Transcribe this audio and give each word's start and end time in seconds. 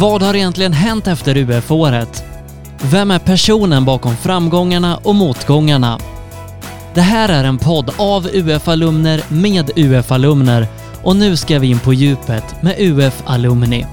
Vad 0.00 0.22
har 0.22 0.34
egentligen 0.34 0.72
hänt 0.72 1.06
efter 1.06 1.36
UF-året? 1.36 2.24
Vem 2.82 3.10
är 3.10 3.18
personen 3.18 3.84
bakom 3.84 4.16
framgångarna 4.16 4.96
och 4.96 5.14
motgångarna? 5.14 5.98
Det 6.94 7.00
här 7.00 7.28
är 7.28 7.44
en 7.44 7.58
podd 7.58 7.90
av 7.98 8.26
UF-alumner 8.26 9.24
med 9.28 9.70
UF-alumner 9.76 10.66
och 11.02 11.16
nu 11.16 11.36
ska 11.36 11.58
vi 11.58 11.70
in 11.70 11.78
på 11.78 11.92
djupet 11.92 12.62
med 12.62 12.74
UF-alumni. 12.78 13.86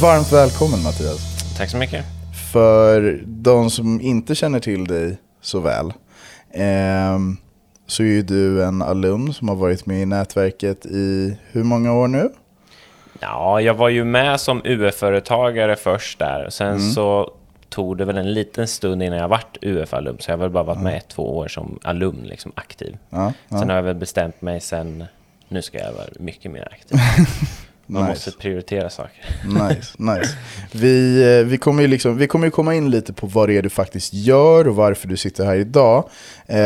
Varmt 0.00 0.32
välkommen 0.32 0.82
Mattias. 0.82 1.54
Tack 1.56 1.70
så 1.70 1.76
mycket. 1.76 2.04
För 2.52 3.22
de 3.26 3.70
som 3.70 4.00
inte 4.00 4.34
känner 4.34 4.60
till 4.60 4.84
dig 4.84 5.18
så 5.40 5.60
väl 5.60 5.92
ehm, 6.54 7.36
så 7.92 8.02
är 8.02 8.22
du 8.22 8.64
en 8.64 8.82
alumn 8.82 9.32
som 9.32 9.48
har 9.48 9.56
varit 9.56 9.86
med 9.86 10.02
i 10.02 10.06
nätverket 10.06 10.86
i 10.86 11.36
hur 11.50 11.64
många 11.64 11.92
år 11.92 12.08
nu? 12.08 12.30
Ja, 13.20 13.60
jag 13.60 13.74
var 13.74 13.88
ju 13.88 14.04
med 14.04 14.40
som 14.40 14.62
UF-företagare 14.64 15.76
först 15.76 16.18
där. 16.18 16.46
Sen 16.50 16.80
så 16.80 17.30
tog 17.68 17.96
det 17.98 18.04
väl 18.04 18.18
en 18.18 18.32
liten 18.32 18.68
stund 18.68 19.02
innan 19.02 19.18
jag 19.18 19.28
vart 19.28 19.56
UF-alumn. 19.62 20.18
Så 20.20 20.30
jag 20.30 20.36
har 20.36 20.40
väl 20.40 20.50
bara 20.50 20.64
varit 20.64 20.82
med 20.82 20.96
ett, 20.96 21.08
två 21.08 21.36
år 21.38 21.48
som 21.48 21.78
alumn, 21.82 22.22
liksom 22.22 22.52
aktiv. 22.54 22.96
Ja, 23.10 23.32
Sen 23.48 23.68
har 23.68 23.76
jag 23.76 23.82
väl 23.82 23.94
bestämt 23.94 24.42
mig 24.42 24.60
sen, 24.60 25.04
nu 25.48 25.62
ska 25.62 25.78
jag 25.78 25.92
vara 25.92 26.06
mycket 26.18 26.50
mer 26.50 26.68
aktiv. 26.72 26.98
Man 27.92 28.02
Nice. 28.02 28.10
måste 28.10 28.30
prioritera 28.30 28.90
saker. 28.90 29.24
Nice, 29.46 29.94
nice. 29.98 30.36
Vi, 30.72 31.22
eh, 31.38 31.46
vi, 31.46 31.58
kommer 31.58 31.82
ju 31.82 31.88
liksom, 31.88 32.16
vi 32.16 32.26
kommer 32.26 32.46
ju 32.46 32.50
komma 32.50 32.74
in 32.74 32.90
lite 32.90 33.12
på 33.12 33.26
vad 33.26 33.48
det 33.48 33.56
är 33.58 33.62
du 33.62 33.70
faktiskt 33.70 34.14
gör 34.14 34.68
och 34.68 34.76
varför 34.76 35.08
du 35.08 35.16
sitter 35.16 35.44
här 35.44 35.54
idag. 35.54 36.08
Eh, 36.46 36.56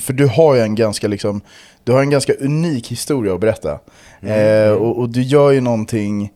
för 0.00 0.12
du 0.12 0.26
har 0.26 0.54
ju 0.54 0.60
en 0.60 0.74
ganska, 0.74 1.08
liksom, 1.08 1.40
du 1.84 1.92
har 1.92 2.00
en 2.00 2.10
ganska 2.10 2.32
unik 2.32 2.90
historia 2.90 3.34
att 3.34 3.40
berätta. 3.40 3.78
Eh, 4.20 4.70
och, 4.70 4.98
och 4.98 5.08
du 5.08 5.22
gör 5.22 5.50
ju 5.50 5.60
någonting 5.60 6.32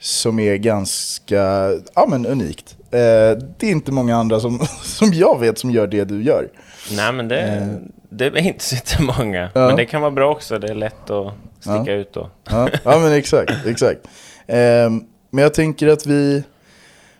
som 0.00 0.38
är 0.38 0.56
ganska 0.56 1.70
ja, 1.94 2.06
men 2.08 2.26
unikt. 2.26 2.76
Eh, 2.90 3.38
det 3.58 3.66
är 3.66 3.70
inte 3.70 3.92
många 3.92 4.16
andra 4.16 4.40
som, 4.40 4.58
som 4.82 5.12
jag 5.12 5.40
vet 5.40 5.58
som 5.58 5.70
gör 5.70 5.86
det 5.86 6.04
du 6.04 6.22
gör. 6.22 6.48
Nej, 6.96 7.12
men 7.12 7.28
det, 7.28 7.78
det 8.10 8.26
är 8.26 8.38
inte 8.38 8.64
så. 8.64 8.76
Eh. 8.76 9.32
Ja. 9.32 9.50
Men 9.54 9.76
det 9.76 9.84
kan 9.84 10.00
vara 10.00 10.10
bra 10.10 10.30
också. 10.30 10.58
Det 10.58 10.68
är 10.68 10.74
lätt 10.74 11.10
att 11.10 11.32
sticka 11.60 11.92
ut 11.92 12.12
då. 12.12 12.30
Ja, 12.50 12.68
ja 12.84 12.98
men 12.98 13.12
exakt. 13.12 13.52
exakt. 13.66 14.00
Ehm, 14.46 15.04
men 15.30 15.42
jag 15.42 15.54
tänker 15.54 15.88
att 15.88 16.06
vi, 16.06 16.42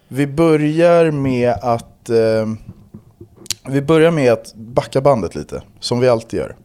vi 0.08 0.26
börjar 0.26 1.10
med 1.10 1.50
att 1.50 2.08
ehm, 2.08 2.58
vi 3.66 3.82
börjar 3.82 4.10
med 4.10 4.32
att 4.32 4.54
backa 4.54 5.00
bandet 5.00 5.34
lite, 5.34 5.62
som 5.80 6.00
vi 6.00 6.08
alltid 6.08 6.40
gör. 6.40 6.56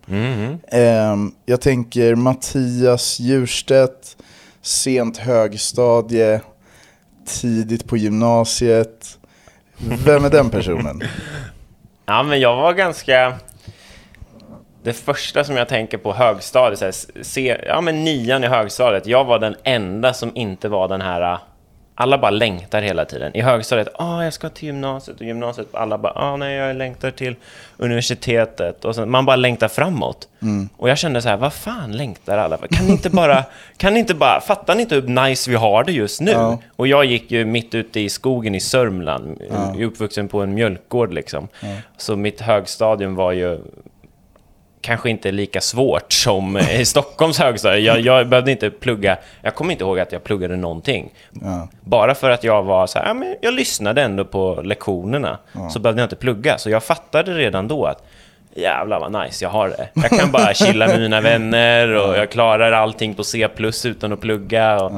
Ehm, 0.68 1.32
jag 1.46 1.62
tänker 1.62 2.16
Mattias 2.16 3.20
Djurstedt, 3.20 4.18
sent 4.62 5.18
högstadie, 5.18 6.42
tidigt 7.26 7.88
på 7.88 7.98
gymnasiet. 7.98 9.18
Vem 10.06 10.26
är 10.26 10.30
den 10.30 10.50
personen? 10.50 11.02
Ja, 12.08 12.24
men 12.24 12.40
jag 12.40 12.56
var 12.56 12.74
ganska... 12.74 13.34
Det 14.86 14.94
första 14.94 15.44
som 15.44 15.58
jag 15.58 15.68
tänker 15.68 15.98
på 15.98 16.14
högstadiet, 16.14 16.80
så 16.80 16.86
här, 16.86 17.24
se, 17.24 17.58
ja 17.68 17.82
men 17.82 18.04
nian 18.04 18.44
i 18.44 18.48
högstadiet, 18.48 19.08
jag 19.08 19.26
var 19.26 19.40
den 19.40 19.56
enda 19.64 20.14
som 20.14 20.32
inte 20.36 20.70
var 20.70 20.88
den 20.88 21.02
här... 21.02 21.38
Alla 21.96 22.18
bara 22.18 22.32
längtar 22.32 22.82
hela 22.82 23.06
tiden. 23.06 23.36
I 23.36 23.42
högstadiet, 23.42 23.88
ah, 23.96 24.24
jag 24.24 24.34
ska 24.34 24.50
till 24.50 24.68
gymnasiet 24.68 25.20
och 25.20 25.26
gymnasiet, 25.26 25.68
alla 25.72 25.98
bara, 25.98 26.14
ah, 26.16 26.38
nej, 26.38 26.56
jag 26.56 26.76
längtar 26.76 27.12
till 27.12 27.36
universitetet. 27.78 28.86
Och 28.86 28.96
sen, 28.96 29.12
man 29.12 29.26
bara 29.26 29.36
längtar 29.36 29.68
framåt. 29.68 30.28
Och 30.78 30.90
jag 30.90 30.98
kände 30.98 31.22
så 31.22 31.30
här, 31.30 31.38
vad 31.38 31.54
fan 31.54 31.92
längtar 31.92 32.38
alla? 32.38 32.58
Kan 32.58 32.86
ni 32.86 32.92
inte 32.92 33.10
bara, 33.10 33.44
kan 33.78 33.94
ni 33.94 34.00
inte 34.00 34.14
bara, 34.14 34.42
fattar 34.42 34.76
ni 34.76 34.82
inte 34.82 34.96
hur 34.96 35.28
nice 35.28 35.50
vi 35.50 35.56
har 35.56 35.84
det 35.84 35.92
just 35.92 36.22
nu? 36.22 36.32
Ja. 36.32 36.60
Och 36.76 36.88
jag 36.88 37.06
gick 37.06 37.32
ju 37.32 37.46
mitt 37.46 37.76
ute 37.76 38.00
i 38.00 38.10
skogen 38.10 38.56
i 38.56 38.60
Sörmland, 38.60 39.42
är 39.80 39.84
uppvuxen 39.84 40.28
på 40.28 40.42
en 40.42 40.54
mjölkgård 40.54 41.14
liksom. 41.14 41.48
Så 41.98 42.16
mitt 42.16 42.42
högstadium 42.42 43.16
var 43.16 43.32
ju 43.32 43.60
kanske 44.86 45.10
inte 45.10 45.32
lika 45.32 45.62
svårt 45.62 46.14
som 46.14 46.58
i 46.58 46.86
Stockholms 46.86 47.40
högstadie. 47.40 47.80
Jag, 47.80 48.00
jag 48.00 48.28
behövde 48.28 48.52
inte 48.52 48.70
plugga, 48.70 49.18
jag 49.42 49.56
kommer 49.56 49.72
inte 49.72 49.84
ihåg 49.84 50.00
att 50.00 50.12
jag 50.12 50.24
pluggade 50.24 50.56
någonting. 50.56 51.14
Ja. 51.32 51.68
Bara 51.82 52.16
för 52.16 52.30
att 52.30 52.44
jag 52.44 52.64
var 52.64 52.88
så 52.88 53.00
här, 53.00 53.08
ja, 53.08 53.14
men 53.14 53.36
jag 53.42 53.54
lyssnade 53.54 54.02
ändå 54.02 54.26
på 54.26 54.62
lektionerna, 54.64 55.38
så 55.74 55.80
behövde 55.80 56.02
jag 56.02 56.06
inte 56.06 56.16
plugga. 56.16 56.58
Så 56.58 56.70
jag 56.70 56.84
fattade 56.84 57.34
redan 57.34 57.68
då 57.68 57.86
att 57.86 58.04
jävlar 58.56 59.00
vad 59.00 59.24
nice 59.24 59.46
jag 59.46 59.50
har 59.50 59.70
det. 59.70 59.90
Jag 59.94 60.10
kan 60.20 60.32
bara 60.32 60.54
chilla 60.54 60.88
med 60.88 61.00
mina 61.00 61.22
vänner 61.22 61.88
och 61.88 62.18
jag 62.18 62.32
klarar 62.32 62.72
allting 62.72 63.14
på 63.14 63.24
C 63.24 63.48
plus 63.56 63.86
utan 63.86 64.14
att 64.14 64.22
plugga. 64.22 64.84
Och... 64.84 64.92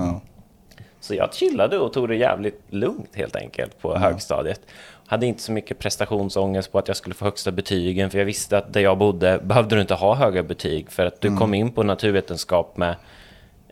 Så 0.99 1.15
jag 1.15 1.33
chillade 1.33 1.77
och 1.77 1.93
tog 1.93 2.09
det 2.09 2.15
jävligt 2.15 2.61
lugnt 2.69 3.11
helt 3.13 3.35
enkelt 3.35 3.81
på 3.81 3.97
högstadiet. 3.97 4.61
Hade 5.09 5.25
inte 5.25 5.41
så 5.41 5.51
mycket 5.51 5.79
prestationsångest 5.79 6.71
på 6.71 6.79
att 6.79 6.87
jag 6.87 6.97
skulle 6.97 7.15
få 7.15 7.25
högsta 7.25 7.51
betygen, 7.51 8.09
för 8.09 8.17
jag 8.17 8.25
visste 8.25 8.57
att 8.57 8.73
där 8.73 8.81
jag 8.81 8.97
bodde 8.97 9.39
behövde 9.43 9.75
du 9.75 9.81
inte 9.81 9.93
ha 9.93 10.15
höga 10.15 10.43
betyg, 10.43 10.91
för 10.91 11.05
att 11.05 11.21
du 11.21 11.37
kom 11.37 11.53
in 11.53 11.71
på 11.71 11.83
naturvetenskap 11.83 12.77
med 12.77 12.95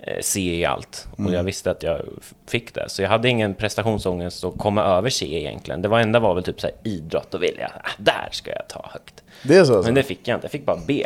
eh, 0.01 0.17
C 0.21 0.39
i 0.39 0.65
allt. 0.65 1.07
Och 1.17 1.33
jag 1.33 1.43
visste 1.43 1.71
att 1.71 1.83
jag 1.83 2.01
fick 2.47 2.73
det. 2.73 2.89
Så 2.89 3.01
jag 3.01 3.09
hade 3.09 3.29
ingen 3.29 3.53
prestationsångest 3.53 4.43
att 4.43 4.57
komma 4.57 4.83
över 4.83 5.09
C 5.09 5.25
egentligen. 5.25 5.81
Det 5.81 5.87
var 5.87 5.99
enda 5.99 6.19
var 6.19 6.35
väl 6.35 6.43
typ 6.43 6.61
så 6.61 6.67
här 6.67 6.75
idrott 6.83 7.33
och 7.33 7.43
vilja. 7.43 7.71
Ah, 7.83 7.89
där 7.97 8.29
ska 8.31 8.51
jag 8.51 8.67
ta 8.67 8.89
högt. 8.93 9.23
Det 9.43 9.57
är 9.57 9.63
så 9.63 9.75
alltså? 9.75 9.87
Men 9.87 9.95
det 9.95 10.03
fick 10.03 10.27
jag 10.27 10.37
inte. 10.37 10.45
Jag 10.45 10.51
fick 10.51 10.65
bara 10.65 10.79
B. 10.87 11.05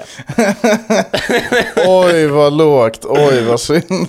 Oj 1.87 2.27
vad 2.27 2.53
lågt, 2.53 3.05
oj 3.05 3.41
vad 3.41 3.59
synd. 3.59 3.83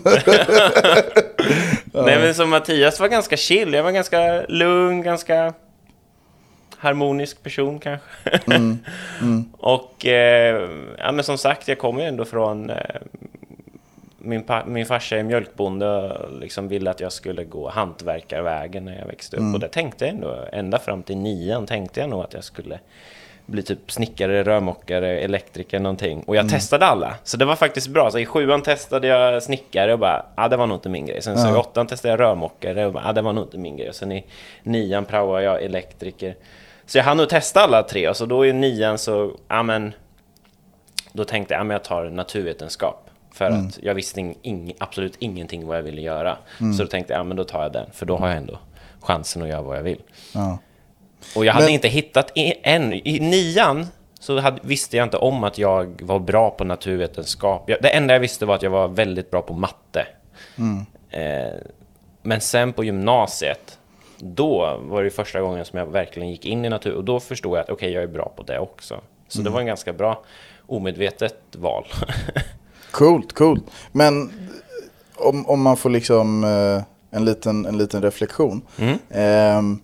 Nej 1.93 2.19
men 2.19 2.35
som 2.35 2.51
Mattias 2.51 3.01
var 3.01 3.09
ganska 3.09 3.37
chill. 3.37 3.75
Jag 3.75 3.83
var 3.83 3.91
ganska 3.91 4.43
lugn, 4.49 5.03
ganska 5.03 5.55
harmonisk 6.81 7.43
person 7.43 7.79
kanske. 7.79 8.07
och 9.53 10.07
eh, 10.07 10.71
ja, 10.99 11.13
men 11.13 11.25
som 11.25 11.39
sagt, 11.39 11.69
jag 11.69 11.79
kommer 11.79 12.03
ju 12.03 12.09
ändå 12.09 12.25
från... 12.25 12.71
Eh, 12.71 12.77
min, 14.23 14.45
min 14.67 14.87
farsa 14.87 15.17
är 15.17 15.23
mjölkbonde 15.23 15.89
och 15.89 16.41
liksom 16.41 16.69
ville 16.69 16.91
att 16.91 17.01
jag 17.01 17.13
skulle 17.13 17.45
gå 17.45 17.71
hantverkarvägen 17.71 18.85
när 18.85 18.99
jag 18.99 19.07
växte 19.07 19.37
upp. 19.37 19.55
Och 19.55 19.61
det 19.61 19.69
tänkte 19.69 20.05
jag 20.05 20.15
ändå, 20.15 20.45
ända 20.53 20.79
fram 20.79 21.03
till 21.03 21.17
nian 21.17 21.67
tänkte 21.67 22.01
jag 22.01 22.11
nog 22.11 22.23
att 22.23 22.35
jag 22.35 22.45
skulle 22.45 22.79
bli 23.51 23.63
typ 23.63 23.93
snickare, 23.93 24.43
rörmokare, 24.43 25.21
elektriker 25.21 25.81
någonting. 25.81 26.23
Och 26.27 26.37
jag 26.37 26.49
testade 26.49 26.87
alla, 26.87 27.15
så 27.25 27.37
det 27.37 27.45
var 27.45 27.57
faktiskt 27.57 27.89
bra. 27.89 28.11
Så 28.11 28.19
i 28.19 28.27
sjuan 28.27 28.63
testade 28.63 29.07
jag 29.07 29.43
snickare 29.43 29.93
och 29.93 29.99
bara, 29.99 30.27
ah, 30.35 30.49
det 30.49 30.57
var 30.57 30.67
nog 30.67 30.77
inte 30.77 30.89
min 30.89 31.07
grej. 31.07 31.23
Sen 31.23 31.39
så 31.39 31.49
i 31.49 31.53
åttan 31.53 31.87
testade 31.87 32.13
jag 32.13 32.21
rörmokare 32.21 32.87
och 32.87 32.93
bara, 32.93 33.05
ah, 33.09 33.13
det 33.13 33.23
var 33.23 33.33
nog 33.33 33.45
inte 33.45 33.59
min 33.59 33.77
grej. 33.77 33.89
Och 33.89 33.95
sen 33.95 34.13
i 34.13 34.25
nian 34.63 35.05
praoade 35.05 35.45
jag 35.45 35.63
elektriker. 35.63 36.35
Så 36.91 36.99
jag 36.99 37.05
hann 37.05 37.17
nog 37.17 37.29
testa 37.29 37.61
alla 37.61 37.83
tre 37.83 38.09
och 38.09 38.17
så 38.17 38.27
då 38.27 38.47
i 38.47 38.53
nian 38.53 38.99
så, 38.99 39.37
ja 39.49 39.63
men, 39.63 39.93
då 41.13 41.25
tänkte 41.25 41.55
jag, 41.55 41.61
ja 41.61 41.65
men 41.65 41.75
jag 41.75 41.85
tar 41.85 42.05
naturvetenskap. 42.05 43.11
För 43.33 43.45
att 43.45 43.79
jag 43.83 43.95
visste 43.95 44.21
ing, 44.21 44.35
ing, 44.43 44.73
absolut 44.79 45.17
ingenting 45.19 45.67
vad 45.67 45.77
jag 45.77 45.83
ville 45.83 46.01
göra. 46.01 46.37
Så 46.77 46.83
då 46.83 46.87
tänkte 46.89 47.13
jag, 47.13 47.21
ja 47.21 47.25
men 47.25 47.37
då 47.37 47.45
tar 47.45 47.63
jag 47.63 47.73
den. 47.73 47.87
För 47.93 48.07
då 48.07 48.17
har 48.17 48.29
jag 48.29 48.37
ändå 48.37 48.59
chansen 49.01 49.43
att 49.43 49.49
göra 49.49 49.63
vad 49.63 49.77
jag 49.79 49.83
vill. 49.83 50.03
Ja. 50.35 50.59
Och 51.37 51.45
jag 51.45 51.53
hade 51.53 51.65
Men- 51.67 51.75
inte 51.75 51.89
hittat 51.89 52.33
än. 52.63 52.93
I 52.93 53.21
nian 53.21 53.87
så 54.21 54.39
hade, 54.41 54.59
visste 54.63 54.97
jag 54.97 55.07
inte 55.07 55.17
om 55.17 55.45
att 55.45 55.59
jag 55.59 56.03
var 56.03 56.19
bra 56.19 56.51
på 56.51 56.65
naturvetenskap. 56.65 57.65
Jag, 57.71 57.79
det 57.83 57.89
enda 57.89 58.15
jag 58.15 58.21
visste 58.21 58.47
var 58.47 58.55
att 58.55 58.63
jag 58.63 58.71
var 58.71 58.89
väldigt 58.89 59.31
bra 59.31 59.43
på 59.43 59.55
matte. 59.55 60.07
Eh, 61.11 61.55
men 62.23 62.41
sen 62.41 62.73
på 62.73 62.85
gymnasiet, 62.85 63.79
då 64.23 64.81
var 64.83 65.03
det 65.05 65.11
första 65.11 65.41
gången 65.41 65.65
som 65.65 65.79
jag 65.79 65.87
verkligen 65.87 66.31
gick 66.31 66.45
in 66.45 66.65
i 66.65 66.69
natur. 66.69 66.95
Och 66.95 67.05
då 67.05 67.21
förstod 67.21 67.57
jag 67.59 67.63
att 67.63 67.71
okej, 67.71 67.93
jag 67.93 68.03
är 68.03 68.07
bra 68.09 68.33
på 68.37 68.43
det 68.43 68.59
också. 68.59 69.01
Så 69.29 69.43
det 69.43 69.51
var 69.51 69.61
en 69.61 69.67
ganska 69.67 69.93
bra 69.93 70.23
omedvetet 70.67 71.35
val. 71.53 71.85
Coolt, 72.91 73.33
coolt. 73.33 73.65
Men 73.93 74.33
om, 75.17 75.47
om 75.47 75.63
man 75.63 75.77
får 75.77 75.91
liksom 75.91 76.45
eh, 76.45 76.83
en, 77.19 77.25
liten, 77.25 77.67
en 77.67 77.79
liten 77.79 78.03
reflektion. 78.03 78.63
Mm. 78.79 78.99
Ehm, 79.11 79.81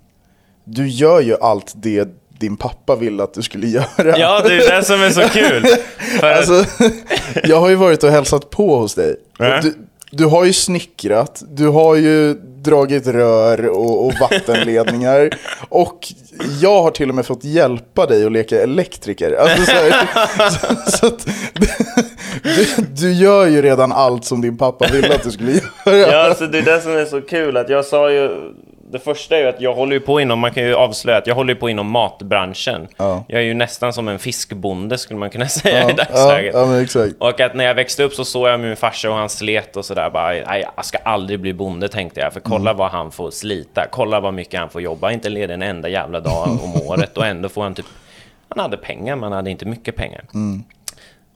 du 0.65 0.89
gör 0.89 1.21
ju 1.21 1.37
allt 1.41 1.73
det 1.77 2.09
din 2.39 2.57
pappa 2.57 2.97
ville 2.97 3.23
att 3.23 3.35
du 3.35 3.43
skulle 3.43 3.67
göra. 3.97 4.19
ja, 4.19 4.43
det 4.43 4.55
är 4.55 4.77
det 4.77 4.85
som 4.85 5.03
är 5.03 5.11
så 5.11 5.21
kul. 5.29 5.63
För 6.21 6.27
Alltså, 6.33 6.65
jag 7.45 7.61
har 7.61 7.69
ju 7.69 7.75
varit 7.75 8.03
och 8.05 8.11
hälsat 8.11 8.51
på 8.51 8.77
hos 8.77 8.95
dig. 8.95 9.17
Och 9.39 9.63
Du, 9.63 9.75
du 10.17 10.25
har 10.25 10.45
ju 10.45 10.53
snickrat, 10.53 11.43
du 11.49 11.69
har 11.69 11.95
ju 11.95 12.35
dragit 12.67 13.07
rör 13.07 13.69
och, 13.69 14.07
och 14.07 14.13
vattenledningar. 14.21 15.31
och 15.69 16.09
jag 16.61 16.83
har 16.83 16.91
till 16.91 17.09
och 17.09 17.15
med 17.15 17.27
fått 17.27 17.45
hjälpa 17.45 18.07
dig 18.07 18.27
att 18.27 18.33
leka 18.33 18.63
elektriker. 18.63 19.33
Alltså, 19.33 19.65
så 19.65 19.73
här, 19.73 20.51
så, 20.51 20.91
så 20.91 21.07
att, 21.07 21.27
du, 22.43 22.85
du 22.97 23.13
gör 23.13 23.47
ju 23.47 23.63
redan 23.63 23.93
allt 23.93 24.25
som 24.25 24.41
din 24.41 24.59
pappa 24.59 24.87
ville 24.93 25.15
att 25.15 25.23
du 25.23 25.31
skulle 25.31 25.53
göra. 25.53 25.97
Ja, 26.13 26.29
alltså 26.29 26.47
det 26.47 26.59
är 26.59 26.63
det 26.63 26.81
som 26.81 26.97
är 26.97 27.05
så 27.05 27.21
kul. 27.21 27.57
Att 27.57 27.69
jag 27.69 27.85
sa 27.85 28.11
ju 28.11 28.31
det 28.91 28.99
första 28.99 29.37
är 29.37 29.41
ju 29.41 29.49
att 29.49 29.61
jag 29.61 29.75
håller 29.75 29.93
ju 29.93 30.01
på 30.01 30.21
inom, 30.21 30.39
man 30.39 30.51
kan 30.53 30.63
ju 30.65 30.75
avslöja 30.75 31.19
att 31.19 31.27
jag 31.27 31.35
håller 31.35 31.55
på 31.55 31.69
inom 31.71 31.91
matbranschen. 31.91 32.89
Ja. 32.97 33.25
Jag 33.29 33.41
är 33.41 33.45
ju 33.45 33.55
nästan 33.55 33.93
som 33.93 34.09
en 34.09 34.19
fiskbonde 34.19 34.99
skulle 34.99 35.19
man 35.21 35.31
kunna 35.31 35.49
säga 35.49 35.81
Ja, 35.83 35.91
i 35.91 35.93
dagsläget. 35.93 36.55
ja. 36.95 37.27
Och 37.29 37.41
att 37.41 37.55
när 37.55 37.65
jag 37.65 37.75
växte 37.75 38.03
upp 38.03 38.13
så 38.13 38.25
såg 38.25 38.49
jag 38.49 38.61
min 38.61 38.77
farsa 38.77 39.11
och 39.11 39.17
han 39.17 39.29
slet 39.29 39.77
och 39.77 39.85
sådär. 39.85 40.11
Bara, 40.11 40.59
jag 40.59 40.85
ska 40.85 40.99
aldrig 40.99 41.41
bli 41.41 41.53
bonde 41.53 41.89
tänkte 41.89 42.21
jag. 42.21 42.33
För 42.33 42.41
kolla 42.41 42.71
Mm. 42.71 42.77
vad 42.79 42.91
han 42.91 43.11
får 43.13 43.31
slita. 43.31 43.87
Kolla 43.91 44.21
vad 44.21 44.35
mycket 44.35 44.61
han 44.61 44.69
får 44.71 44.83
jobba. 44.83 45.13
Inte 45.13 45.29
ledig 45.29 45.55
en 45.55 45.63
enda 45.63 45.89
jävla 45.89 46.21
dag 46.21 46.49
om 46.65 46.83
året. 46.87 47.17
Och 47.19 47.27
ändå 47.27 47.49
får 47.49 47.63
han 47.63 47.75
typ... 47.75 47.87
Han 48.49 48.59
hade 48.59 48.77
pengar, 48.77 49.17
men 49.17 49.23
han 49.23 49.33
hade 49.33 49.51
inte 49.51 49.65
mycket 49.67 49.97
pengar. 49.97 50.25
Mm. 50.35 50.65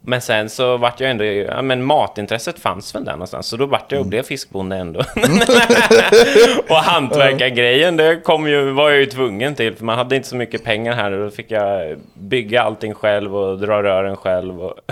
Men 0.03 0.21
sen 0.21 0.49
så 0.49 0.77
vart 0.77 1.01
jag 1.01 1.11
ändå... 1.11 1.25
Ja, 1.25 1.63
men 1.63 1.85
matintresset 1.85 2.59
fanns 2.59 2.95
väl 2.95 3.05
där 3.05 3.13
någonstans. 3.13 3.47
Så 3.47 3.57
då 3.57 3.67
vart 3.67 3.93
jag 3.93 4.01
och 4.01 4.07
blev 4.07 4.23
fiskbonde 4.23 4.77
ändå. 4.77 5.01
och 6.69 6.77
hantverkargrejen, 6.77 7.97
det 7.97 8.17
kom 8.17 8.49
ju, 8.49 8.71
var 8.71 8.91
jag 8.91 8.99
ju 9.01 9.07
tvungen 9.07 9.55
till. 9.55 9.77
För 9.77 9.85
man 9.85 9.99
hade 9.99 10.17
inte 10.17 10.29
så 10.29 10.37
mycket 10.37 10.65
pengar 10.65 10.93
här. 10.93 11.13
Och 11.13 11.25
då 11.25 11.31
fick 11.31 11.51
jag 11.51 11.99
bygga 12.15 12.63
allting 12.63 12.95
själv 12.95 13.37
och 13.37 13.59
dra 13.59 13.83
rören 13.83 14.17
själv. 14.17 14.63
Och 14.63 14.75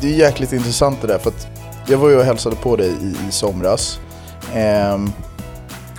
Det 0.00 0.06
är 0.06 0.18
jäkligt 0.18 0.52
intressant 0.52 1.00
det 1.02 1.06
där 1.06 1.18
för 1.18 1.30
att 1.30 1.48
jag 1.88 1.98
var 1.98 2.08
ju 2.08 2.16
och 2.16 2.24
hälsade 2.24 2.56
på 2.56 2.76
dig 2.76 2.88
i, 2.88 3.28
i 3.28 3.32
somras. 3.32 4.00
Ehm, 4.54 5.12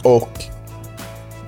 och 0.03 0.56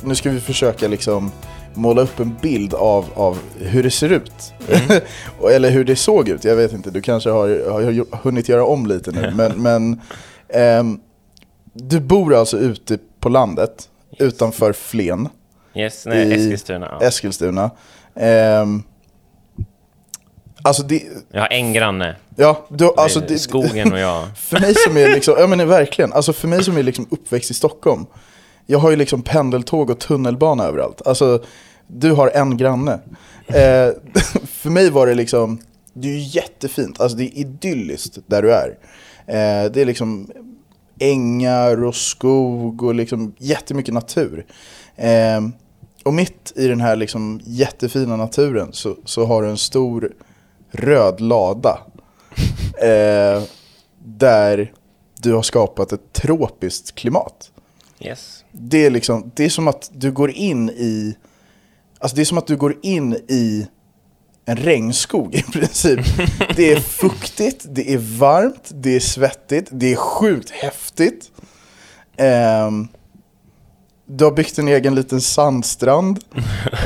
nu 0.04 0.16
ska 0.16 0.30
vi 0.30 0.40
försöka 0.40 0.88
liksom 0.88 1.32
måla 1.74 2.02
upp 2.02 2.20
en 2.20 2.36
bild 2.42 2.74
av, 2.74 3.06
av 3.14 3.38
hur 3.60 3.84
det 3.84 3.92
ser 3.92 4.10
ut. 4.12 4.54
Och- 5.40 5.52
Eller 5.52 5.70
hur 5.70 5.84
det 5.86 5.96
såg 5.96 6.30
ut, 6.30 6.44
jag 6.44 6.56
vet 6.56 6.74
inte, 6.74 6.92
du 6.92 7.02
kanske 7.02 7.30
har, 7.30 7.70
har 7.72 8.18
hunnit 8.24 8.50
göra 8.50 8.66
om 8.66 8.86
lite 8.88 9.12
nu. 9.12 9.32
Men, 9.36 9.52
men 9.62 10.02
ehm, 10.54 11.00
du 11.74 12.00
bor 12.00 12.36
alltså 12.36 12.58
ute 12.58 12.98
på 13.20 13.30
landet, 13.30 13.90
utanför 14.20 14.74
Flen, 14.74 15.30
yes, 15.76 16.06
nej, 16.06 16.28
I 16.28 16.34
Eskilstuna. 16.34 16.98
Ja. 17.00 17.08
Eskilstuna. 17.08 17.72
Ehm, 18.16 18.84
alltså 20.62 20.84
det, 20.84 21.04
Jag 21.32 21.42
har 21.42 21.48
en 21.48 21.74
granne. 21.74 22.16
ja, 22.36 22.66
du, 22.70 22.92
alltså 22.98 23.20
det, 23.20 23.40
skogen 23.40 23.94
och 23.94 24.00
jag. 24.00 24.28
För 24.38 24.60
mig 24.60 24.74
som 24.76 24.98
är 24.98 25.08
liksom, 25.14 25.36
ja 25.40 25.48
men 25.48 25.68
verkligen, 25.68 26.14
alltså 26.14 26.34
för 26.34 26.48
mig 26.48 26.64
som 26.64 26.78
är 26.78 26.84
liksom 26.84 27.08
uppväxt 27.12 27.52
i 27.52 27.54
Stockholm. 27.54 28.06
Jag 28.72 28.80
har 28.80 28.90
ju 28.90 28.96
liksom 28.96 29.22
pendeltåg 29.22 29.90
och 29.90 30.00
tunnelbana 30.00 30.64
överallt. 30.64 31.08
Alltså, 31.08 31.44
du 31.88 32.12
har 32.12 32.28
en 32.28 32.58
granne. 32.58 33.00
Eh, 33.48 33.90
för 34.48 34.70
mig 34.70 34.90
var 34.90 35.08
det 35.08 35.14
liksom, 35.14 35.60
det 35.94 36.08
är 36.08 36.12
ju 36.12 36.20
jättefint, 36.20 37.00
alltså 37.00 37.18
det 37.18 37.24
är 37.24 37.38
idylliskt 37.38 38.18
där 38.28 38.42
du 38.42 38.54
är. 38.54 38.78
Eh, 39.26 39.72
det 39.72 39.82
är 39.82 39.86
liksom 39.86 40.32
ängar 41.00 41.84
och 41.84 41.96
skog 41.96 42.84
och 42.84 42.96
liksom 42.96 43.34
jättemycket 43.38 43.94
natur. 43.94 44.46
Eh, 44.96 45.42
och 46.04 46.14
mitt 46.14 46.54
i 46.56 46.68
den 46.68 46.82
här 46.82 46.96
liksom 46.96 47.42
jättefina 47.44 48.16
naturen 48.16 48.70
så, 48.72 48.96
så 49.06 49.26
har 49.26 49.44
du 49.44 49.50
en 49.50 49.58
stor 49.58 50.14
röd 50.72 51.22
lada. 51.22 51.80
Eh, 52.82 53.44
där 54.04 54.74
du 55.22 55.34
har 55.34 55.42
skapat 55.42 55.92
ett 55.92 56.14
tropiskt 56.14 56.96
klimat. 56.96 57.52
Yes. 58.00 58.39
Det 58.52 58.86
är, 58.86 58.90
liksom, 58.90 59.32
det 59.36 59.46
är 59.46 59.50
som 59.50 59.68
att 59.68 59.90
du 59.94 60.12
går 60.12 60.32
in 60.32 60.70
i 60.70 61.16
Alltså 62.00 62.16
det 62.16 62.22
är 62.22 62.26
som 62.26 62.38
att 62.38 62.48
du 62.48 62.58
går 62.58 62.76
in 62.82 63.14
i 63.14 63.68
en 64.46 64.58
regnskog 64.58 65.36
i 65.36 65.42
princip. 65.42 66.00
Det 66.56 66.72
är 66.72 66.80
fuktigt, 66.80 67.66
det 67.70 67.94
är 67.94 67.98
varmt, 67.98 68.72
det 68.74 68.96
är 68.96 69.00
svettigt, 69.00 69.68
det 69.72 69.92
är 69.92 69.96
sjukt 69.96 70.50
häftigt. 70.50 71.32
Ehm, 72.18 72.88
du 74.06 74.24
har 74.24 74.32
byggt 74.32 74.60
en 74.60 74.68
egen 74.68 74.96
liten 74.96 75.22
sandstrand. 75.22 76.20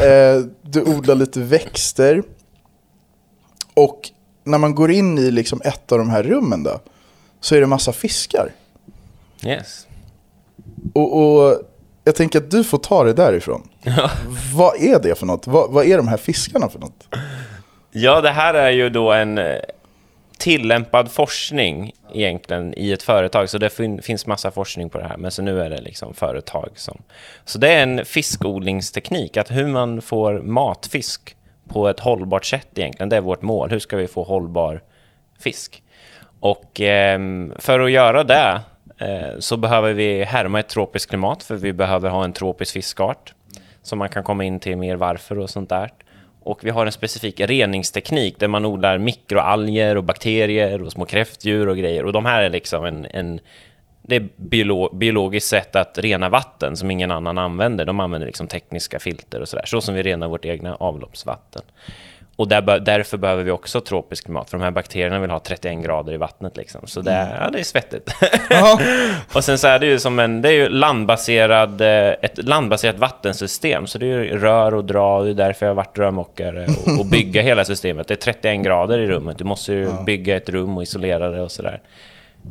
Eh, 0.04 0.42
du 0.62 0.82
odlar 0.82 1.16
lite 1.16 1.40
växter. 1.40 2.24
Och 3.74 4.10
när 4.44 4.58
man 4.58 4.76
går 4.76 4.92
in 4.92 5.18
i 5.18 5.32
liksom 5.32 5.62
ett 5.66 5.92
av 5.92 5.98
de 5.98 6.10
här 6.10 6.24
rummen 6.24 6.64
då, 6.64 6.80
så 7.40 7.56
är 7.56 7.62
det 7.62 7.68
massa 7.68 7.94
fiskar. 7.94 8.52
Yes. 9.46 9.88
Och, 10.94 11.18
och 11.18 11.62
jag 12.04 12.16
tänker 12.16 12.40
att 12.40 12.52
du 12.52 12.64
får 12.64 12.78
ta 12.78 13.04
det 13.04 13.14
därifrån. 13.14 13.70
Vad 14.56 14.82
är 14.82 15.00
det 15.00 15.16
för 15.16 15.26
något? 15.26 15.48
Vad, 15.48 15.72
vad 15.72 15.86
är 15.86 15.98
de 15.98 16.08
här 16.08 16.18
fiskarna 16.18 16.70
för 16.70 16.80
något? 16.80 17.08
Ja, 17.92 18.22
det 18.22 18.30
här 18.30 18.54
är 18.54 18.72
ju 18.72 18.90
då 18.90 19.12
en 19.12 19.38
eh, 19.38 19.56
tillämpad 20.38 21.12
forskning 21.12 21.92
egentligen 22.14 22.74
i 22.78 22.92
ett 22.92 23.04
företag. 23.04 23.50
Så 23.50 23.58
det 23.58 23.70
fin 23.70 24.02
finns 24.02 24.28
massa 24.28 24.52
forskning 24.52 24.90
på 24.90 24.98
det 24.98 25.08
här, 25.08 25.18
men 25.18 25.32
så 25.32 25.42
nu 25.42 25.62
är 25.62 25.70
det 25.70 25.82
liksom 25.82 26.14
företag 26.14 26.70
som... 26.76 27.02
Så 27.46 27.58
det 27.58 27.70
är 27.70 27.84
en 27.84 28.06
fiskodlingsteknik, 28.06 29.38
att 29.38 29.52
hur 29.52 29.68
man 29.68 30.02
får 30.02 30.40
matfisk 30.40 31.36
på 31.68 31.88
ett 31.90 32.00
hållbart 32.00 32.46
sätt 32.46 32.68
egentligen. 32.76 33.10
Det 33.10 33.18
är 33.18 33.22
vårt 33.22 33.42
mål. 33.42 33.70
Hur 33.70 33.80
ska 33.80 33.98
vi 33.98 34.08
få 34.08 34.24
hållbar 34.24 34.82
fisk? 35.40 35.84
Och 36.40 36.82
ehm, 36.82 37.54
för 37.60 37.80
att 37.80 37.92
göra 37.92 38.24
det 38.24 38.34
eh, 38.36 38.60
Eh, 39.04 39.40
så 39.40 39.58
behöver 39.58 39.94
vi 39.94 40.24
härma 40.24 40.60
ett 40.60 40.70
tropiskt 40.70 41.10
klimat, 41.10 41.44
för 41.44 41.56
vi 41.56 41.74
behöver 41.74 42.10
ha 42.10 42.24
en 42.24 42.34
tropisk 42.34 42.74
fiskart 42.74 43.34
som 43.82 44.00
man 44.00 44.10
kan 44.10 44.24
komma 44.24 44.44
in 44.44 44.60
till 44.60 44.78
mer 44.78 44.96
varför 44.96 45.40
och 45.40 45.50
sånt 45.50 45.70
där. 45.70 45.94
Och 46.44 46.60
vi 46.64 46.70
har 46.70 46.86
en 46.86 46.92
specifik 46.92 47.40
reningsteknik 47.40 48.40
där 48.40 48.48
man 48.48 48.66
odlar 48.66 48.98
mikroalger 48.98 49.98
och 49.98 50.04
bakterier 50.04 50.84
och 50.84 50.92
små 50.92 51.06
kräftdjur 51.06 51.70
och 51.70 51.78
grejer. 51.78 52.06
Och 52.06 52.14
de 52.14 52.26
här 52.26 52.44
är 52.44 52.50
liksom 52.50 52.86
en, 52.86 53.06
en 53.06 53.40
det 54.02 54.16
är 54.16 54.30
biolo 54.36 54.96
biologiskt 54.96 55.50
sätt 55.50 55.76
att 55.76 55.98
rena 55.98 56.30
vatten 56.30 56.78
som 56.78 56.92
ingen 56.92 57.12
annan 57.12 57.38
använder. 57.38 57.86
De 57.86 58.00
använder 58.00 58.28
liksom 58.28 58.48
tekniska 58.48 59.00
filter 59.00 59.42
och 59.42 59.50
sådär, 59.50 59.66
så 59.66 59.82
som 59.82 59.96
vi 59.96 60.04
renar 60.04 60.28
vårt 60.28 60.46
egna 60.46 60.76
avloppsvatten. 60.76 61.62
Och 62.36 62.48
där, 62.48 62.80
därför 62.80 63.18
behöver 63.18 63.44
vi 63.44 63.52
också 63.52 63.82
tropiskt 63.82 64.26
klimat, 64.26 64.50
för 64.50 64.58
de 64.58 64.64
här 64.64 64.72
bakterierna 64.72 65.20
vill 65.20 65.30
ha 65.30 65.40
31 65.40 65.84
grader 65.84 66.14
i 66.14 66.18
vattnet. 66.18 66.58
Liksom. 66.58 66.82
Så 66.88 67.02
det, 67.02 67.12
är- 67.12 67.42
ja, 67.44 67.50
det 67.50 67.60
är 67.60 67.64
svettigt. 67.64 68.12
och 69.34 69.44
sen 69.44 69.58
så 69.58 69.68
är 69.68 69.80
det 69.80 69.86
ju 69.86 70.00
som 70.00 70.20
en, 70.20 70.42
det 70.42 70.50
är 70.50 70.54
ju 70.54 70.70
landbaserad, 70.70 71.82
eh, 71.82 71.88
ett 72.22 72.38
landbaserat 72.44 73.00
vattensystem, 73.00 73.88
så 73.88 73.98
det 73.98 74.06
är 74.06 74.10
ju 74.24 74.38
rör 74.40 74.74
och 74.74 74.86
dra, 74.86 75.18
och 75.18 75.24
det 75.26 75.30
är 75.32 75.34
därför 75.34 75.66
jag 75.66 75.70
har 75.72 75.76
varit 75.76 75.98
rörmokare 75.98 76.66
och, 76.86 77.00
och 77.00 77.06
bygga 77.06 77.42
hela 77.42 77.66
systemet. 77.66 78.08
Det 78.08 78.14
är 78.14 78.34
31 78.34 78.64
grader 78.66 79.00
i 79.00 79.08
rummet, 79.08 79.38
du 79.38 79.44
måste 79.44 79.74
ju 79.74 79.90
bygga 80.06 80.38
ett 80.38 80.50
rum 80.50 80.78
och 80.78 80.84
isolera 80.84 81.30
det 81.30 81.42
och 81.42 81.52
sådär. 81.52 81.82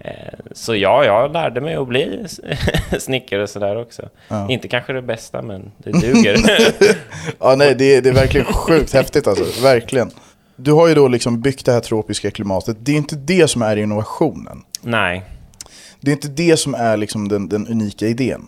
Eh, 0.01 0.13
Så 0.53 0.75
ja, 0.77 1.05
jag 1.05 1.33
lärde 1.33 1.61
mig 1.61 1.75
att 1.75 1.89
bli 1.89 2.25
snickare 2.99 3.43
och 3.43 3.51
sådär 3.51 3.77
också. 3.77 4.09
Inte 4.49 4.69
kanske 4.69 4.93
det 4.93 5.03
bästa, 5.03 5.43
men 5.43 5.73
det 5.79 5.91
duger. 5.93 6.37
Ja, 7.39 7.55
nej, 7.59 7.75
det, 7.75 7.97
är- 7.97 8.03
det 8.03 8.09
är 8.09 8.13
verkligen 8.15 8.47
sjukt 8.47 8.93
häftigt 8.95 9.27
alltså. 9.27 9.63
Verkligen. 9.63 10.11
Du 10.57 10.73
har 10.73 10.89
ju 10.89 10.95
då 10.95 11.09
liksom 11.09 11.41
byggt 11.41 11.67
det 11.67 11.73
här 11.73 11.81
tropiska 11.81 12.31
klimatet. 12.31 12.77
Det 12.81 12.93
är 12.93 12.97
inte 12.97 13.17
det 13.17 13.49
som 13.49 13.63
är 13.63 13.77
innovationen. 13.77 14.63
Nej, 14.83 15.23
Det 16.01 16.11
är 16.11 16.13
inte 16.13 16.29
det 16.29 16.57
som 16.57 16.75
är 16.75 16.97
liksom 16.97 17.29
den, 17.29 17.49
den 17.49 17.69
unika 17.69 18.07
idén. 18.07 18.47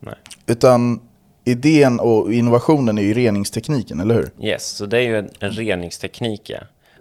nej. 0.00 0.14
Utan 0.46 1.00
idén 1.44 2.00
och 2.00 2.32
innovationen 2.32 2.98
är 2.98 3.02
ju 3.02 3.14
reningstekniken, 3.14 4.00
eller 4.00 4.14
hur? 4.14 4.30
Yes, 4.46 4.64
så 4.68 4.86
det 4.86 4.96
är 4.98 5.02
ju 5.02 5.18
en, 5.18 5.30
en 5.40 5.50
reningsteknik. 5.50 6.50
Ja. 6.50 6.58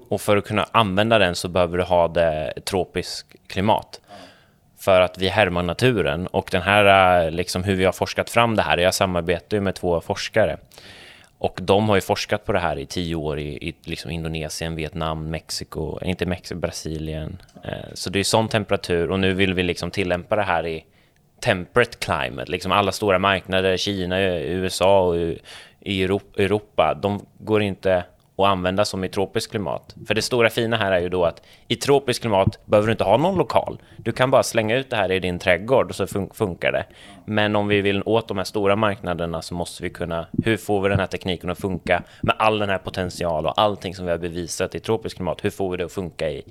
Och 0.09 0.21
för 0.21 0.37
att 0.37 0.45
kunna 0.45 0.65
använda 0.71 1.19
den 1.19 1.35
så 1.35 1.47
behöver 1.47 1.77
du 1.77 1.83
ha 1.83 2.07
det 2.07 2.53
tropiskt 2.65 3.35
klimat. 3.47 4.01
För 4.79 5.01
att 5.01 5.17
vi 5.17 5.27
härmar 5.27 5.63
naturen 5.63 6.27
och 6.27 6.49
den 6.51 6.61
här, 6.61 7.25
eh, 7.25 7.31
liksom 7.31 7.63
hur 7.63 7.75
vi 7.75 7.85
har 7.85 7.91
forskat 7.91 8.29
fram 8.29 8.55
det 8.55 8.61
här, 8.61 8.77
jag 8.77 8.93
samarbetar 8.93 9.57
ju 9.57 9.61
med 9.61 9.75
två 9.75 10.01
forskare. 10.01 10.57
Och 11.37 11.59
de 11.61 11.89
har 11.89 11.95
ju 11.95 12.01
forskat 12.01 12.45
på 12.45 12.53
det 12.53 12.59
här 12.59 12.79
i 12.79 12.85
tio 12.85 13.15
år 13.15 13.39
i, 13.39 13.67
i 13.69 13.75
liksom 13.83 14.11
Indonesien, 14.11 14.75
Vietnam, 14.75 15.29
Mexiko, 15.29 15.99
inte 16.01 16.25
Mexiko, 16.25 16.59
Brasilien. 16.59 17.41
Eh. 17.63 17.93
Så 17.93 18.09
det 18.09 18.19
är 18.19 18.23
sån 18.23 18.47
temperatur 18.47 19.11
och 19.11 19.19
nu 19.19 19.33
vill 19.33 19.53
vi 19.53 19.63
liksom 19.63 19.91
tillämpa 19.91 20.35
det 20.35 20.43
här 20.43 20.67
i 20.67 20.85
temperate 21.41 21.97
climate, 21.97 22.51
liksom 22.51 22.71
alla 22.71 22.91
stora 22.91 23.19
marknader, 23.19 23.77
Kina, 23.77 24.19
eh, 24.19 24.41
USA 24.41 25.01
och 25.01 25.15
i 25.81 26.03
Europa, 26.03 26.93
de 26.93 27.25
går 27.37 27.61
inte 27.61 28.03
att 28.45 28.49
använda 28.51 28.85
som 28.85 29.03
i 29.03 29.09
tropiskt 29.09 29.51
klimat. 29.51 29.95
För 30.07 30.13
det 30.15 30.21
stora 30.21 30.49
fina 30.49 30.77
här 30.77 30.91
är 30.91 30.99
ju 30.99 31.09
då 31.09 31.25
att 31.25 31.41
i 31.67 31.75
tropiskt 31.75 32.21
klimat 32.21 32.59
behöver 32.65 32.87
du 32.87 32.91
inte 32.91 33.03
ha 33.03 33.17
någon 33.17 33.37
lokal. 33.37 33.81
Du 33.97 34.11
kan 34.11 34.31
bara 34.31 34.43
slänga 34.43 34.75
ut 34.75 34.89
det 34.89 34.95
här 34.95 35.11
i 35.11 35.19
din 35.19 35.39
trädgård 35.39 35.89
och 35.89 35.95
så 35.95 36.05
fun- 36.05 36.33
funkar 36.33 36.71
det. 36.71 36.85
Men 37.25 37.55
om 37.55 37.67
vi 37.67 37.81
vill 37.81 38.03
åt 38.05 38.27
de 38.27 38.37
här 38.37 38.43
stora 38.45 38.75
marknaderna 38.75 39.41
så 39.41 39.53
måste 39.53 39.83
vi 39.83 39.89
kunna, 39.89 40.27
hur 40.43 40.57
får 40.57 40.81
vi 40.81 40.89
den 40.89 40.99
här 40.99 41.07
tekniken 41.07 41.49
att 41.49 41.59
funka 41.59 42.03
med 42.21 42.35
all 42.39 42.59
den 42.59 42.69
här 42.69 42.77
potential 42.77 43.45
och 43.45 43.61
allting 43.61 43.95
som 43.95 44.05
vi 44.05 44.11
har 44.11 44.17
bevisat 44.17 44.75
i 44.75 44.79
tropiskt 44.79 45.15
klimat, 45.17 45.45
hur 45.45 45.49
får 45.49 45.71
vi 45.71 45.77
det 45.77 45.85
att 45.85 45.91
funka 45.91 46.29
i, 46.29 46.43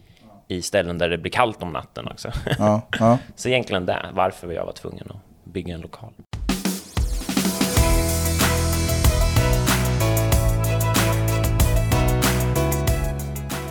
i 0.48 0.62
ställen 0.62 0.98
där 0.98 1.08
det 1.08 1.18
blir 1.18 1.32
kallt 1.32 1.62
om 1.62 1.72
natten 1.72 2.08
också? 2.08 2.30
Ja, 2.58 2.82
ja. 2.98 3.18
Så 3.36 3.48
egentligen 3.48 3.86
det, 3.86 4.06
varför 4.12 4.52
jag 4.52 4.64
var 4.66 4.72
tvungen 4.72 5.04
att 5.10 5.44
bygga 5.52 5.74
en 5.74 5.80
lokal. 5.80 6.10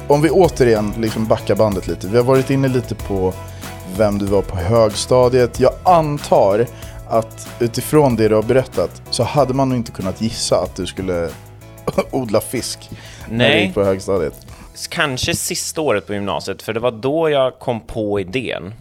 Om 0.08 0.22
vi 0.22 0.30
återigen 0.30 0.94
liksom 0.98 1.26
backar 1.26 1.56
bandet 1.56 1.88
lite. 1.88 2.08
Vi 2.08 2.18
har 2.18 2.24
varit 2.24 2.50
inne 2.50 2.68
lite 2.68 2.96
på 2.96 3.34
vem 3.98 4.18
du 4.18 4.26
var 4.26 4.42
på 4.42 4.56
högstadiet. 4.56 5.60
Jag 5.60 5.74
antar 5.84 6.66
att 7.10 7.50
utifrån 7.60 8.16
det 8.16 8.28
du 8.28 8.36
har 8.36 8.44
berättat 8.44 9.02
så 9.10 9.24
hade 9.24 9.54
man 9.54 9.70
nog 9.70 9.78
inte 9.78 9.92
kunnat 9.92 10.22
gissa 10.22 10.62
att 10.62 10.76
du 10.76 10.86
skulle 10.86 11.30
odla 12.12 12.42
fisk 12.42 12.90
när 13.30 13.50
du 13.50 13.54
Nej. 13.54 13.66
gick 13.66 13.74
på 13.74 13.84
högstadiet. 13.84 14.48
Kanske 14.90 15.36
sista 15.36 15.82
året 15.82 16.08
på 16.08 16.14
gymnasiet, 16.14 16.62
för 16.62 16.74
det 16.74 16.80
var 16.80 16.92
då 16.92 17.30
jag 17.30 17.60
kom 17.60 17.80
på 17.80 18.20
idén. 18.20 18.74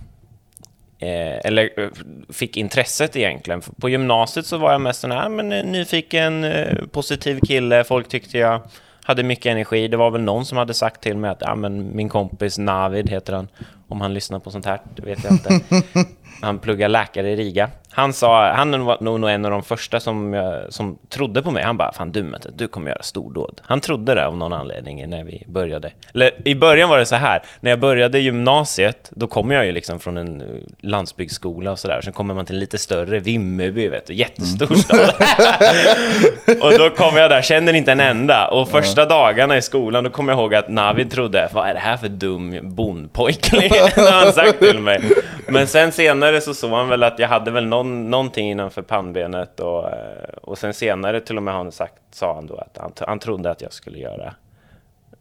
Eh, 0.99 1.47
eller 1.47 1.80
eh, 1.80 1.88
fick 2.30 2.56
intresset 2.56 3.16
egentligen. 3.16 3.61
På 3.61 3.88
gymnasiet 3.88 4.47
så 4.47 4.59
var 4.59 4.73
jag 4.73 4.80
mest 4.80 5.04
en 5.04 5.11
här, 5.11 5.28
men 5.28 5.52
eh, 5.52 5.64
nyfiken, 5.64 6.45
eh, 6.45 6.76
positiv 6.92 7.40
kille. 7.40 7.85
Folk 7.85 8.09
tyckte 8.09 8.38
jag 8.38 8.61
hade 9.06 9.22
mycket 9.22 9.46
energi. 9.46 9.88
Det 9.88 9.96
var 9.96 10.10
väl 10.10 10.20
någon 10.20 10.46
som 10.46 10.58
hade 10.58 10.75
sagt 10.75 11.00
till 11.00 11.16
mig 11.16 11.30
att 11.30 11.40
ja, 11.40 11.54
men 11.54 11.96
min 11.96 12.08
kompis 12.08 12.58
Navid 12.58 13.10
heter 13.10 13.32
han. 13.32 13.48
Om 13.88 14.00
han 14.00 14.14
lyssnar 14.14 14.38
på 14.38 14.50
sånt 14.50 14.66
här, 14.66 14.80
det 14.96 15.02
vet 15.02 15.25
jag 15.25 15.32
inte. 15.32 15.60
Han 16.42 16.58
pluggar 16.58 16.88
läkare 16.88 17.30
i 17.30 17.36
Riga. 17.36 17.70
Han 17.96 18.12
sa, 18.12 18.52
han 18.52 18.84
var 18.84 18.98
nog 19.00 19.30
en 19.30 19.44
av 19.44 19.50
de 19.50 19.62
första 19.62 20.00
som, 20.00 20.32
jag- 20.32 20.72
som 20.72 20.98
trodde 21.08 21.42
på 21.42 21.50
mig. 21.50 21.62
Han 21.64 21.76
bara, 21.76 21.92
fan 21.92 22.12
du 22.12 22.22
Mette, 22.22 22.50
du 22.56 22.68
kommer 22.68 22.90
göra 22.90 23.02
stordåd. 23.02 23.60
Han 23.64 23.80
trodde 23.80 24.14
det 24.14 24.26
av 24.26 24.36
någon 24.36 24.52
anledning 24.52 25.08
när 25.10 25.24
vi 25.24 25.44
började. 25.46 25.90
Eller 26.14 26.30
i 26.44 26.54
början 26.54 26.88
var 26.88 26.98
det 26.98 27.06
så 27.06 27.16
här, 27.16 27.42
när 27.60 27.70
jag 27.70 27.80
började 27.80 28.18
gymnasiet, 28.18 29.10
då 29.10 29.26
kommer 29.26 29.54
jag 29.54 29.66
ju 29.66 29.72
liksom 29.72 30.00
från 30.00 30.16
en 30.16 30.40
eh, 30.40 30.46
landsbygdsskola 30.80 31.70
och 31.72 31.78
sådär. 31.78 32.00
Sen 32.04 32.12
kommer 32.12 32.34
man 32.34 32.46
till 32.46 32.54
en 32.54 32.60
lite 32.60 32.78
större, 32.78 33.18
Vimmerby, 33.18 33.88
vet 33.88 34.06
du, 34.06 34.14
jättestor 34.14 34.74
stad. 34.74 35.10
och 36.62 36.78
då 36.78 36.90
kom 36.90 37.16
jag 37.16 37.30
där, 37.30 37.42
känner 37.42 37.72
inte 37.72 37.92
en 37.92 38.00
enda. 38.00 38.48
Och 38.48 38.68
första 38.68 39.04
dagarna 39.04 39.56
i 39.56 39.62
skolan, 39.62 40.04
då 40.04 40.10
kommer 40.10 40.32
jag 40.32 40.40
ihåg 40.40 40.54
att 40.54 40.68
Navid 40.68 41.10
trodde, 41.10 41.48
vad 41.52 41.68
är 41.68 41.74
det 41.74 41.80
här 41.80 41.96
för 41.96 42.08
dum 42.08 42.58
bondpojkling? 42.62 43.70
har 43.96 44.24
han 44.24 44.32
sagt 44.32 44.58
till 44.58 44.78
mig. 44.80 45.00
Men 45.48 45.66
sen 45.66 45.92
senare 45.92 46.40
så 46.40 46.54
såg 46.54 46.70
han 46.70 46.88
väl 46.88 47.02
att 47.02 47.18
jag 47.18 47.28
hade 47.28 47.50
väl 47.50 47.66
någon, 47.66 47.86
någonting 47.87 48.50
innanför 48.50 48.83
pannbenet 48.83 49.61
och, 49.61 49.88
eh, 49.88 50.28
och 50.43 50.59
sen 50.59 50.75
senare 50.75 51.21
till 51.21 51.37
och 51.37 51.43
med 51.43 51.55
har 51.55 51.62
han 51.62 51.73
sagt, 51.73 52.02
sa 52.11 52.35
han 52.35 52.47
då 52.47 52.57
att 52.57 52.78
han, 52.78 52.93
han 53.09 53.19
trodde 53.19 53.50
att 53.50 53.61
jag 53.62 53.73
skulle 53.73 53.99
göra 53.99 54.35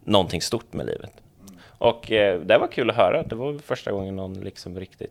någonting 0.04 0.42
stort 0.42 0.72
med 0.72 0.86
livet. 0.86 1.10
Och 1.78 2.12
eh, 2.12 2.40
det 2.40 2.58
var 2.58 2.66
kul 2.66 2.90
att 2.90 2.96
höra. 2.96 3.22
Det 3.22 3.34
var 3.34 3.58
första 3.66 3.92
gången 3.92 4.16
någon 4.16 4.40
liksom 4.40 4.78
riktigt, 4.78 5.10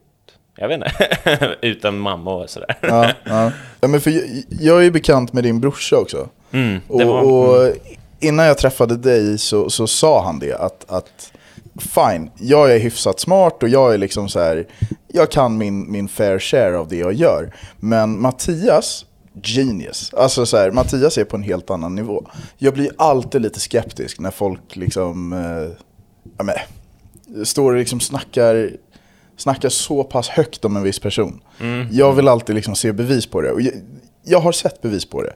jag 0.55 0.67
vet 0.67 0.75
inte, 0.75 1.55
utan 1.61 1.97
mamma 1.97 2.33
och 2.33 2.49
sådär. 2.49 2.75
Ja, 2.81 3.11
ja. 3.23 3.51
ja, 3.81 3.87
men 3.87 4.01
för 4.01 4.11
jag, 4.11 4.23
jag 4.49 4.77
är 4.77 4.83
ju 4.83 4.91
bekant 4.91 5.33
med 5.33 5.43
din 5.43 5.59
brorsa 5.59 5.97
också. 5.97 6.29
Mm, 6.51 6.81
Och, 6.87 7.01
var, 7.01 7.21
och 7.23 7.73
innan 8.19 8.45
jag 8.45 8.57
träffade 8.57 8.97
dig 8.97 9.37
så, 9.37 9.69
så 9.69 9.87
sa 9.87 10.23
han 10.23 10.39
det 10.39 10.53
att, 10.53 10.85
att 10.91 11.31
fine, 11.79 12.31
jag 12.39 12.75
är 12.75 12.79
hyfsat 12.79 13.19
smart 13.19 13.63
och 13.63 13.69
jag 13.69 13.93
är 13.93 13.97
liksom 13.97 14.29
så 14.29 14.39
här, 14.39 14.67
jag 15.07 15.31
kan 15.31 15.57
min, 15.57 15.91
min 15.91 16.07
fair 16.07 16.39
share 16.39 16.77
av 16.77 16.87
det 16.87 16.97
jag 16.97 17.13
gör. 17.13 17.55
Men 17.79 18.21
Mattias, 18.21 19.05
genius. 19.43 20.13
Alltså 20.13 20.45
så 20.45 20.57
här, 20.57 20.71
Mattias 20.71 21.17
är 21.17 21.23
på 21.23 21.35
en 21.35 21.43
helt 21.43 21.69
annan 21.69 21.95
nivå. 21.95 22.27
Jag 22.57 22.73
blir 22.73 22.91
alltid 22.97 23.41
lite 23.41 23.59
skeptisk 23.59 24.19
när 24.19 24.31
folk 24.31 24.75
liksom, 24.75 25.33
eh, 25.33 25.83
ja, 26.37 26.43
men, 26.43 26.55
står 27.45 27.71
och 27.71 27.79
liksom 27.79 27.99
snackar, 27.99 28.71
snackar 29.37 29.69
så 29.69 30.03
pass 30.03 30.29
högt 30.29 30.65
om 30.65 30.77
en 30.77 30.83
viss 30.83 30.99
person. 30.99 31.41
Jag 31.91 32.13
vill 32.13 32.27
alltid 32.27 32.55
liksom 32.55 32.75
se 32.75 32.91
bevis 32.91 33.25
på 33.25 33.41
det. 33.41 33.51
Och 33.51 33.61
jag, 33.61 33.73
jag 34.23 34.39
har 34.39 34.51
sett 34.51 34.81
bevis 34.81 35.05
på 35.05 35.21
det, 35.21 35.33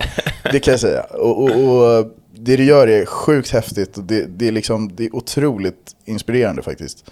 det 0.51 0.59
kan 0.59 0.71
jag 0.71 0.79
säga. 0.79 1.01
Och, 1.01 1.43
och, 1.43 1.51
och 1.51 2.11
det 2.39 2.57
du 2.57 2.63
gör 2.63 2.87
är 2.87 3.05
sjukt 3.05 3.51
häftigt 3.51 3.97
och 3.97 4.03
det, 4.03 4.25
det, 4.25 4.47
är 4.47 4.51
liksom, 4.51 4.95
det 4.95 5.05
är 5.05 5.15
otroligt 5.15 5.95
inspirerande 6.05 6.61
faktiskt. 6.61 7.11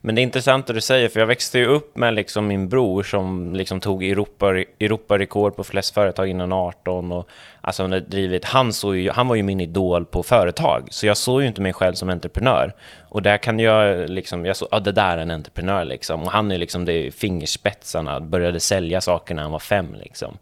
Men 0.00 0.14
det 0.14 0.20
är 0.20 0.22
intressant 0.22 0.66
det 0.66 0.72
du 0.72 0.80
säger, 0.80 1.08
för 1.08 1.20
jag 1.20 1.26
växte 1.26 1.58
ju 1.58 1.66
upp 1.66 1.96
med 1.96 2.14
liksom 2.14 2.46
min 2.46 2.68
bror 2.68 3.02
som 3.02 3.54
liksom 3.54 3.80
tog 3.80 4.04
Europa, 4.04 4.64
Europarekord 4.80 5.56
på 5.56 5.64
flest 5.64 5.94
företag 5.94 6.28
innan 6.28 6.52
18. 6.52 7.12
Och, 7.12 7.28
alltså 7.60 7.82
han, 7.82 7.90
drivit, 8.08 8.44
han, 8.44 8.72
såg 8.72 8.96
ju, 8.96 9.10
han 9.10 9.28
var 9.28 9.34
ju 9.34 9.42
min 9.42 9.60
idol 9.60 10.04
på 10.04 10.22
företag, 10.22 10.88
så 10.90 11.06
jag 11.06 11.16
såg 11.16 11.42
ju 11.42 11.48
inte 11.48 11.60
mig 11.60 11.72
själv 11.72 11.94
som 11.94 12.08
entreprenör. 12.08 12.74
Och 13.08 13.22
där 13.22 13.36
kan 13.36 13.58
jag 13.58 14.10
liksom, 14.10 14.46
jag 14.46 14.56
såg, 14.56 14.68
ja 14.70 14.80
det 14.80 14.92
där 14.92 15.18
är 15.18 15.22
en 15.22 15.30
entreprenör 15.30 15.84
liksom. 15.84 16.22
Och 16.22 16.30
han 16.30 16.50
är 16.50 16.58
liksom 16.58 16.84
det 16.84 17.14
fingerspetsarna, 17.14 18.20
började 18.20 18.60
sälja 18.60 19.00
saker 19.00 19.34
när 19.34 19.42
han 19.42 19.52
var 19.52 19.58
fem 19.58 19.94
liksom. 19.94 20.38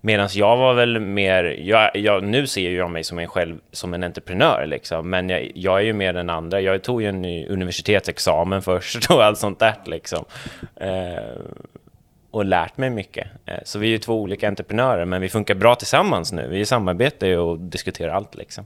Medan 0.00 0.28
jag 0.32 0.56
var 0.56 0.74
väl 0.74 1.00
mer, 1.00 1.44
jag, 1.44 1.96
jag, 1.96 2.24
nu 2.24 2.46
ser 2.46 2.70
jag 2.70 2.90
mig 2.90 3.04
som 3.04 3.18
en 3.18 3.26
själv 3.26 3.58
som 3.72 3.94
en 3.94 4.02
entreprenör 4.02 4.66
liksom, 4.66 5.10
men 5.10 5.28
jag, 5.28 5.52
jag 5.54 5.78
är 5.78 5.84
ju 5.84 5.92
mer 5.92 6.12
den 6.12 6.30
andra. 6.30 6.60
Jag 6.60 6.82
tog 6.82 7.02
ju 7.02 7.08
en 7.08 7.22
ny 7.22 7.46
universitetsexamen 7.46 8.62
först 8.62 9.10
och 9.10 9.24
allt 9.24 9.38
sånt 9.38 9.58
där 9.58 9.74
liksom. 9.84 10.24
Eh, 10.76 11.40
och 12.30 12.44
lärt 12.44 12.76
mig 12.76 12.90
mycket. 12.90 13.26
Eh, 13.46 13.58
så 13.64 13.78
vi 13.78 13.86
är 13.86 13.90
ju 13.90 13.98
två 13.98 14.20
olika 14.20 14.48
entreprenörer, 14.48 15.04
men 15.04 15.20
vi 15.20 15.28
funkar 15.28 15.54
bra 15.54 15.74
tillsammans 15.74 16.32
nu. 16.32 16.48
Vi 16.48 16.66
samarbetar 16.66 17.26
ju 17.26 17.38
och 17.38 17.58
diskuterar 17.58 18.14
allt 18.14 18.34
liksom. 18.34 18.64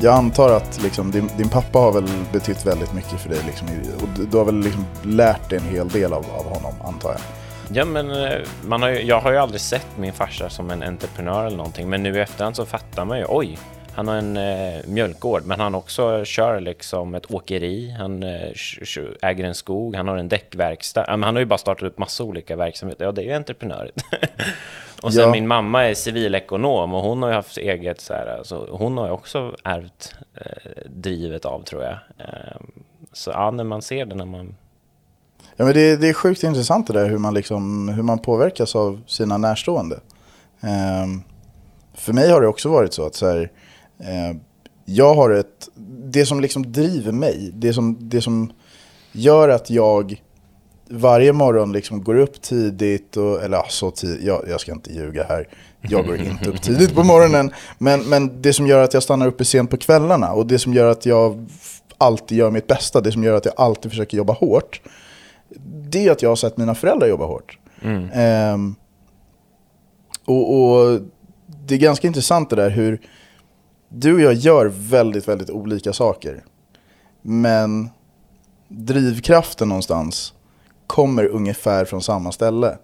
Jag 0.00 0.14
antar 0.14 0.56
att 0.56 0.82
liksom, 0.82 1.10
din, 1.10 1.30
din 1.36 1.48
pappa 1.48 1.78
har 1.78 1.92
väl 1.92 2.08
betytt 2.32 2.66
väldigt 2.66 2.94
mycket 2.94 3.20
för 3.20 3.28
dig. 3.28 3.38
Liksom, 3.46 3.68
och 4.02 4.08
du, 4.16 4.26
du 4.26 4.36
har 4.36 4.44
väl 4.44 4.60
liksom 4.60 4.84
lärt 5.02 5.50
dig 5.50 5.58
en 5.58 5.64
hel 5.64 5.88
del 5.88 6.12
av, 6.12 6.26
av 6.38 6.44
honom, 6.44 6.74
antar 6.84 7.10
jag. 7.10 7.20
Ja, 7.72 7.84
men 7.84 8.10
eh, 8.10 8.38
man 8.66 8.82
har 8.82 8.88
ju, 8.88 9.02
jag 9.02 9.20
har 9.20 9.32
ju 9.32 9.38
aldrig 9.38 9.60
sett 9.60 9.86
min 9.96 10.12
farsa 10.12 10.50
som 10.50 10.70
en 10.70 10.82
entreprenör 10.82 11.46
eller 11.46 11.56
någonting, 11.56 11.90
men 11.90 12.02
nu 12.02 12.16
i 12.16 12.20
efterhand 12.20 12.56
så 12.56 12.66
fattar 12.66 13.04
man 13.04 13.18
ju, 13.18 13.24
oj, 13.28 13.58
han 13.94 14.08
har 14.08 14.16
en 14.16 14.36
eh, 14.36 14.80
mjölkgård, 14.86 15.42
men 15.46 15.60
han 15.60 15.74
också 15.74 16.24
kör 16.24 16.60
liksom 16.60 17.14
ett 17.14 17.30
åkeri, 17.30 17.90
han 17.98 18.22
eh, 18.22 18.50
äger 19.22 19.44
en 19.44 19.54
skog, 19.54 19.96
han 19.96 20.08
har 20.08 20.16
en 20.16 20.28
däckverkstad. 20.28 21.04
Han 21.08 21.22
har 21.22 21.38
ju 21.38 21.44
bara 21.44 21.58
startat 21.58 21.82
upp 21.82 21.98
massa 21.98 22.24
olika 22.24 22.56
verksamheter. 22.56 23.04
Ja, 23.04 23.12
det 23.12 23.22
är 23.22 23.24
ju 23.24 23.32
entreprenör. 23.32 23.90
och 25.02 25.12
sen 25.14 25.22
Ja. 25.22 25.30
min 25.30 25.46
mamma 25.48 25.84
är 25.84 25.94
civilekonom 25.94 26.94
och 26.94 27.02
hon 27.02 27.22
har 27.22 27.28
ju 27.28 27.34
haft 27.34 27.58
eget 27.58 28.00
så 28.00 28.14
här, 28.14 28.26
alltså, 28.38 28.68
hon 28.70 28.98
har 28.98 29.06
ju 29.06 29.12
också 29.12 29.56
ärvt 29.64 30.14
eh, 30.34 30.82
drivet 30.90 31.44
av 31.44 31.62
tror 31.62 31.82
jag. 31.82 31.92
Eh, 32.18 32.60
så 33.12 33.30
ja, 33.30 33.50
när 33.50 33.64
man 33.64 33.82
ser 33.82 34.06
det 34.06 34.14
när 34.14 34.24
man 34.26 34.56
Ja, 35.56 35.64
men 35.64 35.74
det, 35.74 35.96
det 35.96 36.08
är 36.08 36.12
sjukt 36.12 36.42
intressant 36.42 36.86
det 36.86 36.92
där 36.92 37.08
hur 37.08 37.18
man, 37.18 37.34
liksom, 37.34 37.88
hur 37.88 38.02
man 38.02 38.18
påverkas 38.18 38.76
av 38.76 39.00
sina 39.06 39.38
närstående. 39.38 40.00
Ehm, 40.60 41.22
för 41.94 42.12
mig 42.12 42.30
har 42.30 42.40
det 42.40 42.48
också 42.48 42.68
varit 42.68 42.92
så 42.92 43.06
att 43.06 43.14
så 43.14 43.26
här, 43.26 43.50
eh, 43.98 44.36
jag 44.84 45.14
har 45.14 45.30
ett, 45.30 45.68
det 46.04 46.26
som 46.26 46.40
liksom 46.40 46.72
driver 46.72 47.12
mig, 47.12 47.50
det 47.54 47.72
som, 47.72 47.96
det 48.00 48.20
som 48.20 48.52
gör 49.12 49.48
att 49.48 49.70
jag 49.70 50.22
varje 50.90 51.32
morgon 51.32 51.72
liksom 51.72 52.04
går 52.04 52.16
upp 52.16 52.42
tidigt, 52.42 53.16
och, 53.16 53.42
eller 53.42 53.62
så 53.68 53.90
tidigt, 53.90 54.22
jag, 54.22 54.44
jag 54.48 54.60
ska 54.60 54.72
inte 54.72 54.92
ljuga 54.92 55.24
här, 55.24 55.48
jag 55.80 56.06
går 56.06 56.16
inte 56.16 56.50
upp 56.50 56.62
tidigt 56.62 56.94
på 56.94 57.04
morgonen, 57.04 57.50
men, 57.78 58.00
men 58.00 58.42
det 58.42 58.52
som 58.52 58.66
gör 58.66 58.84
att 58.84 58.94
jag 58.94 59.02
stannar 59.02 59.26
uppe 59.26 59.44
sent 59.44 59.70
på 59.70 59.76
kvällarna 59.76 60.32
och 60.32 60.46
det 60.46 60.58
som 60.58 60.74
gör 60.74 60.90
att 60.90 61.06
jag 61.06 61.46
alltid 61.98 62.38
gör 62.38 62.50
mitt 62.50 62.66
bästa, 62.66 63.00
det 63.00 63.12
som 63.12 63.24
gör 63.24 63.34
att 63.34 63.44
jag 63.44 63.54
alltid 63.56 63.90
försöker 63.90 64.16
jobba 64.16 64.32
hårt, 64.32 64.80
det 65.90 66.06
är 66.06 66.12
att 66.12 66.22
jag 66.22 66.30
har 66.30 66.36
sett 66.36 66.56
mina 66.56 66.74
föräldrar 66.74 67.08
jobba 67.08 67.24
hårt. 67.24 67.58
Ehm, 68.12 68.74
och, 70.24 70.54
och 70.60 71.00
det 71.66 71.74
är 71.74 71.78
ganska 71.78 72.06
intressant 72.06 72.50
det 72.50 72.56
där 72.56 72.70
hur 72.70 73.00
du 73.88 74.14
och 74.14 74.20
jag 74.20 74.34
gör 74.34 74.66
väldigt, 74.74 75.28
väldigt 75.28 75.50
olika 75.50 75.92
saker. 75.92 76.44
Men 77.22 77.90
drivkraften 78.68 79.68
någonstans 79.68 80.34
kommer 80.88 81.26
ungefär 81.26 81.84
från 81.84 82.02
samma 82.02 82.32
ställe. 82.32 82.76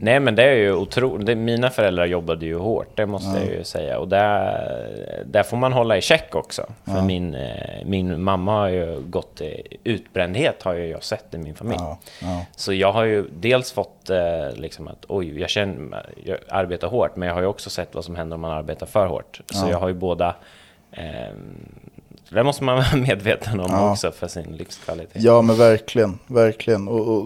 Nej, 0.00 0.20
men 0.20 0.34
det 0.34 0.42
är 0.42 0.54
ju 0.54 0.72
otroligt. 0.72 1.38
Mina 1.38 1.70
föräldrar 1.70 2.06
jobbade 2.06 2.46
ju 2.46 2.56
hårt, 2.58 2.96
det 2.96 3.06
måste 3.06 3.38
jag 3.38 3.54
ju 3.54 3.64
säga. 3.64 3.98
Och 3.98 4.08
där, 4.08 5.22
där 5.26 5.42
får 5.42 5.56
man 5.56 5.72
hålla 5.72 5.96
i 5.96 6.00
check 6.00 6.34
också. 6.34 6.66
För 6.84 7.02
min, 7.02 7.34
eh, 7.34 7.84
min 7.84 8.22
mamma 8.22 8.52
har 8.52 8.68
ju 8.68 9.00
gått... 9.00 9.40
eh, 9.40 9.48
Utbrändhet 9.84 10.62
har 10.62 10.74
ju 10.74 10.86
jag 10.86 11.04
sett 11.04 11.34
i 11.34 11.38
min 11.38 11.54
familj. 11.54 11.78
Ja, 11.80 11.98
ja. 12.22 12.46
Så 12.56 12.72
jag 12.72 12.92
har 12.92 13.04
ju 13.04 13.24
dels 13.32 13.72
fått 13.72 14.10
eh, 14.10 14.52
liksom 14.54 14.88
att 14.88 15.04
oj, 15.08 15.40
jag 15.40 15.50
känner, 15.50 16.06
jag 16.24 16.38
arbetar 16.48 16.88
hårt, 16.88 17.16
men 17.16 17.28
jag 17.28 17.34
har 17.34 17.42
ju 17.42 17.46
också 17.48 17.70
sett 17.70 17.94
vad 17.94 18.04
som 18.04 18.16
händer 18.16 18.34
om 18.34 18.40
man 18.40 18.50
arbetar 18.52 18.86
för 18.86 19.06
hårt. 19.06 19.40
Så 19.52 19.68
jag 19.70 19.78
har 19.78 19.88
ju 19.88 19.94
båda... 19.94 20.34
Eh, 20.92 21.32
det 22.30 22.44
måste 22.44 22.64
man 22.64 22.76
vara 22.76 22.96
medveten 23.08 23.60
om 23.60 23.66
Ja. 23.70 23.92
också 23.92 24.10
för 24.12 24.28
sin 24.28 24.56
livskvalitet. 24.56 25.22
Ja 25.22 25.42
men 25.42 25.56
verkligen, 25.56 26.18
verkligen. 26.26 26.88
Och, 26.88 27.08
och, 27.08 27.24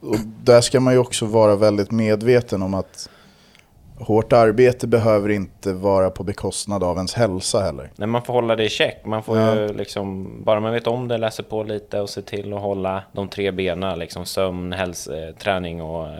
och 0.00 0.16
där 0.44 0.60
ska 0.60 0.80
man 0.80 0.92
ju 0.92 0.98
också 0.98 1.26
vara 1.26 1.56
väldigt 1.56 1.90
medveten 1.90 2.62
om 2.62 2.74
att 2.74 3.08
hårt 3.98 4.32
arbete 4.32 4.86
behöver 4.86 5.28
inte 5.28 5.72
vara 5.72 6.10
på 6.10 6.22
bekostnad 6.24 6.84
av 6.84 6.96
ens 6.96 7.14
hälsa 7.14 7.60
heller. 7.60 7.90
Nej, 7.96 8.08
man 8.08 8.22
får 8.22 8.32
hålla 8.32 8.56
det 8.56 8.64
i 8.64 8.68
check. 8.68 9.04
Man 9.04 9.22
får 9.22 9.38
Ja. 9.38 9.54
liksom, 9.66 10.30
bara 10.44 10.60
man 10.60 10.72
vet 10.72 10.86
om 10.86 11.08
det, 11.08 11.18
läser 11.18 11.42
på 11.42 11.62
lite 11.62 12.00
och 12.00 12.10
ser 12.10 12.22
till 12.22 12.52
att 12.54 12.60
hålla 12.60 13.02
de 13.12 13.28
tre 13.28 13.50
benen, 13.50 13.98
liksom 13.98 14.26
sömn, 14.26 14.72
hälsa, 14.72 15.12
träning 15.38 15.82
och 15.82 16.06
eh, 16.08 16.14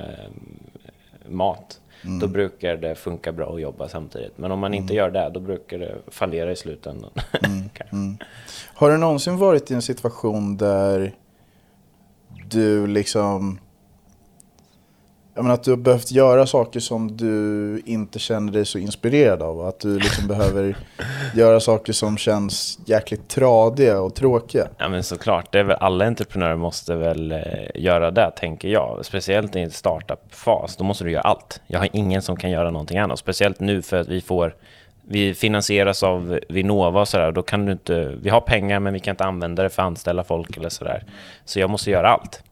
mat. 1.28 1.79
Då 2.02 2.26
brukar 2.26 2.76
det 2.76 2.94
funka 2.94 3.32
bra 3.32 3.54
att 3.54 3.60
jobba 3.60 3.88
samtidigt. 3.88 4.38
Men 4.38 4.52
om 4.52 4.58
man 4.58 4.74
inte 4.74 4.94
gör 4.94 5.10
det, 5.10 5.30
då 5.34 5.40
brukar 5.40 5.78
det 5.78 5.94
fallera 6.08 6.52
i 6.52 6.56
slutändan. 6.56 7.10
Kanske. 7.72 8.26
Har 8.74 8.90
du 8.90 8.96
någonsin 8.96 9.36
varit 9.36 9.70
i 9.70 9.74
en 9.74 9.82
situation 9.82 10.56
där 10.56 11.14
du 12.50 12.86
liksom... 12.86 13.58
Jag 15.40 15.44
menar 15.44 15.54
att 15.54 15.64
du 15.64 15.70
har 15.70 15.78
behövt 15.78 16.10
göra 16.10 16.46
saker 16.46 16.80
som 16.80 17.16
du 17.16 17.82
inte 17.86 18.18
känner 18.18 18.52
dig 18.52 18.66
så 18.66 18.78
inspirerad 18.78 19.42
av. 19.42 19.60
Att 19.60 19.80
du 19.80 19.98
liksom 19.98 20.28
behöver 20.28 20.76
göra 21.34 21.60
saker 21.60 21.92
som 21.92 22.16
känns 22.16 22.78
jäkligt 22.84 23.28
tradiga 23.28 24.00
och 24.00 24.14
tråkiga. 24.14 24.68
Ja 24.78 24.88
men 24.88 25.02
såklart, 25.02 25.52
det 25.52 25.58
är 25.58 25.64
väl, 25.64 25.76
alla 25.80 26.06
entreprenörer 26.06 26.56
måste 26.56 26.94
väl 26.94 27.32
eh, 27.32 27.38
göra 27.74 28.10
det, 28.10 28.30
tänker 28.36 28.68
jag. 28.68 29.04
Speciellt 29.04 29.56
i 29.56 29.60
en 29.60 29.70
startup-fas, 29.70 30.76
då 30.76 30.84
måste 30.84 31.04
du 31.04 31.10
göra 31.10 31.22
allt. 31.22 31.60
Jag 31.66 31.78
har 31.78 31.88
ingen 31.92 32.22
som 32.22 32.36
kan 32.36 32.50
göra 32.50 32.70
någonting 32.70 32.98
annat. 32.98 33.18
Speciellt 33.18 33.60
nu 33.60 33.82
för 33.82 34.00
att 34.00 34.08
vi 34.08 34.20
får 34.20 34.54
vi 35.02 35.34
finansieras 35.34 36.02
av 36.02 36.40
Vinnova 36.48 37.00
och 37.00 37.08
sådär. 37.08 37.32
Då 37.32 37.42
kan 37.42 37.66
du 37.66 37.72
inte, 37.72 38.14
vi 38.22 38.30
har 38.30 38.40
pengar 38.40 38.80
men 38.80 38.92
vi 38.92 39.00
kan 39.00 39.12
inte 39.12 39.24
använda 39.24 39.62
det 39.62 39.70
för 39.70 39.82
att 39.82 39.86
anställa 39.86 40.24
folk 40.24 40.56
eller 40.56 40.68
sådär. 40.68 41.04
Så 41.44 41.60
jag 41.60 41.70
måste 41.70 41.90
göra 41.90 42.08
allt. 42.08 42.42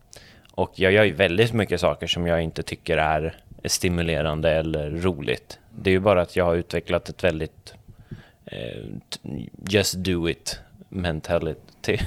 Och 0.59 0.71
jag 0.75 0.93
gör 0.93 1.05
ju 1.05 1.13
väldigt 1.13 1.53
mycket 1.53 1.81
saker 1.81 2.07
som 2.07 2.27
jag 2.27 2.43
inte 2.43 2.63
tycker 2.63 2.97
är 2.97 3.37
stimulerande 3.65 4.51
eller 4.51 4.91
roligt. 4.91 5.59
Det 5.71 5.91
är 5.91 5.93
ju 5.93 6.01
bara 6.01 6.23
att 6.23 6.37
jag 6.37 6.45
har 6.45 6.55
utvecklat 6.55 7.09
ett 7.09 7.25
väldigt 7.25 7.75
eh, 8.47 8.85
just 9.69 9.95
do 9.95 10.29
it 10.29 10.61
mentality. 10.89 11.99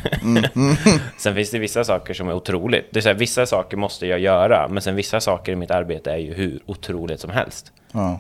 sen 1.18 1.36
finns 1.36 1.52
det 1.52 1.60
vissa 1.60 1.84
saker 1.84 2.14
som 2.14 2.30
är 2.30 2.34
otroligt. 2.34 2.86
Det 2.92 3.00
är 3.00 3.02
så 3.02 3.10
här, 3.10 3.16
vissa 3.16 3.46
saker 3.46 3.78
måste 3.78 4.08
jag 4.08 4.20
göra, 4.20 4.68
men 4.68 4.82
sen 4.82 4.96
vissa 4.96 5.20
saker 5.20 5.52
i 5.52 5.56
mitt 5.56 5.72
arbete 5.72 6.12
är 6.12 6.18
ju 6.18 6.34
hur 6.34 6.60
otroligt 6.66 7.20
som 7.20 7.30
helst. 7.30 7.72
Ja. 7.92 8.20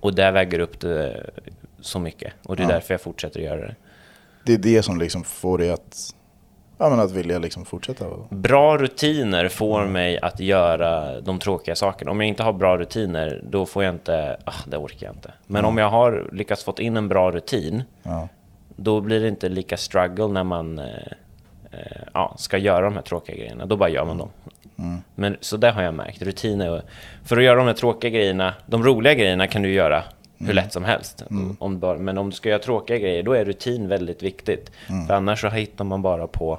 Och 0.00 0.14
det 0.14 0.30
väger 0.30 0.58
upp 0.58 0.80
det 0.80 1.30
så 1.80 1.98
mycket. 1.98 2.32
Och 2.42 2.56
det 2.56 2.62
är 2.62 2.68
därför 2.68 2.94
jag 2.94 3.00
fortsätter 3.00 3.40
göra 3.40 3.60
det. 3.60 3.74
Det 4.44 4.52
är 4.52 4.58
det 4.58 4.82
som 4.82 4.98
liksom 4.98 5.24
får 5.24 5.58
dig 5.58 5.70
att, 5.70 6.14
ja, 6.80 6.90
men 6.90 7.00
att 7.00 7.10
vilja 7.12 7.38
liksom 7.38 7.64
fortsätta. 7.64 8.04
Bra 8.30 8.76
rutiner 8.78 9.48
får 9.48 9.84
mig 9.84 10.18
att 10.20 10.40
göra 10.40 11.20
de 11.20 11.38
tråkiga 11.38 11.74
sakerna. 11.74 12.10
Om 12.10 12.20
jag 12.20 12.28
inte 12.28 12.42
har 12.42 12.52
bra 12.52 12.76
rutiner, 12.76 13.42
då 13.50 13.66
får 13.66 13.84
jag 13.84 13.94
inte... 13.94 14.36
Ah, 14.44 14.52
det 14.66 14.76
orkar 14.76 15.06
jag 15.06 15.14
inte. 15.16 15.32
Men 15.46 15.64
om 15.64 15.78
jag 15.78 15.90
har 15.90 16.28
lyckats 16.32 16.64
fått 16.64 16.78
in 16.78 16.96
en 16.96 17.08
bra 17.08 17.30
rutin, 17.30 17.82
Ja. 18.02 18.28
då 18.76 19.00
blir 19.00 19.20
det 19.20 19.28
inte 19.28 19.48
lika 19.48 19.76
struggle 19.76 20.28
när 20.28 20.44
man 20.44 20.78
eh, 20.78 20.84
eh, 21.72 21.78
ja, 22.14 22.34
ska 22.38 22.58
göra 22.58 22.84
de 22.84 22.94
här 22.94 23.02
tråkiga 23.02 23.36
grejerna. 23.36 23.66
Då 23.66 23.76
bara 23.76 23.88
gör 23.88 24.04
man 24.04 24.18
dem. 24.18 24.28
Men, 25.14 25.36
så 25.40 25.56
det 25.56 25.70
har 25.70 25.82
jag 25.82 25.94
märkt. 25.94 26.22
Rutiner. 26.22 26.82
För 27.24 27.36
att 27.36 27.42
göra 27.42 27.56
de 27.58 27.66
här 27.66 27.74
tråkiga 27.74 28.10
grejerna, 28.10 28.54
de 28.66 28.84
roliga 28.84 29.14
grejerna 29.14 29.46
kan 29.46 29.62
du 29.62 29.72
göra 29.72 30.02
hur 30.40 30.52
lätt 30.54 30.72
som 30.72 30.84
helst. 30.84 31.22
Om, 31.58 31.74
du 31.74 31.78
bara- 31.80 31.98
men 31.98 32.18
om 32.18 32.30
du 32.30 32.36
ska 32.36 32.48
göra 32.48 32.58
tråkiga 32.58 32.98
grejer, 32.98 33.22
då 33.22 33.32
är 33.32 33.44
rutin 33.44 33.88
väldigt 33.88 34.22
viktigt. 34.22 34.70
För 35.06 35.14
annars 35.14 35.40
så 35.40 35.48
hittar 35.48 35.84
man 35.84 36.02
bara 36.02 36.26
på 36.26 36.58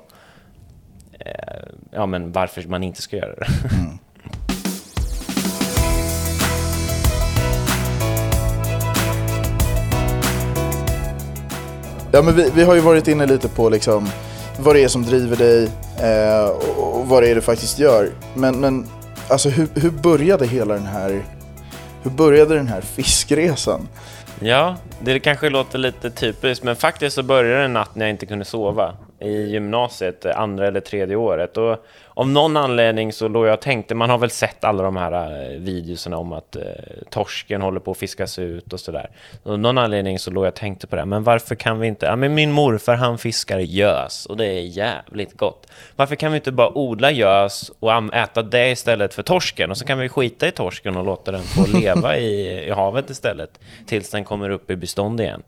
eh, 1.19 1.63
ja, 1.91 2.05
men 2.05 2.31
varför 2.31 2.63
man 2.67 2.83
inte 2.83 3.01
ska 3.01 3.17
göra 3.17 3.35
det. 3.35 3.47
Ja, 12.11 12.21
men 12.21 12.35
vi, 12.35 12.49
vi 12.55 12.63
har 12.63 12.75
ju 12.75 12.81
varit 12.81 13.07
inne 13.07 13.25
lite 13.25 13.47
på 13.47 13.69
liksom 13.69 14.09
vad 14.59 14.75
det 14.75 14.83
är 14.83 14.87
som 14.87 15.03
driver 15.03 15.35
dig 15.37 15.63
eh, 16.01 16.49
och, 16.49 16.99
och 16.99 17.07
vad 17.07 17.23
det 17.23 17.29
är 17.29 17.35
du 17.35 17.41
faktiskt 17.41 17.79
gör. 17.79 18.09
Men, 18.33 18.59
men 18.59 18.87
alltså 19.29 19.49
hur, 19.49 19.67
hur 19.75 19.89
började 19.91 20.47
hela 20.47 20.73
den 20.73 20.85
här 20.85 21.21
hur 22.03 22.11
började 22.11 22.55
den 22.55 22.67
här 22.67 22.81
fiskresan? 22.81 23.87
Ja, 24.39 24.75
det 25.01 25.19
kanske 25.19 25.49
låter 25.49 25.77
lite 25.77 26.09
typiskt, 26.11 26.63
men 26.63 26.75
faktiskt 26.75 27.15
så 27.15 27.23
började 27.23 27.57
det 27.57 27.65
en 27.65 27.73
natt 27.73 27.95
när 27.95 28.05
jag 28.05 28.09
inte 28.09 28.25
kunde 28.25 28.45
sova 28.45 28.93
i 29.19 29.31
gymnasiet, 29.31 30.25
eh, 30.25 30.39
andra 30.39 30.67
eller 30.67 30.79
tredje 30.79 31.15
året. 31.15 31.57
Och 31.57 31.85
av 32.21 32.27
någon 32.27 32.57
anledning 32.57 33.13
så 33.13 33.27
låg 33.27 33.45
jag 33.45 33.53
och 33.53 33.61
tänkte, 33.61 33.95
man 33.95 34.09
har 34.09 34.17
väl 34.17 34.29
sett 34.29 34.63
alla 34.63 34.83
de 34.83 34.95
här 34.95 35.51
eh, 35.51 35.59
videorna 35.59 36.17
om 36.17 36.33
att 36.33 36.55
eh, 36.55 36.61
torsken 37.09 37.61
håller 37.61 37.79
på 37.79 37.91
att 37.91 37.97
fiskas 37.97 38.39
ut 38.39 38.73
och 38.73 38.79
sådär. 38.79 39.09
Av 39.43 39.59
någon 39.59 39.77
anledning 39.77 40.19
så 40.19 40.31
låg 40.31 40.45
jag 40.45 40.51
och 40.51 40.55
tänkte 40.55 40.87
på 40.87 40.95
det, 40.95 41.05
men 41.05 41.23
varför 41.23 41.55
kan 41.55 41.79
vi 41.79 41.87
inte, 41.87 42.05
ja 42.05 42.15
men 42.15 42.33
min 42.33 42.51
morfar 42.51 42.95
han 42.95 43.17
fiskar 43.17 43.59
gös 43.59 44.25
och 44.25 44.37
det 44.37 44.45
är 44.45 44.61
jävligt 44.61 45.37
gott. 45.37 45.67
Varför 45.95 46.15
kan 46.15 46.31
vi 46.31 46.35
inte 46.35 46.51
bara 46.51 46.77
odla 46.77 47.11
gös 47.11 47.71
och 47.79 48.15
äta 48.15 48.41
det 48.41 48.69
istället 48.71 49.13
för 49.13 49.23
torsken? 49.23 49.71
Och 49.71 49.77
så 49.77 49.85
kan 49.85 49.99
vi 49.99 50.09
skita 50.09 50.47
i 50.47 50.51
torsken 50.51 50.97
och 50.97 51.05
låta 51.05 51.31
den 51.31 51.43
få 51.43 51.77
leva 51.77 52.17
i, 52.17 52.65
i 52.67 52.71
havet 52.71 53.09
istället, 53.09 53.59
tills 53.85 54.09
den 54.09 54.23
kommer 54.23 54.49
upp 54.49 54.71
i 54.71 54.75
bestånd 54.75 55.21
igen. 55.21 55.43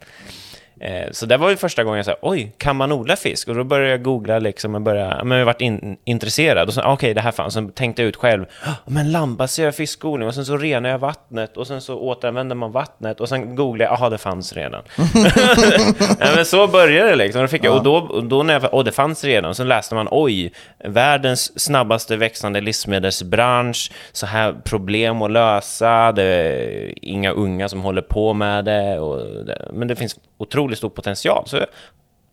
Eh, 0.85 1.11
Så 1.11 1.25
det 1.25 1.37
var 1.37 1.49
ju 1.49 1.55
första 1.57 1.83
gången 1.83 1.97
jag 1.97 2.05
sa, 2.05 2.15
oj, 2.21 2.53
kan 2.57 2.75
man 2.75 2.91
odla 2.91 3.15
fisk? 3.15 3.47
Och 3.47 3.55
då 3.55 3.63
började 3.63 3.91
jag 3.91 4.03
googla 4.03 4.39
liksom 4.39 4.75
och 4.75 4.81
började, 4.81 5.23
men 5.23 5.37
jag 5.37 5.45
varit 5.45 5.61
in, 5.61 5.97
intresserad. 6.05 6.67
Och 6.67 6.73
så, 6.73 6.81
ah, 6.81 6.93
okej, 6.93 7.13
det 7.13 7.21
här 7.21 7.31
fanns. 7.31 7.53
Sen 7.53 7.71
tänkte 7.71 8.01
jag 8.01 8.09
ut 8.09 8.15
själv, 8.15 8.45
"Ah, 8.65 8.69
men 8.85 9.11
landbaserad 9.11 9.75
fiskodling. 9.75 10.27
Och 10.27 10.35
sen 10.35 10.45
så 10.45 10.57
renar 10.57 10.89
jag 10.89 10.99
vattnet 10.99 11.57
och 11.57 11.67
sen 11.67 11.81
så 11.81 11.99
återanvänder 11.99 12.55
man 12.55 12.71
vattnet. 12.71 13.19
Och 13.21 13.29
sen 13.29 13.55
googlade 13.55 13.83
jag, 13.91 13.99
jaha, 13.99 14.09
det 14.09 14.17
fanns 14.17 14.53
redan. 14.53 14.81
ja, 16.19 16.27
men 16.35 16.45
så 16.45 16.67
började 16.67 17.09
det 17.09 17.15
liksom. 17.15 17.41
Då 17.41 17.47
fick 17.47 17.63
jag, 17.63 17.75
och 17.77 17.83
då, 17.83 17.95
och 17.95 18.23
då 18.23 18.43
när 18.43 18.53
jag, 18.53 18.63
åh, 18.71 18.83
det 18.83 18.91
fanns 18.91 19.23
redan. 19.23 19.55
Så 19.55 19.63
läste 19.63 19.95
man, 19.95 20.07
oj, 20.11 20.53
världens 20.83 21.59
snabbaste 21.59 22.15
växande 22.17 22.61
livsmedelsbransch. 22.61 23.91
Så 24.11 24.25
här 24.25 24.53
problem 24.63 25.21
att 25.21 25.31
lösa. 25.31 26.11
Det 26.11 26.23
är 26.23 26.93
inga 27.01 27.31
unga 27.31 27.69
som 27.69 27.81
håller 27.81 28.01
på 28.01 28.33
med 28.33 28.65
det. 28.65 28.99
Och 28.99 29.45
det 29.45 29.69
men 29.73 29.87
det 29.87 29.95
finns 29.95 30.15
otroligt 30.43 30.77
stor 30.77 30.89
potential. 30.89 31.43
Så 31.47 31.57
jag 31.57 31.67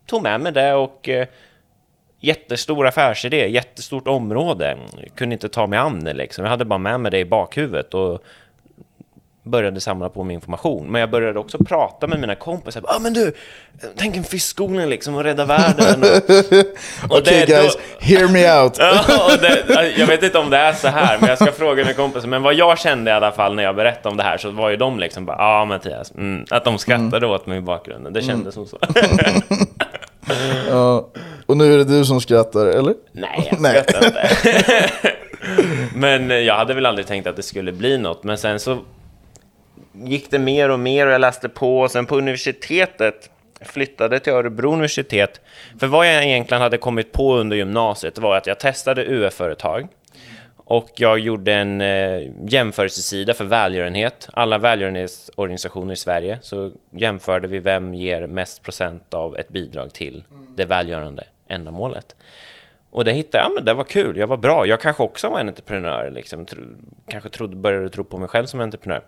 tog 0.07 0.23
med 0.23 0.41
mig 0.41 0.53
det 0.53 0.75
och 0.75 1.09
eh, 1.09 1.27
jättestor 2.21 2.87
affärsidé, 2.87 3.49
jättestort 3.49 4.09
område. 4.09 4.79
Jag 4.97 5.15
kunde 5.15 5.33
inte 5.33 5.49
ta 5.49 5.67
mig 5.67 5.79
an 5.79 6.05
det 6.05 6.13
liksom. 6.13 6.45
Jag 6.45 6.51
hade 6.51 6.65
bara 6.65 6.79
med 6.79 7.01
mig 7.01 7.11
det 7.11 7.19
i 7.19 7.25
bakhuvudet 7.25 7.95
och 7.95 8.25
började 9.43 9.81
samla 9.81 10.09
på 10.09 10.25
mig 10.25 10.35
information. 10.35 10.87
Men 10.93 11.01
jag 11.01 11.11
började 11.11 11.39
också 11.39 11.59
prata 11.59 12.07
med 12.07 12.21
mina 12.21 12.35
kompisar. 12.35 12.83
Ja, 12.87 12.97
ah, 12.97 12.99
men 12.99 13.13
du, 13.13 13.33
tänk 13.97 14.17
en 14.17 14.25
fiskodling 14.25 14.89
liksom 14.89 15.15
och 15.15 15.25
rädda 15.25 15.45
världen. 15.45 16.03
Och, 16.03 17.11
och 17.17 17.23
det- 17.25 17.47
guys, 17.49 17.77
då- 17.77 17.81
hear 18.07 18.29
me 18.29 18.63
out! 18.63 18.77
Ja, 19.09 19.37
det, 19.41 19.93
jag 19.99 20.07
vet 20.07 20.23
inte 20.23 20.39
om 20.39 20.51
det 20.51 20.57
är 20.57 20.73
så 20.73 20.89
här, 20.89 21.19
men 21.21 21.29
jag 21.29 21.39
ska 21.39 21.53
fråga 21.53 21.83
mina 21.83 21.95
kompisar. 21.95 22.29
Men 22.29 22.43
vad 22.43 22.55
jag 22.55 22.79
kände 22.79 23.11
i 23.11 23.15
alla 23.15 23.33
fall 23.33 23.55
när 23.55 23.63
jag 23.63 23.77
berättade 23.77 24.09
om 24.09 24.17
det 24.17 24.23
här 24.23 24.39
så 24.39 24.51
var 24.51 24.71
ju 24.71 24.77
de 24.77 24.99
liksom 24.99 25.25
bara, 25.27 25.37
ja 25.39 25.61
ah, 25.61 25.65
Mattias, 25.65 26.13
mm, 26.15 26.45
att 26.51 26.65
de 26.65 26.79
skrattade 26.79 27.27
åt 27.27 27.47
mig 27.47 27.59
i 27.59 27.61
bakgrunden. 27.61 28.13
Det 28.13 28.23
kändes 28.23 28.55
som 28.55 28.67
så. 28.67 28.79
Ja, 30.69 31.09
och 31.47 31.57
nu 31.57 31.75
är 31.75 31.79
det 31.79 31.85
du 31.85 32.05
som 32.05 32.21
skrattar, 32.21 32.67
eller? 32.67 32.95
Nej, 33.13 33.49
jag 33.51 33.87
skrattar 33.87 34.07
inte. 34.07 34.29
men 35.95 36.45
jag 36.45 36.55
hade 36.55 36.75
väl 36.75 36.87
aldrig 36.87 37.07
tänkt 37.07 37.27
att 37.27 37.37
det 37.37 37.43
skulle 37.43 37.73
bli 37.73 37.99
något. 37.99 38.25
Men 38.25 38.39
sen 38.39 38.61
så 38.61 38.79
gick 39.93 40.31
det 40.31 40.39
mer 40.39 40.69
och 40.69 40.81
mer 40.81 41.07
och 41.07 41.13
jag 41.13 41.21
läste 41.21 41.49
på. 41.49 41.81
Och 41.81 41.91
sen 41.91 42.07
på 42.07 42.19
universitetet 42.19 43.31
flyttade 43.61 44.21
till 44.21 44.33
Örebro 44.33 44.73
universitet. 44.73 45.41
För 45.81 45.87
vad 45.87 46.07
jag 46.07 46.25
egentligen 46.25 46.63
hade 46.63 46.79
kommit 46.79 47.13
på 47.13 47.37
under 47.37 47.57
gymnasiet 47.57 48.19
var 48.19 48.37
att 48.37 48.47
jag 48.47 48.59
testade 48.59 49.05
UF-företag. 49.07 49.89
Och 50.57 50.91
jag 50.97 51.19
gjorde 51.19 51.53
en 51.53 51.81
eh, 51.81 52.31
jämförelsesida 52.49 53.35
för 53.35 53.45
välgörenhet. 53.45 54.29
Alla 54.33 54.59
välgörenhetsorganisationer 54.59 55.93
i 55.93 55.97
Sverige. 55.97 56.39
Så 56.43 56.73
jämförde 56.91 57.49
vi 57.49 57.59
vem 57.59 57.95
ger 57.95 58.27
mest 58.27 58.63
procent 58.63 59.15
av 59.15 59.37
ett 59.37 59.49
bidrag 59.49 59.93
till 59.93 60.25
det 60.57 60.65
välgörande 60.65 61.25
ändamålet. 61.49 62.17
Och 62.91 63.05
det 63.05 63.13
hittade 63.13 63.45
jag, 63.45 63.51
ja, 63.51 63.55
men 63.55 63.65
det 63.65 63.75
var 63.75 63.85
kul, 63.85 64.17
jag 64.17 64.27
var 64.27 64.37
bra. 64.37 64.67
Jag 64.67 64.81
kanske 64.81 65.03
också 65.03 65.29
var 65.29 65.41
en 65.41 65.49
entreprenör, 65.49 66.11
liksom. 66.11 66.47
Tro, 66.47 66.63
kanske 67.09 67.31
trodde, 67.31 67.57
började 67.57 67.89
tro 67.89 68.05
på 68.05 68.19
mig 68.19 68.29
själv 68.29 68.47
som 68.47 68.61
entreprenör. 68.61 69.03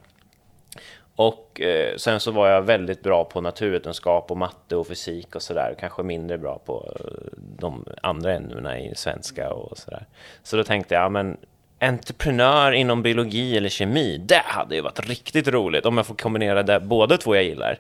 Och 1.17 1.61
eh, 1.61 1.97
sen 1.97 2.21
så 2.21 2.31
var 2.31 2.49
jag 2.49 2.63
väldigt 2.63 3.03
bra 3.03 3.25
på 3.25 3.41
naturvetenskap 3.41 4.31
och 4.31 4.37
matte 4.37 4.77
och 4.77 4.87
fysik 4.87 5.35
och 5.35 5.43
sådär. 5.43 5.75
Kanske 5.81 6.03
mindre 6.03 6.39
bra 6.39 6.59
på 6.59 6.95
eh, 7.01 7.39
de 7.59 7.85
andra 8.03 8.35
ämnena 8.35 8.81
i 8.81 8.95
svenska 8.95 9.53
och 9.53 9.79
sådär. 9.79 10.07
Så 10.43 10.57
då 10.57 10.65
tänkte 10.65 10.95
jag, 10.95 11.05
ja, 11.05 11.09
men 11.09 11.37
entreprenör 11.81 12.73
inom 12.73 13.03
biologi 13.03 13.57
eller 13.57 13.69
kemi, 13.69 14.19
det 14.19 14.43
hade 14.45 14.75
ju 14.75 14.81
varit 14.81 15.09
riktigt 15.09 15.49
roligt 15.49 15.87
om 15.87 15.97
jag 15.97 16.07
får 16.07 16.15
kombinera 16.15 16.63
det, 16.63 16.81
båda 16.81 17.17
två 17.17 17.35
jag 17.35 17.45
gillar. 17.45 17.79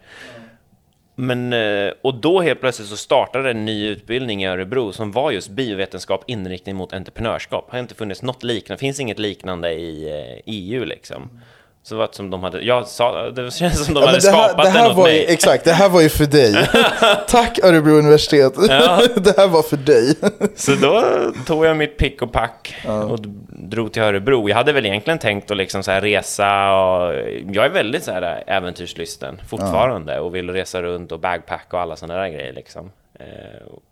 Men, 1.14 1.52
eh, 1.52 1.92
och 2.02 2.14
då 2.14 2.40
helt 2.40 2.60
plötsligt 2.60 2.88
så 2.88 2.96
startade 2.96 3.50
en 3.50 3.64
ny 3.64 3.88
utbildning 3.88 4.44
i 4.44 4.46
Örebro 4.46 4.92
som 4.92 5.12
var 5.12 5.30
just 5.30 5.48
biovetenskap 5.48 6.24
inriktning 6.26 6.76
mot 6.76 6.92
entreprenörskap. 6.92 7.66
Det 7.70 7.76
har 7.76 7.80
inte 7.80 7.94
funnits 7.94 8.22
något 8.22 8.42
liknande, 8.42 8.80
finns 8.80 9.00
inget 9.00 9.18
liknande 9.18 9.72
i 9.72 10.08
eh, 10.08 10.42
EU 10.46 10.84
liksom. 10.84 11.40
Så 11.84 11.94
det 11.94 11.98
var 11.98 12.08
som 12.12 12.30
de 12.30 12.42
hade, 12.42 12.60
jag 12.60 12.86
sa, 12.88 13.30
det 13.30 13.54
känns 13.54 13.84
som 13.84 13.94
de 13.94 14.00
Ja, 14.00 14.06
hade 14.06 14.12
här, 14.30 14.46
skapat 14.46 14.64
det 14.64 14.70
här 14.70 14.82
den 14.82 14.90
åt 14.90 14.96
var 14.96 15.08
ju, 15.08 15.14
mig. 15.14 15.26
Exakt, 15.28 15.64
det 15.64 15.72
här 15.72 15.88
var 15.88 16.00
ju 16.00 16.08
för 16.08 16.26
dig. 16.26 16.68
Tack 17.28 17.58
Örebro 17.64 17.90
universitet. 17.92 18.54
det 19.24 19.36
här 19.36 19.48
var 19.48 19.62
för 19.62 19.76
dig. 19.76 20.14
Så 20.56 20.74
då 20.74 21.04
tog 21.46 21.64
jag 21.66 21.76
mitt 21.76 21.96
pick 21.96 22.22
och 22.22 22.32
pack 22.32 22.74
och 23.10 23.20
d- 23.22 23.28
drog 23.48 23.92
till 23.92 24.02
Örebro. 24.02 24.48
Jag 24.48 24.56
hade 24.56 24.72
väl 24.72 24.86
egentligen 24.86 25.18
tänkt 25.18 25.50
att 25.50 25.56
liksom 25.56 25.82
så 25.82 25.90
här 25.90 26.00
resa 26.00 26.72
och 26.72 27.14
jag 27.52 27.64
är 27.64 27.68
väldigt 27.70 28.04
så 28.04 28.12
här 28.12 28.44
äventyrslysten 28.46 29.40
fortfarande 29.48 30.20
och 30.20 30.34
vill 30.34 30.50
resa 30.50 30.82
runt 30.82 31.12
och 31.12 31.20
bagpacka 31.20 31.76
och 31.76 31.82
alla 31.82 31.96
sådana 31.96 32.20
där 32.20 32.28
grejer 32.28 32.52
liksom. 32.52 32.90
Eh, 33.20 33.26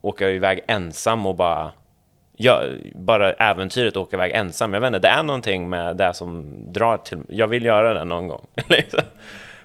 åka 0.02 0.28
iväg 0.30 0.60
ensam 0.68 1.26
och 1.26 1.34
bara 1.34 1.70
jag, 2.42 2.78
bara 2.94 3.32
äventyret 3.32 3.92
att 3.92 3.96
åka 3.96 4.16
iväg 4.16 4.32
ensam. 4.32 4.74
Jag 4.74 4.80
vet 4.80 4.88
inte, 4.88 4.98
det 4.98 5.08
är 5.08 5.22
någonting 5.22 5.68
med 5.68 5.96
det 5.96 6.14
som 6.14 6.54
drar 6.72 6.96
till 6.96 7.18
Jag 7.28 7.48
vill 7.48 7.64
göra 7.64 7.94
det 7.94 8.04
någon 8.04 8.28
gång. 8.28 8.46
liksom. 8.68 9.00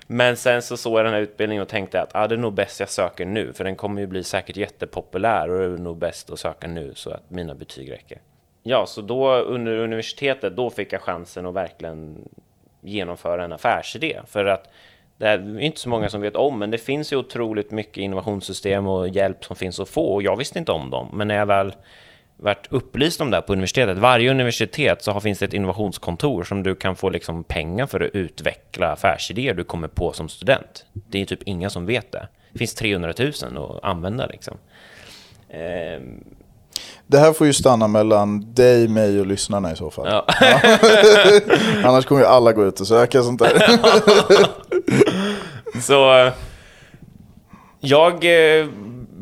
Men 0.08 0.38
sen 0.38 0.62
så 0.62 0.78
såg 0.78 1.00
jag 1.00 1.06
den 1.06 1.14
här 1.14 1.22
utbildningen 1.22 1.62
och 1.62 1.68
tänkte 1.68 2.02
att 2.02 2.16
ah, 2.16 2.28
det 2.28 2.36
är 2.36 2.40
nog 2.40 2.54
bäst 2.54 2.80
jag 2.80 2.90
söker 2.90 3.26
nu, 3.26 3.54
för 3.54 3.64
den 3.64 3.76
kommer 3.76 4.02
ju 4.02 4.08
bli 4.08 4.24
säkert 4.24 4.58
jättepopulär 4.58 5.50
och 5.50 5.60
det 5.60 5.66
är 5.66 5.78
nog 5.78 5.98
bäst 5.98 6.30
att 6.30 6.40
söka 6.40 6.68
nu 6.68 6.92
så 6.96 7.10
att 7.10 7.30
mina 7.30 7.56
betyg 7.56 7.92
räcker. 7.92 8.22
Ja, 8.64 8.86
så 8.86 9.02
då 9.02 9.36
under 9.36 9.78
universitetet, 9.78 10.56
då 10.56 10.70
fick 10.70 10.94
jag 10.94 11.02
chansen 11.02 11.46
att 11.46 11.54
verkligen 11.54 12.30
genomföra 12.82 13.44
en 13.44 13.54
affärsidé. 13.54 14.20
För 14.28 14.46
att 14.46 14.70
det 15.18 15.28
är 15.28 15.60
inte 15.60 15.80
så 15.80 15.90
många 15.90 16.10
som 16.10 16.22
vet 16.22 16.36
om, 16.36 16.60
men 16.60 16.72
det 16.72 16.78
finns 16.78 17.14
ju 17.14 17.18
otroligt 17.18 17.72
mycket 17.72 17.98
innovationssystem 17.98 18.88
och 18.88 19.08
hjälp 19.08 19.46
som 19.46 19.56
finns 19.56 19.80
att 19.80 19.90
få 19.90 20.14
och 20.14 20.24
jag 20.24 20.38
visste 20.38 20.60
inte 20.60 20.72
om 20.72 20.90
dem. 20.90 21.10
Men 21.14 21.28
när 21.28 21.36
jag 21.36 21.46
väl 21.46 21.74
varit 22.38 22.67
upplyst 22.69 23.21
om 23.21 23.32
det 23.32 23.38
här 23.38 23.41
på 23.41 23.54
universitetet. 23.54 23.98
Varje 23.98 24.32
universitet 24.32 25.04
så 25.04 25.12
har, 25.12 25.19
finns 25.19 25.39
det 25.39 25.45
ett 25.45 25.54
innovationskontor 25.54 26.43
som 26.43 26.63
du 26.63 26.76
kan 26.76 26.95
få 26.95 27.10
liksom 27.10 27.43
pengar 27.43 27.86
för 27.86 28.00
att 28.00 28.12
utveckla 28.15 28.91
affärsidéer 28.91 29.54
du 29.54 29.63
kommer 29.63 29.88
på 29.88 30.13
som 30.13 30.30
student. 30.30 30.86
Det 30.93 31.21
är 31.21 31.26
typ 31.26 31.43
ingen 31.43 31.69
som 31.69 31.86
vet 31.86 32.12
det. 32.12 32.28
Det 32.52 32.60
finns 32.60 32.74
300 32.76 33.13
000 33.19 33.32
att 33.58 33.84
använda 33.84 34.26
liksom. 34.26 34.58
Ehm, 35.50 36.24
Det 37.08 37.17
här 37.19 37.34
får 37.34 37.48
ju 37.48 37.54
stanna 37.54 37.88
mellan 37.88 38.54
dig, 38.54 38.88
mig 38.88 39.19
och 39.19 39.26
lyssnarna 39.26 39.71
i 39.71 39.76
så 39.76 39.91
fall. 39.91 40.08
ja. 40.10 40.26
Annars 41.84 42.06
kommer 42.06 42.21
ju 42.21 42.28
alla 42.28 42.54
gå 42.54 42.65
ut 42.65 42.80
och 42.80 42.88
söka 42.88 43.24
sånt 43.24 43.39
där. 43.39 43.63
Så 45.82 46.17
eh, 46.26 46.34
jag 47.80 48.13
eh, 48.60 48.67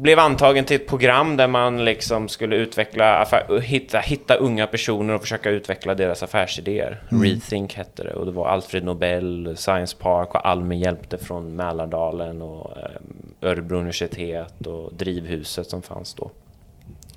blev 0.04 0.20
antagen 0.20 0.66
till 0.66 0.76
ett 0.76 0.88
program 0.88 1.38
där 1.38 1.48
man 1.48 1.86
liksom 1.86 2.28
skulle 2.28 2.56
utveckla 2.56 3.16
affär, 3.16 3.60
hitta, 3.60 4.00
hitta 4.00 4.36
unga 4.36 4.68
personer 4.68 5.14
och 5.14 5.22
försöka 5.22 5.50
utveckla 5.50 5.96
deras 5.96 6.24
affärsidéer. 6.24 7.02
Rethink 7.10 7.74
hette 7.74 8.04
det 8.04 8.14
och 8.14 8.26
det 8.26 8.32
var 8.32 8.48
Alfred 8.48 8.84
Nobel, 8.84 9.58
Science 9.58 9.98
Park 10.00 10.36
och 10.36 10.48
Almi 10.48 10.76
hjälpte 10.76 11.18
från 11.18 11.56
Mälardalen 11.56 12.42
och 12.42 12.78
eh, 12.78 13.50
Örebro 13.50 13.78
universitet 13.78 14.68
och 14.68 14.94
Drivhuset 14.94 15.70
som 15.70 15.82
fanns 15.82 16.14
då 16.14 16.32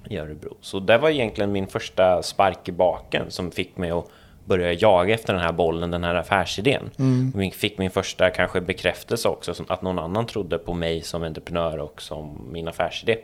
i 0.08 0.18
Örebro. 0.18 0.56
Så 0.60 0.80
det 0.80 0.98
var 0.98 1.10
egentligen 1.10 1.52
min 1.52 1.66
första 1.66 2.22
spark 2.22 2.68
i 2.68 2.72
baken 2.72 3.30
som 3.30 3.50
fick 3.50 3.76
mig 3.76 3.90
att 3.90 4.08
börja 4.46 4.72
jaga 4.72 5.14
efter 5.14 5.32
den 5.32 5.42
här 5.42 5.52
bollen, 5.52 5.90
den 5.90 6.04
här 6.04 6.14
affärsidén. 6.14 6.90
Mm. 6.98 7.50
Fick 7.50 7.78
min 7.78 7.90
första 7.90 8.30
kanske 8.30 8.60
bekräftelse 8.60 9.28
också, 9.28 9.54
att 9.68 9.82
någon 9.82 9.98
annan 9.98 10.26
trodde 10.26 10.58
på 10.58 10.74
mig 10.74 11.02
som 11.02 11.22
entreprenör 11.22 11.78
och 11.78 12.02
som 12.02 12.48
min 12.52 12.68
affärsidé. 12.68 13.16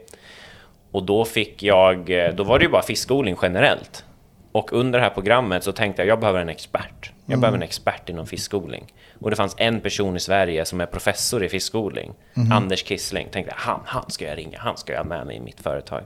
Och 0.90 1.02
då 1.02 1.24
fick 1.24 1.62
jag, 1.62 2.10
eh, 2.10 2.34
då 2.34 2.44
var 2.44 2.58
det 2.58 2.64
ju 2.64 2.70
bara 2.70 2.82
fiskodling 2.82 3.36
generellt. 3.42 4.04
Och 4.52 4.72
under 4.72 4.98
det 4.98 5.04
här 5.04 5.10
programmet 5.10 5.64
så 5.64 5.72
tänkte 5.72 6.02
jag, 6.02 6.08
jag 6.08 6.20
behöver 6.20 6.40
en 6.40 6.48
expert. 6.48 7.12
Jag 7.26 7.40
behöver 7.40 7.58
en 7.58 7.62
expert 7.62 8.08
inom 8.08 8.26
fiskodling. 8.26 8.92
Och 9.20 9.30
det 9.30 9.36
fanns 9.36 9.54
en 9.58 9.80
person 9.80 10.16
i 10.16 10.20
Sverige 10.20 10.64
som 10.64 10.80
är 10.80 10.86
professor 10.86 11.44
i 11.44 11.48
fiskodling. 11.48 12.12
Anders 12.52 12.82
Kissling. 12.82 13.28
Tänkte 13.30 13.54
han, 13.56 13.80
han 13.84 14.10
ska 14.10 14.24
jag 14.24 14.38
ringa, 14.38 14.58
han 14.58 14.76
ska 14.76 14.92
jag 14.92 15.00
ha 15.00 15.04
med 15.04 15.26
mig 15.26 15.36
i 15.36 15.40
mitt 15.40 15.60
företag. 15.60 16.02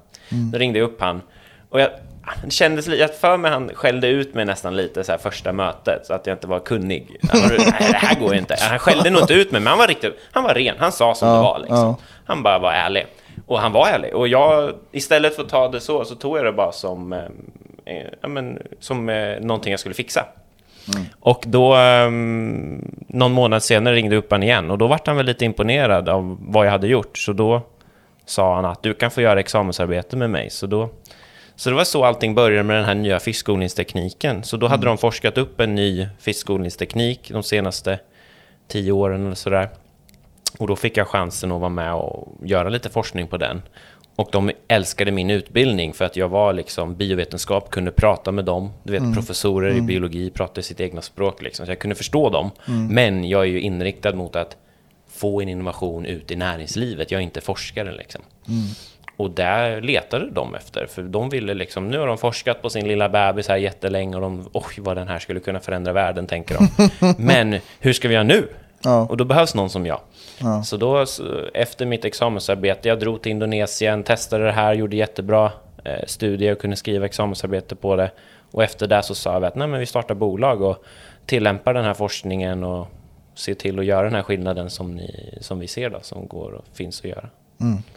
Då 0.53 0.59
ringde 0.59 0.79
jag 0.79 0.87
upp 0.87 1.01
han. 1.01 1.23
Och 1.69 1.81
jag, 1.81 1.91
det 2.45 2.51
kändes 2.51 2.87
lite, 2.87 3.01
jag 3.01 3.15
för 3.15 3.37
mig 3.37 3.51
han 3.51 3.71
skällde 3.75 4.09
ut 4.09 4.35
mig 4.35 4.45
nästan 4.45 4.77
lite 4.77 5.05
så 5.05 5.13
här 5.13 5.19
första 5.19 5.53
mötet, 5.53 6.07
så 6.07 6.15
att 6.15 6.27
jag 6.27 6.35
inte 6.35 6.47
var 6.47 6.61
kunnig. 6.61 7.17
Han 7.31 7.41
var, 7.41 7.49
Nej, 7.59 7.89
det 7.93 7.97
här 7.97 8.21
går 8.21 8.33
ju 8.33 8.39
inte. 8.39 8.57
Han 8.61 8.79
skällde 8.79 9.11
nog 9.11 9.21
inte 9.21 9.35
ut 9.35 9.53
mig, 9.53 9.61
men 9.61 9.71
han 9.71 9.79
var 9.79 9.87
riktigt, 9.87 10.19
han 10.33 10.43
var 10.43 10.55
ren. 10.55 10.75
Han 10.79 10.93
sa 10.93 11.15
som 11.15 11.29
det 11.29 11.35
var 11.35 11.59
liksom. 11.59 11.77
ja. 11.79 11.97
Han 12.25 12.43
bara 12.43 12.59
var 12.59 12.73
ärlig. 12.73 13.07
Och 13.47 13.59
han 13.59 13.73
var 13.73 13.89
ärlig. 13.89 14.15
Och 14.15 14.29
jag, 14.29 14.73
istället 14.93 15.37
för 15.37 15.43
att 15.43 15.49
ta 15.49 15.69
det 15.69 15.81
så, 15.81 16.05
så 16.05 16.15
tog 16.15 16.39
jag 16.39 16.45
det 16.45 16.53
bara 16.53 16.73
som, 16.73 17.13
eh, 17.13 17.19
eh, 17.85 18.07
ja, 18.21 18.29
men, 18.29 18.63
som 18.81 19.09
eh, 19.09 19.41
någonting 19.41 19.71
jag 19.71 19.81
skulle 19.81 19.95
fixa. 19.95 20.25
Och 21.21 21.45
då, 21.47 21.75
ehm, 21.75 22.95
någon 23.09 23.33
månad 23.33 23.63
senare 23.63 23.95
ringde 23.95 24.17
upp 24.17 24.31
han 24.31 24.43
igen 24.43 24.71
och 24.71 24.79
då 24.79 24.87
var 24.87 25.01
han 25.05 25.17
väl 25.17 25.27
lite 25.27 25.45
imponerad 25.45 26.09
av 26.09 26.39
vad 26.41 26.67
jag 26.67 26.71
hade 26.71 26.87
gjort. 26.87 27.19
Så 27.19 27.33
då 27.33 27.63
sa 28.25 28.55
han 28.55 28.65
att 28.65 28.83
du 28.83 28.95
kan 28.95 29.11
få 29.11 29.21
göra 29.21 29.41
examensarbete 29.41 30.17
med 30.17 30.31
mig. 30.31 30.51
Så, 30.51 30.67
då, 30.67 30.89
så 31.57 31.71
det 31.71 31.77
var 31.77 31.85
så 31.85 32.05
allting 32.05 32.35
började 32.35 32.63
med 32.63 32.77
den 32.77 32.85
här 32.85 32.95
nya 32.95 33.21
fiskodlingstekniken. 33.21 34.45
Så 34.45 34.57
då 34.57 34.67
hade 34.67 34.87
de 34.87 34.99
forskat 34.99 35.39
upp 35.39 35.61
en 35.61 35.75
ny 35.75 36.09
fiskodlingsteknik 36.19 37.31
de 37.33 37.43
senaste 37.43 37.99
tio 38.69 38.93
åren 38.93 39.27
eller 39.27 39.35
sådär. 39.35 39.69
Och 40.59 40.67
då 40.67 40.77
fick 40.77 40.97
jag 40.97 41.09
chansen 41.09 41.53
att 41.53 41.61
vara 41.61 41.71
med 41.71 41.95
och 41.95 42.37
göra 42.43 42.69
lite 42.69 42.89
forskning 42.89 43.27
på 43.27 43.37
den. 43.37 43.63
Och 44.17 44.29
de 44.33 44.51
älskade 44.69 45.11
min 45.13 45.31
utbildning 45.31 45.93
för 45.93 46.05
att 46.05 46.17
jag 46.17 46.29
var 46.29 46.53
liksom 46.53 46.95
biovetenskap, 46.97 47.71
kunde 47.71 47.91
prata 47.91 48.33
med 48.33 48.45
dem. 48.45 48.71
Du 48.83 48.93
vet, 48.93 49.15
professorer 49.15 49.71
i 49.71 49.81
biologi 49.81 50.31
pratar 50.31 50.63
sitt 50.63 50.81
egna 50.81 51.03
språk 51.03 51.43
liksom, 51.43 51.67
så 51.67 51.73
jag 51.73 51.79
kunde 51.79 51.95
förstå 51.95 52.31
dem. 52.31 52.51
Men 52.91 53.29
jag 53.29 53.41
är 53.43 53.47
ju 53.47 53.61
inriktad 53.61 54.15
mot 54.15 54.37
att 54.37 54.57
få 55.09 55.41
en 55.41 55.49
innovation 55.49 56.07
ut 56.07 56.31
i 56.31 56.37
näringslivet. 56.37 57.11
Jag 57.11 57.19
är 57.19 57.23
inte 57.23 57.41
forskare 57.41 57.93
liksom. 57.93 58.23
Och 59.17 59.31
där 59.31 59.81
letade 59.81 60.31
de 60.31 60.55
efter, 60.55 60.87
för 60.87 61.03
de 61.03 61.29
ville 61.29 61.55
liksom, 61.55 61.89
nu 61.89 61.99
har 61.99 62.07
de 62.07 62.19
forskat 62.19 62.63
på 62.63 62.71
sin 62.71 62.89
lilla 62.89 63.09
bebis 63.09 63.49
här 63.49 63.57
jättelänge 63.57 64.17
och 64.17 64.23
de, 64.23 64.49
oj 64.53 64.75
vad 64.79 64.97
den 64.97 65.09
här 65.09 65.19
skulle 65.19 65.41
kunna 65.41 65.61
förändra 65.61 65.93
världen, 65.93 66.27
tänker 66.27 66.59
de. 66.59 66.69
Men 67.19 67.59
hur 67.81 67.93
ska 67.93 68.09
vi 68.09 68.15
göra 68.15 68.25
nu? 68.25 68.49
Ja. 68.85 69.07
Och 69.11 69.17
då 69.17 69.25
behövs 69.25 69.55
någon 69.55 69.71
som 69.71 69.87
jag. 69.87 70.01
Så 70.65 70.77
då, 70.77 71.05
efter 71.55 71.87
mitt 71.87 72.05
examensarbete, 72.05 72.89
jag 72.89 73.01
drog 73.01 73.23
till 73.23 73.33
Indonesien, 73.33 74.03
testade 74.03 74.45
det 74.45 74.53
här, 74.53 74.75
gjorde 74.75 74.97
jättebra 74.97 75.53
eh, 75.85 76.07
studier 76.07 76.53
och 76.53 76.59
kunde 76.59 76.77
skriva 76.77 77.07
examensarbete 77.07 77.77
på 77.77 77.97
det. 77.97 78.11
Och 78.51 78.65
efter 78.65 78.87
det 78.87 79.03
så 79.03 79.15
sa 79.15 79.39
vi 79.39 79.47
att 79.47 79.55
nej, 79.55 79.69
men 79.69 79.81
vi 79.81 79.87
startar 79.87 80.15
bolag 80.15 80.63
och 80.63 80.85
tillämpar 81.27 81.75
den 81.75 81.85
här 81.85 81.95
forskningen 81.95 82.65
och 82.65 82.89
ser 83.35 83.55
till 83.55 83.79
att 83.79 83.85
göra 83.85 84.03
den 84.03 84.15
här 84.15 84.23
skillnaden 84.23 84.71
som, 84.71 84.95
ni, 84.95 85.39
som 85.41 85.59
vi 85.59 85.69
ser 85.69 85.91
då, 85.91 85.99
som 86.03 86.27
går 86.27 86.53
och 86.53 86.65
finns 86.73 87.01
att 87.01 87.05
göra. 87.05 87.29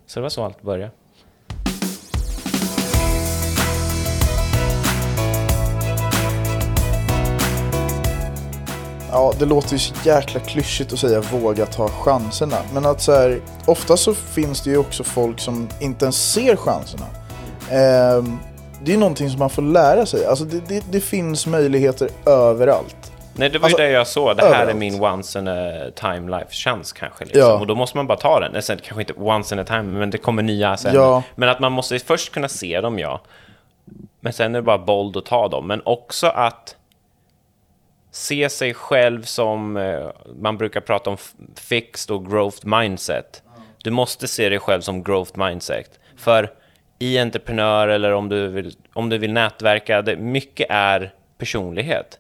Så 0.05 0.19
det 0.19 0.21
var 0.21 0.29
så 0.29 0.43
allt 0.43 0.62
började. 0.62 0.91
Ja, 9.12 9.34
det 9.39 9.45
låter 9.45 9.74
ju 9.74 9.80
så 9.80 9.93
jäkla 10.04 10.39
klyschigt 10.39 10.93
att 10.93 11.00
säga 11.00 11.22
våga 11.22 11.65
ta 11.65 11.88
chanserna. 11.89 12.58
Men 12.74 12.86
att 12.86 13.02
så 13.02 13.12
här, 13.12 13.41
ofta 13.65 13.98
så 13.98 14.13
finns 14.13 14.62
det 14.62 14.69
ju 14.69 14.78
också 14.78 15.04
folk 15.04 15.39
som 15.39 15.69
inte 15.80 16.06
ens 16.06 16.32
ser 16.34 16.56
chanserna. 16.56 17.06
Ehm, 17.72 18.39
det 18.84 18.91
är 18.91 18.93
ju 18.93 19.00
någonting 19.00 19.30
som 19.30 19.39
man 19.39 19.50
får 19.50 19.62
lära 19.62 20.06
sig. 20.06 20.26
Alltså 20.26 20.45
det, 20.45 20.62
det, 20.67 20.84
det 20.91 21.02
finns 21.02 21.48
möjligheter 21.48 22.10
överallt. 22.26 22.95
Nej, 23.34 23.50
det 23.50 23.60
var 23.60 23.65
Alltså, 23.65 23.82
ju 23.82 23.88
det 23.88 23.91
jag 23.93 24.08
såg. 24.08 24.38
Det 24.38 24.43
här 24.43 24.50
är 24.52 24.56
överallt. 24.56 24.78
min 24.80 25.04
once 25.04 25.39
in 25.39 25.48
a 25.48 25.72
time 25.95 26.38
life-chans 26.38 26.93
kanske. 26.93 27.26
Liksom. 27.26 27.41
Ja. 27.41 27.60
Och 27.60 27.67
då 27.67 27.76
måste 27.76 27.98
man 27.98 28.08
bara 28.08 28.17
ta 28.17 28.39
den. 28.39 28.62
Sen, 28.62 28.78
kanske 28.84 29.02
inte 29.02 29.13
once 29.13 29.56
in 29.56 29.60
a 29.60 29.63
time, 29.63 29.84
men 29.84 30.10
det 30.10 30.17
kommer 30.17 30.43
nya 30.43 30.78
sen. 30.78 30.95
Ja. 30.95 31.24
Men 31.36 31.50
att 31.50 31.60
man 31.60 31.72
måste 31.72 32.00
först 32.00 32.34
kunna 32.34 32.48
se 32.48 32.82
dem, 32.82 33.00
ja. 33.00 33.22
Men 34.19 34.34
sen 34.34 34.56
är 34.56 34.60
det 34.60 34.63
bara 34.65 34.78
bold 34.78 35.17
att 35.17 35.26
ta 35.26 35.48
dem. 35.48 35.67
Men 35.67 35.82
också 35.86 36.28
att 36.28 36.76
se 38.12 38.50
sig 38.50 38.74
själv 38.74 39.24
som, 39.24 39.78
eh, 39.78 40.10
man 40.41 40.58
brukar 40.58 40.82
prata 40.82 41.10
om 41.10 41.17
fixed 41.56 42.15
och 42.15 42.30
growth 42.30 42.67
mindset. 42.67 43.43
Du 43.84 43.91
måste 43.91 44.28
se 44.28 44.50
dig 44.50 44.60
själv 44.60 44.82
som 44.82 45.04
growth 45.04 45.39
mindset. 45.39 46.00
För 46.17 46.54
i 47.00 47.19
entreprenör 47.19 47.88
eller 47.88 48.12
om 48.12 48.30
du 48.30 48.48
vill, 48.48 48.76
om 48.93 49.10
du 49.10 49.17
vill 49.17 49.34
nätverka, 49.34 50.02
det, 50.02 50.15
mycket 50.15 50.67
är 50.69 51.13
personlighet. 51.38 52.19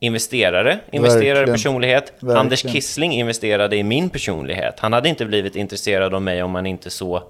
Investerare 0.00 0.78
investerar 0.92 1.42
i 1.42 1.46
personlighet. 1.46 2.12
Verkligen. 2.12 2.36
Anders 2.36 2.62
Kissling 2.62 3.12
investerade 3.12 3.76
i 3.76 3.82
min 3.82 4.10
personlighet. 4.10 4.80
Han 4.80 4.92
hade 4.92 5.08
inte 5.08 5.26
blivit 5.26 5.56
intresserad 5.56 6.14
av 6.14 6.22
mig 6.22 6.42
om 6.42 6.50
man 6.50 6.66
inte 6.66 6.90
såg 6.90 7.22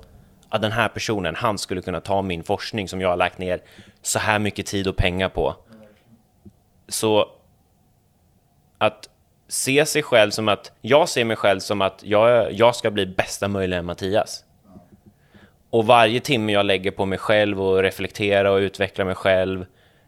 att 0.48 0.62
den 0.62 0.72
här 0.72 0.88
personen, 0.88 1.34
han 1.34 1.58
skulle 1.58 1.82
kunna 1.82 2.00
ta 2.00 2.22
min 2.22 2.42
forskning 2.42 2.88
som 2.88 3.00
jag 3.00 3.08
har 3.08 3.16
lagt 3.16 3.38
ner 3.38 3.60
så 4.02 4.18
här 4.18 4.38
mycket 4.38 4.66
tid 4.66 4.88
och 4.88 4.96
pengar 4.96 5.28
på. 5.28 5.56
Så 6.88 7.28
att 8.78 9.08
se 9.48 9.86
sig 9.86 10.02
själv 10.02 10.30
som 10.30 10.48
att, 10.48 10.72
jag 10.80 11.08
ser 11.08 11.24
mig 11.24 11.36
själv 11.36 11.60
som 11.60 11.82
att 11.82 12.00
jag, 12.04 12.52
jag 12.52 12.76
ska 12.76 12.90
bli 12.90 13.06
bästa 13.06 13.48
möjliga 13.48 13.82
Mattias. 13.82 14.44
Och 15.70 15.86
varje 15.86 16.20
timme 16.20 16.52
jag 16.52 16.66
lägger 16.66 16.90
på 16.90 17.06
mig 17.06 17.18
själv 17.18 17.62
och 17.62 17.82
reflektera 17.82 18.52
och 18.52 18.58
utveckla 18.58 19.04
mig 19.04 19.14
själv 19.14 19.66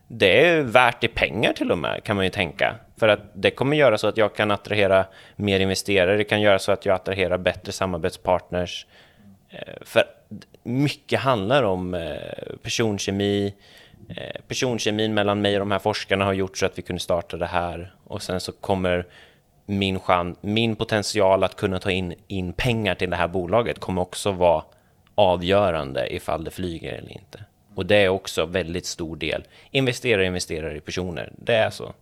det 0.08 0.46
är 0.46 0.62
värt 0.62 1.04
i 1.04 1.08
pengar 1.08 1.52
till 1.52 1.72
och 1.72 1.78
med, 1.78 2.04
kan 2.04 2.16
man 2.16 2.24
ju 2.24 2.30
tänka. 2.30 2.74
För 2.96 3.08
att 3.08 3.20
det 3.34 3.50
kommer 3.50 3.76
göra 3.76 3.98
så 3.98 4.06
att 4.06 4.16
jag 4.16 4.34
kan 4.34 4.50
attrahera 4.50 5.06
mer 5.36 5.60
investerare, 5.60 6.16
det 6.16 6.24
kan 6.24 6.40
göra 6.40 6.58
så 6.58 6.72
att 6.72 6.86
jag 6.86 6.94
attraherar 6.94 7.38
bättre 7.38 7.72
samarbetspartners. 7.72 8.86
Eh, 9.50 9.74
för 9.80 10.04
mycket 10.62 11.20
handlar 11.20 11.62
om 11.62 11.94
eh, 11.94 12.16
personkemi, 12.62 13.54
Eh, 14.08 14.40
personkemin 14.48 15.14
mellan 15.14 15.40
mig 15.42 15.54
och 15.54 15.60
de 15.60 15.70
här 15.70 15.78
forskarna 15.78 16.24
har 16.24 16.32
gjort 16.32 16.58
så 16.58 16.66
att 16.66 16.78
vi 16.78 16.82
kunde 16.82 17.00
starta 17.00 17.36
det 17.36 17.46
här. 17.46 17.94
Och 18.04 18.22
sen 18.22 18.40
så 18.40 18.52
kommer 18.52 19.06
min, 19.66 20.00
chans, 20.00 20.38
min 20.40 20.76
potential 20.76 21.44
att 21.44 21.56
kunna 21.56 21.78
ta 21.78 21.90
in, 21.90 22.14
in 22.26 22.52
pengar 22.52 22.94
till 22.94 23.10
det 23.10 23.16
här 23.16 23.28
bolaget 23.28 23.78
kommer 23.78 24.02
också 24.02 24.32
vara 24.32 24.64
avgörande 25.14 26.14
ifall 26.14 26.44
det 26.44 26.50
flyger 26.50 26.92
eller 26.92 27.12
inte. 27.12 27.44
Och 27.74 27.86
det 27.86 27.96
är 27.96 28.08
också 28.08 28.46
väldigt 28.46 28.86
stor 28.86 29.16
del. 29.16 29.44
Investerare 29.70 30.26
investerar 30.26 30.76
i 30.76 30.80
personer, 30.80 31.32
det 31.36 31.54
är 31.54 31.70
så. 31.70 31.92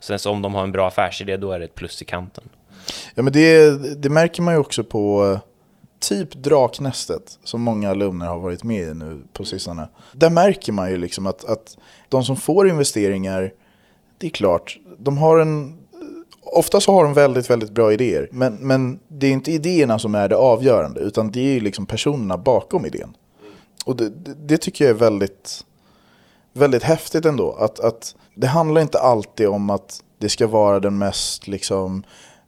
Sen 0.00 0.18
så 0.18 0.30
om 0.30 0.42
de 0.42 0.54
har 0.54 0.62
en 0.62 0.72
bra 0.72 0.88
affärsidé, 0.88 1.36
då 1.36 1.52
är 1.52 1.58
det 1.58 1.64
ett 1.64 1.74
plus 1.74 2.02
i 2.02 2.04
kanten. 2.04 2.44
Ja 3.14 3.22
men 3.22 3.32
det, 3.32 3.78
det 4.02 4.08
märker 4.08 4.42
man 4.42 4.54
ju 4.54 4.60
också 4.60 4.84
på 4.84 5.38
typ 6.08 6.34
Draknästet, 6.34 7.38
som 7.44 7.62
många 7.62 7.90
alumner 7.90 8.26
har 8.26 8.38
varit 8.38 8.64
med 8.64 8.88
i 8.88 8.94
nu 8.94 9.22
på 9.32 9.44
sistone. 9.44 9.88
Där 10.12 10.30
märker 10.30 10.72
man 10.72 10.90
ju 10.90 10.96
liksom 10.96 11.26
att, 11.26 11.44
att 11.44 11.76
de 12.08 12.24
som 12.24 12.36
får 12.36 12.68
investeringar, 12.68 13.52
det 14.18 14.26
är 14.26 14.30
klart, 14.30 14.78
de 14.98 15.18
har 15.18 15.38
en 15.38 15.78
Ofta 16.48 16.80
så 16.80 16.92
har 16.92 17.04
de 17.04 17.14
väldigt, 17.14 17.50
väldigt 17.50 17.70
bra 17.70 17.92
idéer. 17.92 18.28
Men, 18.32 18.54
men 18.54 18.98
det 19.08 19.26
är 19.26 19.32
inte 19.32 19.52
idéerna 19.52 19.98
som 19.98 20.14
är 20.14 20.28
det 20.28 20.36
avgörande, 20.36 21.00
utan 21.00 21.30
det 21.30 21.40
är 21.40 21.54
ju 21.54 21.60
liksom 21.60 21.86
personerna 21.86 22.36
bakom 22.36 22.86
idén. 22.86 23.16
Och 23.84 23.96
det, 23.96 24.10
det, 24.10 24.34
det, 24.34 24.58
tycker 24.58 24.84
jag 24.84 24.90
är 24.90 24.98
väldigt, 24.98 25.64
väldigt 26.52 26.82
häftigt 26.82 27.24
ändå. 27.24 27.52
Att, 27.52 27.80
att 27.80 28.14
det 28.34 28.46
handlar 28.46 28.80
inte 28.80 28.98
alltid 28.98 29.48
om 29.48 29.70
att 29.70 30.02
det 30.18 30.28
ska 30.28 30.46
vara 30.46 30.80
den 30.80 30.98
mest 30.98 31.48
liksom, 31.48 32.04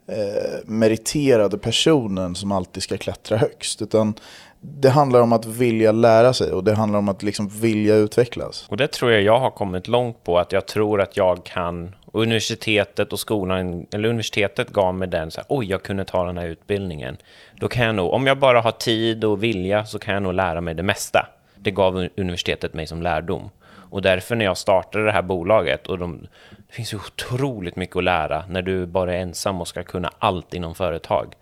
eh, 0.08 0.58
meriterade 0.64 1.58
personen 1.58 2.34
som 2.34 2.52
alltid 2.52 2.82
ska 2.82 2.96
klättra 2.96 3.36
högst. 3.36 3.82
Utan 3.82 4.14
det 4.60 4.88
handlar 4.88 5.20
om 5.20 5.32
att 5.32 5.46
vilja 5.46 5.92
lära 5.92 6.32
sig 6.32 6.52
och 6.52 6.64
det 6.64 6.74
handlar 6.74 6.98
om 6.98 7.08
att 7.08 7.22
liksom 7.22 7.48
vilja 7.48 7.94
utvecklas. 7.94 8.66
Och 8.68 8.76
det 8.76 8.92
tror 8.92 9.12
jag 9.12 9.22
jag 9.22 9.38
har 9.38 9.50
kommit 9.50 9.88
långt 9.88 10.24
på, 10.24 10.38
att 10.38 10.52
jag 10.52 10.66
tror 10.66 11.00
att 11.00 11.16
jag 11.16 11.44
kan 11.44 11.94
universitetet 12.12 13.12
och 13.12 13.20
skolan, 13.20 13.86
eller 13.92 14.08
universitetet 14.08 14.70
gav 14.70 14.94
mig 14.94 15.08
den 15.08 15.30
så 15.30 15.40
här, 15.40 15.46
oj, 15.48 15.66
jag 15.70 15.82
kunde 15.82 16.04
ta 16.04 16.24
den 16.24 16.38
här 16.38 16.46
utbildningen. 16.46 17.16
Då 17.60 17.68
kan 17.68 17.86
jag 17.86 17.94
nog, 17.94 18.12
om 18.12 18.26
jag 18.26 18.38
bara 18.38 18.60
har 18.60 18.72
tid 18.72 19.24
och 19.24 19.42
vilja, 19.42 19.84
så 19.84 19.98
kan 19.98 20.14
jag 20.14 20.22
nog 20.22 20.34
lära 20.34 20.60
mig 20.60 20.74
det 20.74 20.82
mesta. 20.82 21.26
Det 21.54 21.70
gav 21.70 22.08
universitetet 22.16 22.74
mig 22.74 22.86
som 22.86 23.02
lärdom. 23.02 23.50
Och 23.90 24.02
därför 24.02 24.36
när 24.36 24.44
jag 24.44 24.58
startade 24.58 25.04
det 25.04 25.12
här 25.12 25.22
bolaget, 25.22 25.86
och 25.86 25.98
de, 25.98 26.26
det 26.68 26.74
finns 26.74 26.92
ju 26.92 26.96
otroligt 26.96 27.76
mycket 27.76 27.96
att 27.96 28.04
lära 28.04 28.44
när 28.48 28.62
du 28.62 28.86
bara 28.86 29.14
är 29.14 29.18
ensam 29.18 29.60
och 29.60 29.68
ska 29.68 29.82
kunna 29.82 30.10
allt 30.18 30.54
inom 30.54 30.74
företag. 30.74 31.34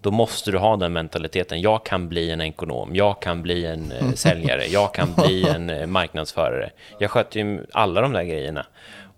Då 0.00 0.10
måste 0.10 0.50
du 0.50 0.58
ha 0.58 0.76
den 0.76 0.92
mentaliteten. 0.92 1.60
Jag 1.60 1.86
kan 1.86 2.08
bli 2.08 2.30
en 2.30 2.40
ekonom, 2.40 2.94
jag 2.94 3.22
kan 3.22 3.42
bli 3.42 3.66
en 3.66 3.92
eh, 3.92 4.12
säljare, 4.14 4.66
jag 4.66 4.94
kan 4.94 5.14
bli 5.14 5.48
en 5.48 5.70
eh, 5.70 5.86
marknadsförare. 5.86 6.70
Jag 6.98 7.10
sköter 7.10 7.40
ju 7.40 7.66
alla 7.72 8.00
de 8.00 8.12
där 8.12 8.24
grejerna. 8.24 8.66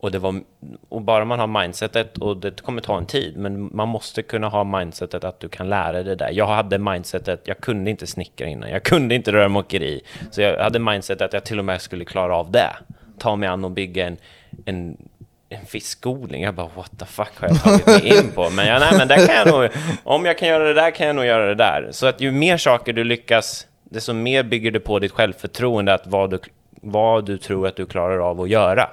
Och, 0.01 0.11
det 0.11 0.19
var, 0.19 0.41
och 0.89 1.03
bara 1.03 1.25
man 1.25 1.39
har 1.39 1.63
mindsetet, 1.63 2.19
och 2.19 2.37
det 2.37 2.63
kommer 2.63 2.83
ta 2.83 2.99
en 2.99 3.07
tid, 3.07 3.37
men 3.37 3.77
man 3.77 3.89
måste 3.89 4.23
kunna 4.23 4.49
ha 4.49 4.65
mindsetet 4.65 5.25
att 5.25 5.41
du 5.41 5.49
kan 5.49 5.69
lära 5.69 5.93
dig 5.93 6.05
det 6.05 6.15
där. 6.15 6.31
Jag 6.33 6.47
hade 6.47 6.79
mindsetet, 6.79 7.41
jag 7.45 7.59
kunde 7.59 7.91
inte 7.91 8.07
snickra 8.07 8.47
innan, 8.47 8.71
jag 8.71 8.83
kunde 8.83 9.15
inte 9.15 9.33
rörmokeri, 9.33 10.01
så 10.31 10.41
jag 10.41 10.59
hade 10.59 10.79
mindsetet 10.79 11.23
att 11.23 11.33
jag 11.33 11.45
till 11.45 11.59
och 11.59 11.65
med 11.65 11.83
skulle 11.83 12.05
klara 12.05 12.37
av 12.37 12.51
det. 12.51 12.77
Ta 13.19 13.37
mig 13.37 13.49
an 13.49 13.65
och 13.65 13.71
bygga 13.71 14.07
en, 14.07 14.17
en, 14.65 14.97
en 15.49 15.67
fiskodling. 15.67 16.43
Jag 16.43 16.55
bara, 16.55 16.71
what 16.77 16.99
the 16.99 17.05
fuck 17.05 17.41
har 17.41 17.49
jag 17.49 17.63
tagit 17.63 17.87
mig 17.87 18.19
in 18.19 18.33
på? 18.33 18.51
Men, 18.51 18.67
ja, 18.67 18.79
nej, 18.79 18.93
men 18.99 19.09
där 19.09 19.27
kan 19.27 19.37
jag 19.37 19.47
nog, 19.47 19.71
om 20.05 20.25
jag 20.25 20.39
kan 20.39 20.49
göra 20.49 20.65
det 20.65 20.75
där 20.75 20.91
kan 20.91 21.07
jag 21.07 21.17
nog 21.17 21.25
göra 21.25 21.47
det 21.47 21.55
där. 21.55 21.89
Så 21.91 22.07
att 22.07 22.21
ju 22.21 22.31
mer 22.31 22.57
saker 22.57 22.93
du 22.93 23.05
lyckas, 23.05 23.67
desto 23.85 24.13
mer 24.13 24.43
bygger 24.43 24.71
du 24.71 24.81
på 24.81 24.99
ditt 24.99 25.13
självförtroende, 25.13 25.95
att 25.95 26.07
vad 26.07 26.31
du, 26.31 26.39
vad 26.71 27.27
du 27.27 27.39
tror 27.39 27.67
att 27.67 27.77
du 27.77 27.87
klarar 27.87 28.19
av 28.31 28.41
att 28.41 28.49
göra. 28.49 28.91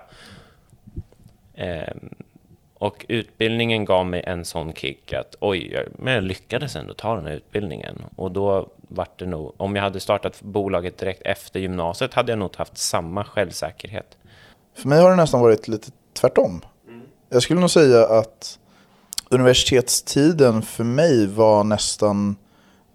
Ehm, 1.55 2.09
och 2.73 3.05
utbildningen 3.09 3.85
gav 3.85 4.05
mig 4.05 4.23
en 4.25 4.45
sån 4.45 4.73
kick 4.73 5.13
att 5.13 5.35
oj, 5.39 5.73
jag, 5.73 5.83
men 5.99 6.13
jag 6.13 6.23
lyckades 6.23 6.75
ändå 6.75 6.93
ta 6.93 7.15
den 7.15 7.25
här 7.25 7.33
utbildningen. 7.33 8.01
Och 8.15 8.31
då 8.31 8.69
vart 8.87 9.19
det 9.19 9.25
nog, 9.25 9.53
om 9.57 9.75
jag 9.75 9.83
hade 9.83 9.99
startat 9.99 10.41
bolaget 10.41 10.97
direkt 10.97 11.21
efter 11.21 11.59
gymnasiet 11.59 12.13
hade 12.13 12.31
jag 12.31 12.39
nog 12.39 12.55
haft 12.55 12.77
samma 12.77 13.23
självsäkerhet. 13.23 14.17
För 14.75 14.89
mig 14.89 15.01
har 15.01 15.09
det 15.09 15.15
nästan 15.15 15.41
varit 15.41 15.67
lite 15.67 15.91
tvärtom. 16.15 16.61
Mm. 16.87 17.01
Jag 17.29 17.43
skulle 17.43 17.59
nog 17.59 17.71
säga 17.71 18.07
att 18.07 18.59
universitetstiden 19.29 20.61
för 20.61 20.83
mig 20.83 21.27
var 21.27 21.63
nästan 21.63 22.35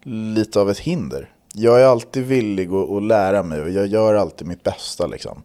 lite 0.04 0.61
av 0.61 0.70
ett 0.70 0.78
hinder. 0.78 1.28
Jag 1.54 1.80
är 1.80 1.85
alltid 1.85 2.26
villig 2.26 2.72
att, 2.72 2.90
att 2.90 3.02
lära 3.02 3.42
mig 3.42 3.61
och 3.61 3.70
jag 3.70 3.87
gör 3.87 4.14
alltid 4.14 4.46
mitt 4.46 4.62
bästa. 4.62 5.06
Liksom. 5.06 5.42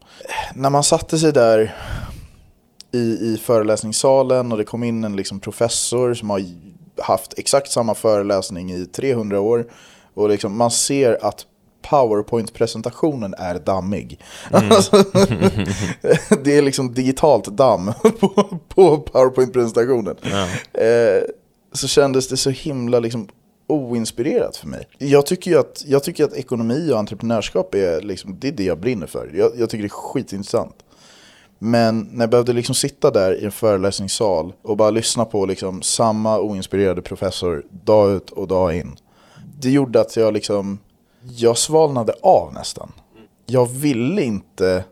När 0.55 0.69
man 0.69 0.83
satte 0.83 1.17
sig 1.17 1.33
där 1.33 1.75
i, 2.91 2.97
i 2.97 3.39
föreläsningssalen 3.43 4.51
och 4.51 4.57
det 4.57 4.63
kom 4.63 4.83
in 4.83 5.03
en 5.03 5.15
liksom 5.15 5.39
professor 5.39 6.13
som 6.13 6.29
har 6.29 6.41
haft 7.03 7.39
exakt 7.39 7.71
samma 7.71 7.95
föreläsning 7.95 8.71
i 8.71 8.85
300 8.85 9.39
år. 9.39 9.67
Och 10.13 10.29
liksom 10.29 10.57
man 10.57 10.71
ser 10.71 11.25
att 11.25 11.45
PowerPoint-presentationen 11.89 13.33
är 13.37 13.59
dammig. 13.59 14.19
Mm. 14.53 14.71
Alltså, 14.71 14.95
det 16.43 16.57
är 16.57 16.61
liksom 16.61 16.93
digitalt 16.93 17.45
damm 17.45 17.93
på, 18.19 18.59
på 18.67 18.97
PowerPoint-presentationen. 18.97 20.15
Ja. 20.21 20.47
Eh, 20.81 21.23
så 21.73 21.87
kändes 21.87 22.27
det 22.27 22.37
så 22.37 22.49
himla 22.49 22.99
liksom 22.99 23.27
oinspirerat 23.67 24.57
för 24.57 24.67
mig. 24.67 24.87
Jag 24.97 25.25
tycker 25.25 25.51
ju 25.51 25.59
att, 25.59 25.83
jag 25.87 26.03
tycker 26.03 26.23
att 26.23 26.33
ekonomi 26.33 26.91
och 26.91 26.99
entreprenörskap 26.99 27.75
är, 27.75 28.01
liksom, 28.01 28.39
det, 28.39 28.47
är 28.47 28.51
det 28.51 28.63
jag 28.63 28.79
brinner 28.79 29.07
för. 29.07 29.31
Jag, 29.35 29.51
jag 29.57 29.69
tycker 29.69 29.83
det 29.83 29.87
är 29.87 29.89
skitintressant. 29.89 30.75
Men 31.59 32.09
när 32.11 32.23
jag 32.23 32.29
behövde 32.29 32.53
liksom 32.53 32.75
sitta 32.75 33.11
där 33.11 33.41
i 33.41 33.45
en 33.45 33.51
föreläsningssal 33.51 34.53
och 34.61 34.77
bara 34.77 34.89
lyssna 34.89 35.25
på 35.25 35.45
liksom 35.45 35.81
samma 35.81 36.39
oinspirerade 36.39 37.01
professor 37.01 37.63
dag 37.85 38.11
ut 38.11 38.29
och 38.29 38.47
dag 38.47 38.75
in. 38.75 38.95
Det 39.59 39.69
gjorde 39.69 40.01
att 40.01 40.15
jag 40.15 40.33
liksom, 40.33 40.79
jag 41.27 41.57
svalnade 41.57 42.13
av 42.21 42.53
nästan. 42.53 42.91
Jag 43.45 43.65
ville 43.71 44.21
inte, 44.21 44.83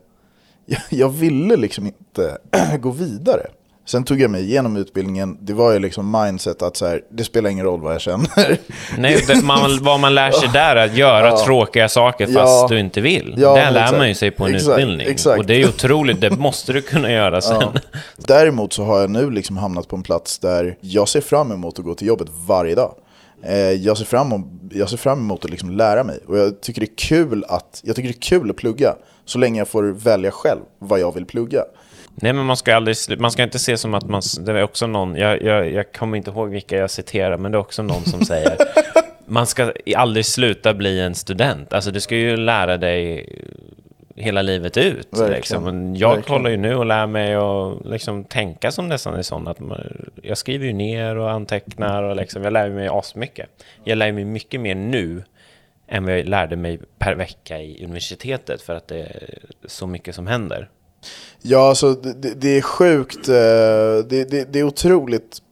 jag 0.90 1.08
ville 1.08 1.56
liksom 1.56 1.86
inte 1.86 2.38
gå 2.80 2.90
vidare. 2.90 3.46
Sen 3.86 4.04
tog 4.04 4.20
jag 4.20 4.30
mig 4.30 4.42
igenom 4.42 4.76
utbildningen, 4.76 5.38
det 5.40 5.52
var 5.52 5.72
ju 5.72 5.78
liksom 5.78 6.20
mindset 6.22 6.62
att 6.62 6.76
så 6.76 6.86
här, 6.86 7.00
det 7.10 7.24
spelar 7.24 7.50
ingen 7.50 7.64
roll 7.64 7.80
vad 7.80 7.94
jag 7.94 8.00
känner. 8.00 8.58
Nej, 8.98 9.42
man, 9.42 9.78
vad 9.82 10.00
man 10.00 10.14
lär 10.14 10.30
sig 10.30 10.48
där 10.52 10.76
är 10.76 10.84
att 10.84 10.96
göra 10.96 11.26
ja. 11.28 11.44
tråkiga 11.44 11.88
saker 11.88 12.26
fast 12.26 12.36
ja. 12.36 12.66
du 12.68 12.78
inte 12.78 13.00
vill. 13.00 13.34
Ja, 13.38 13.54
det 13.54 13.70
lär 13.70 13.80
exakt. 13.80 13.98
man 13.98 14.08
ju 14.08 14.14
sig 14.14 14.30
på 14.30 14.44
en 14.44 14.54
exakt, 14.54 14.78
utbildning. 14.78 15.06
Exakt. 15.06 15.38
Och 15.38 15.46
det 15.46 15.54
är 15.54 15.58
ju 15.58 15.68
otroligt, 15.68 16.20
det 16.20 16.30
måste 16.30 16.72
du 16.72 16.82
kunna 16.82 17.12
göra 17.12 17.40
sen. 17.40 17.68
Däremot 18.16 18.72
så 18.72 18.84
har 18.84 19.00
jag 19.00 19.10
nu 19.10 19.30
liksom 19.30 19.56
hamnat 19.56 19.88
på 19.88 19.96
en 19.96 20.02
plats 20.02 20.38
där 20.38 20.76
jag 20.80 21.08
ser 21.08 21.20
fram 21.20 21.52
emot 21.52 21.78
att 21.78 21.84
gå 21.84 21.94
till 21.94 22.06
jobbet 22.06 22.28
varje 22.46 22.74
dag. 22.74 22.94
Eh, 23.46 23.56
jag 23.56 23.98
ser 23.98 24.04
fram 24.04 24.32
emot, 24.32 24.46
jag 24.70 24.90
ser 24.90 24.96
fram 24.96 25.18
emot 25.18 25.44
att 25.44 25.50
liksom 25.50 25.70
lära 25.70 26.04
mig. 26.04 26.18
Och 26.26 26.38
jag 26.38 26.60
tycker, 26.60 26.80
det 26.80 26.86
är 26.86 26.96
kul 26.96 27.44
att, 27.48 27.80
jag 27.84 27.96
tycker 27.96 28.08
det 28.08 28.16
är 28.16 28.20
kul 28.20 28.50
att 28.50 28.56
plugga, 28.56 28.94
så 29.24 29.38
länge 29.38 29.60
jag 29.60 29.68
får 29.68 29.82
välja 29.82 30.30
själv 30.30 30.60
vad 30.78 31.00
jag 31.00 31.14
vill 31.14 31.26
plugga. 31.26 31.64
Nej, 32.14 32.32
men 32.32 32.46
man 32.46 32.56
ska, 32.56 32.76
aldrig, 32.76 32.96
man 33.18 33.30
ska 33.30 33.42
inte 33.42 33.58
se 33.58 33.76
som 33.76 33.94
att 33.94 34.08
man... 34.08 34.22
Det 34.40 34.52
är 34.52 34.62
också 34.62 34.86
någon, 34.86 35.16
jag, 35.16 35.42
jag, 35.42 35.72
jag 35.72 35.92
kommer 35.92 36.16
inte 36.16 36.30
ihåg 36.30 36.48
vilka 36.48 36.76
jag 36.76 36.90
citerar, 36.90 37.38
men 37.38 37.52
det 37.52 37.58
är 37.58 37.60
också 37.60 37.82
någon 37.82 38.04
som 38.04 38.24
säger 38.24 38.56
man 39.26 39.46
ska 39.46 39.72
aldrig 39.96 40.26
sluta 40.26 40.74
bli 40.74 41.00
en 41.00 41.14
student. 41.14 41.72
Alltså 41.72 41.90
du 41.90 42.00
ska 42.00 42.16
ju 42.16 42.36
lära 42.36 42.76
dig 42.76 43.28
hela 44.14 44.42
livet 44.42 44.76
ut. 44.76 45.08
Liksom. 45.28 45.94
Jag 45.96 46.08
Verkligen. 46.08 46.38
håller 46.38 46.50
ju 46.50 46.56
nu 46.56 46.74
och 46.74 46.86
lär 46.86 47.06
mig 47.06 47.34
att 47.34 47.86
liksom, 47.86 48.24
tänka 48.24 48.72
som 48.72 48.88
nästan 48.88 49.14
är 49.14 49.22
sån 49.22 49.48
att 49.48 49.60
man, 49.60 50.06
jag 50.22 50.38
skriver 50.38 50.66
ju 50.66 50.72
ner 50.72 51.16
och 51.16 51.30
antecknar 51.30 52.02
och 52.02 52.16
liksom, 52.16 52.42
jag 52.42 52.52
lär 52.52 52.70
mig 52.70 52.88
asmycket. 52.88 53.48
Jag 53.84 53.98
lär 53.98 54.12
mig 54.12 54.24
mycket 54.24 54.60
mer 54.60 54.74
nu 54.74 55.22
än 55.88 56.04
vad 56.04 56.18
jag 56.18 56.28
lärde 56.28 56.56
mig 56.56 56.80
per 56.98 57.14
vecka 57.14 57.60
i 57.60 57.84
universitetet 57.84 58.62
för 58.62 58.74
att 58.74 58.88
det 58.88 58.98
är 58.98 59.38
så 59.66 59.86
mycket 59.86 60.14
som 60.14 60.26
händer. 60.26 60.70
Ja, 61.42 61.68
alltså 61.68 61.92
det, 61.92 62.34
det 62.34 62.48
är 62.48 62.62
sjukt. 62.62 63.28
Eh, 63.28 63.34
det, 64.08 64.30
det, 64.30 64.52
det, 64.52 64.58
är 64.58 64.62
otroligt 64.62 65.42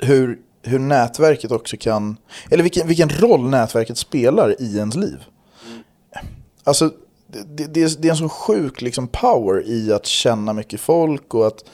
hur, 0.00 0.38
hur 0.62 0.78
nätverket 0.78 1.50
också 1.50 1.76
kan... 1.76 2.16
Eller 2.50 2.62
vilken, 2.62 2.88
vilken 2.88 3.08
roll 3.08 3.48
nätverket 3.48 3.98
spelar 3.98 4.62
i 4.62 4.76
ens 4.76 4.96
liv. 4.96 5.18
Alltså, 6.64 6.90
det, 7.28 7.74
det, 7.74 7.82
är, 7.82 8.00
det 8.02 8.08
är 8.08 8.12
en 8.12 8.16
så 8.16 8.28
sjuk 8.28 8.80
liksom, 8.80 9.08
power 9.08 9.62
i 9.66 9.92
att 9.92 10.06
känna 10.06 10.52
mycket 10.52 10.80
folk 10.80 11.34
och 11.34 11.46
att, 11.46 11.64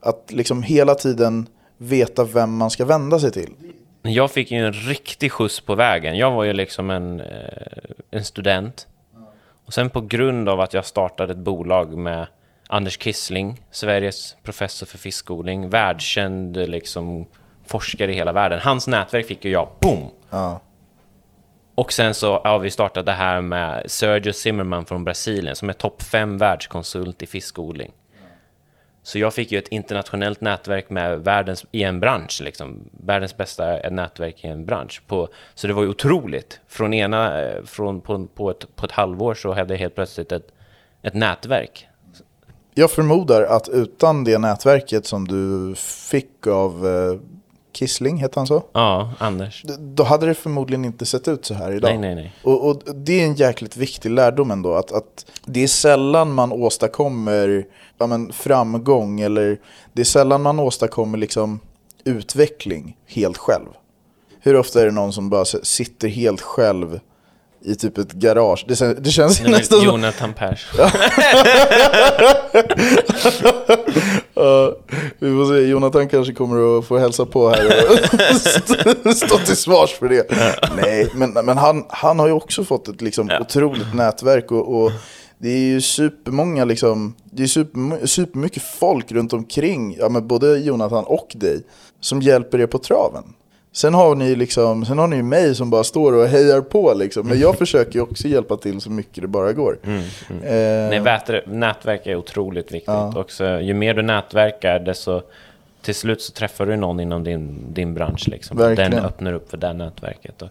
att 0.00 0.32
liksom 0.32 0.62
hela 0.62 0.94
tiden 0.94 1.48
veta 1.76 2.24
vem 2.24 2.56
man 2.56 2.70
ska 2.70 2.84
vända 2.84 3.18
sig 3.18 3.32
till. 3.32 3.50
Jag 4.02 4.30
fick 4.30 4.50
ju 4.50 4.66
en 4.66 4.72
riktig 4.72 5.32
skjuts 5.32 5.60
på 5.60 5.74
vägen. 5.74 6.16
Jag 6.16 6.30
var 6.30 6.44
ju 6.44 6.52
liksom 6.52 6.90
en, 6.90 7.20
eh, 7.20 7.26
en 8.10 8.24
student. 8.24 8.86
Och 9.66 9.74
sen 9.74 9.90
på 9.90 10.00
grund 10.00 10.48
av 10.48 10.60
att 10.60 10.74
jag 10.74 10.86
startade 10.86 11.32
ett 11.32 11.38
bolag 11.38 11.96
med 11.96 12.26
Anders 12.68 12.98
Kissling, 12.98 13.62
Sveriges 13.70 14.36
professor 14.42 14.86
för 14.86 14.98
fiskodling, 14.98 15.68
världskänd 15.68 16.56
liksom, 16.56 17.26
forskare 17.66 18.12
i 18.12 18.14
hela 18.14 18.32
världen. 18.32 18.60
Hans 18.62 18.86
nätverk 18.86 19.26
fick 19.26 19.44
ju 19.44 19.50
jag, 19.50 19.68
boom! 19.80 20.10
Ja. 20.30 20.60
Och 21.74 21.92
sen 21.92 22.14
så 22.14 22.38
har 22.38 22.58
vi 22.58 22.70
startat 22.70 23.06
det 23.06 23.12
här 23.12 23.40
med 23.40 23.82
Sergio 23.86 24.32
Zimmerman 24.32 24.84
från 24.84 25.04
Brasilien 25.04 25.56
som 25.56 25.68
är 25.68 25.72
topp 25.72 26.02
5 26.02 26.38
världskonsult 26.38 27.22
i 27.22 27.26
fiskodling. 27.26 27.92
Så 29.02 29.18
jag 29.18 29.34
fick 29.34 29.52
ju 29.52 29.58
ett 29.58 29.68
internationellt 29.68 30.40
nätverk 30.40 30.90
med 30.90 31.24
världens, 31.24 31.64
i 31.72 31.82
en 31.82 32.00
bransch, 32.00 32.40
liksom, 32.44 32.80
världens 32.90 33.36
bästa 33.36 33.90
nätverk 33.90 34.44
i 34.44 34.48
en 34.48 34.64
bransch. 34.66 35.02
På, 35.06 35.28
så 35.54 35.66
det 35.66 35.72
var 35.72 35.82
ju 35.82 35.88
otroligt. 35.88 36.60
Från 36.68 36.94
ena, 36.94 37.42
eh, 37.42 37.64
från, 37.64 38.00
på, 38.00 38.26
på, 38.26 38.50
ett, 38.50 38.76
på 38.76 38.86
ett 38.86 38.92
halvår 38.92 39.34
så 39.34 39.52
hade 39.52 39.74
jag 39.74 39.78
helt 39.78 39.94
plötsligt 39.94 40.32
ett, 40.32 40.48
ett 41.02 41.14
nätverk. 41.14 41.88
Jag 42.74 42.90
förmodar 42.90 43.42
att 43.42 43.68
utan 43.68 44.24
det 44.24 44.38
nätverket 44.38 45.06
som 45.06 45.28
du 45.28 45.74
fick 46.10 46.46
av 46.46 46.86
eh, 46.86 47.20
Kissling, 47.72 48.16
heter 48.16 48.36
han 48.36 48.46
så? 48.46 48.62
Ja, 48.72 49.12
Anders. 49.18 49.62
D- 49.62 49.74
Då 49.78 50.02
hade 50.02 50.26
det 50.26 50.34
förmodligen 50.34 50.84
inte 50.84 51.06
sett 51.06 51.28
ut 51.28 51.44
så 51.44 51.54
här 51.54 51.72
idag. 51.72 51.88
Nej, 51.90 51.98
nej, 51.98 52.14
nej. 52.14 52.32
Och, 52.44 52.68
och 52.68 52.82
det 52.94 53.20
är 53.20 53.24
en 53.24 53.34
jäkligt 53.34 53.76
viktig 53.76 54.10
lärdom 54.10 54.50
ändå, 54.50 54.74
att, 54.74 54.92
att 54.92 55.26
det 55.46 55.62
är 55.62 55.68
sällan 55.68 56.32
man 56.32 56.52
åstadkommer 56.52 57.64
ja, 57.98 58.06
men, 58.06 58.32
framgång 58.32 59.20
eller 59.20 59.60
det 59.92 60.00
är 60.02 60.04
sällan 60.04 60.42
man 60.42 60.60
åstadkommer 60.60 61.18
liksom, 61.18 61.60
utveckling 62.04 62.96
helt 63.06 63.36
själv. 63.36 63.66
Hur 64.40 64.56
ofta 64.56 64.80
är 64.80 64.86
det 64.86 64.92
någon 64.92 65.12
som 65.12 65.30
bara 65.30 65.44
sitter 65.44 66.08
helt 66.08 66.40
själv 66.40 67.00
i 67.64 67.74
typ 67.74 67.98
ett 67.98 68.12
garage? 68.12 68.64
Det, 68.68 69.04
det 69.04 69.10
känns 69.10 69.38
Det 69.40 69.50
nästan. 69.50 69.82
Jonathan 69.82 70.32
Pers. 70.34 70.66
Ja, 74.34 74.76
vi 75.18 75.30
får 75.30 75.54
se, 75.54 75.60
Jonathan 75.68 76.08
kanske 76.08 76.32
kommer 76.34 76.78
att 76.78 76.84
få 76.84 76.98
hälsa 76.98 77.26
på 77.26 77.48
här 77.50 77.66
och 77.66 78.36
stå- 78.36 79.12
stå 79.26 79.38
till 79.38 79.56
svars 79.56 79.90
för 79.90 80.08
det. 80.08 80.30
Nej, 80.76 81.10
men, 81.14 81.32
men 81.32 81.58
han, 81.58 81.84
han 81.88 82.18
har 82.18 82.26
ju 82.26 82.32
också 82.32 82.64
fått 82.64 82.88
ett 82.88 83.00
liksom, 83.02 83.28
Ja. 83.28 83.40
otroligt 83.40 83.94
nätverk 83.94 84.52
och, 84.52 84.82
och 84.82 84.92
det 85.38 85.48
är 85.48 85.58
ju 85.58 85.80
supermånga, 85.80 86.64
liksom, 86.64 87.14
det 87.24 87.42
är 87.42 87.46
super, 87.46 88.06
supermycket 88.06 88.62
folk 88.62 89.12
runt 89.12 89.32
omkring, 89.32 89.96
ja, 89.98 90.08
men 90.08 90.26
både 90.26 90.58
Jonathan 90.58 91.04
och 91.04 91.32
dig, 91.34 91.62
som 92.00 92.22
hjälper 92.22 92.60
er 92.60 92.66
på 92.66 92.78
traven. 92.78 93.24
Sen 93.74 93.94
har 93.94 94.14
ni 94.14 94.34
liksom, 94.36 94.84
sen 94.84 94.98
har 94.98 95.06
ni 95.08 95.16
ju 95.16 95.22
mig 95.22 95.54
som 95.54 95.70
bara 95.70 95.84
står 95.84 96.12
och 96.12 96.26
hejar 96.28 96.60
på 96.60 96.94
liksom. 96.94 97.28
Men 97.28 97.38
jag 97.40 97.54
försöker 97.58 97.92
ju 97.94 98.00
också 98.00 98.28
hjälpa 98.28 98.56
till 98.56 98.80
så 98.80 98.90
mycket 98.90 99.22
det 99.22 99.28
bara 99.28 99.52
går. 99.52 99.78
Mm, 99.84 100.02
Eh, 100.42 100.88
Nej, 100.90 101.00
vätre- 101.00 101.42
nätverk 101.46 102.06
är 102.06 102.16
otroligt 102.16 102.72
viktigt. 102.72 102.88
Också, 103.16 103.60
ju 103.60 103.74
mer 103.74 103.94
du 103.94 104.02
nätverkar, 104.02 104.78
desto 104.80 105.22
till 105.82 105.94
slut 105.94 106.22
så 106.22 106.32
träffar 106.32 106.66
du 106.66 106.76
någon 106.76 107.00
inom 107.00 107.24
din, 107.24 107.58
din 107.74 107.94
bransch. 107.94 108.28
Liksom. 108.28 108.56
Verkligen. 108.56 108.90
Den 108.90 109.04
öppnar 109.04 109.32
upp 109.32 109.50
för 109.50 109.56
det 109.56 109.72
nätverket. 109.72 110.42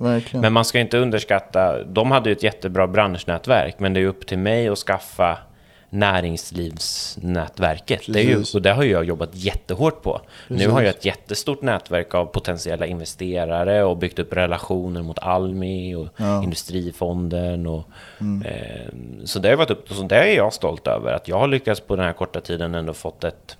Men 0.42 0.54
man 0.54 0.66
ska 0.66 0.80
inte 0.80 0.98
underskatta, 0.98 1.84
de 1.84 2.12
hade 2.12 2.30
ju 2.30 2.34
ett 2.36 2.44
jättebra 2.44 2.88
branschnätverk, 2.88 3.76
men 3.80 3.94
det 3.94 4.00
är 4.00 4.06
upp 4.06 4.28
till 4.28 4.40
mig 4.40 4.68
att 4.68 4.78
skaffa 4.78 5.38
näringslivsnätverket. 5.92 8.02
Det 8.08 8.20
är 8.20 8.24
ju, 8.24 8.44
och 8.54 8.62
det 8.62 8.72
har 8.72 8.84
jag 8.84 9.06
jobbat 9.06 9.30
jättehårt 9.34 10.02
på. 10.02 10.22
Nu 10.48 10.56
Precis. 10.56 10.72
har 10.72 10.82
jag 10.82 10.90
ett 10.90 11.06
jättestort 11.06 11.62
nätverk 11.62 12.16
av 12.16 12.26
potentiella 12.26 12.86
investerare 12.86 13.84
och 13.84 13.98
byggt 13.98 14.20
upp 14.20 14.34
relationer 14.34 15.04
mot 15.04 15.20
Almi 15.20 15.96
och 15.96 16.08
Industrifonden. 16.44 17.68
Och, 17.68 17.84
eh, 18.46 18.88
så 19.24 19.40
det 19.40 19.50
har 19.50 19.56
varit 19.56 19.72
upp, 19.72 19.90
så 19.90 20.04
det 20.04 20.16
är 20.16 20.36
jag 20.36 20.54
stolt 20.54 20.88
över, 20.88 21.14
att 21.14 21.28
jag 21.28 21.40
har 21.40 21.48
lyckats 21.48 21.82
på 21.82 21.96
den 21.96 22.06
här 22.06 22.14
korta 22.14 22.42
tiden 22.42 22.76
ändå 22.76 22.94
fått 22.94 23.24
ett 23.24 23.58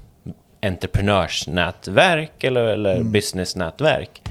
entreprenörsnätverk 0.62 2.44
eller, 2.44 2.64
eller 2.64 3.04
businessnätverk. 3.04 4.22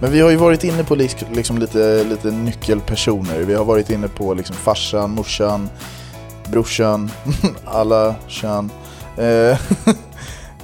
Men 0.00 0.12
vi 0.12 0.20
har 0.20 0.30
ju 0.30 0.36
varit 0.36 0.64
inne 0.64 0.84
på 0.84 0.94
liksom 0.94 1.58
lite, 1.58 2.04
lite 2.04 2.30
nyckelpersoner. 2.30 3.38
Vi 3.38 3.54
har 3.54 3.64
varit 3.64 3.90
inne 3.90 4.08
på 4.08 4.34
liksom 4.34 4.56
farsan, 4.56 5.10
morsan, 5.10 5.68
brorsan, 6.52 7.10
alla 7.64 8.14
kön. 8.28 8.70
Eh, 9.16 9.60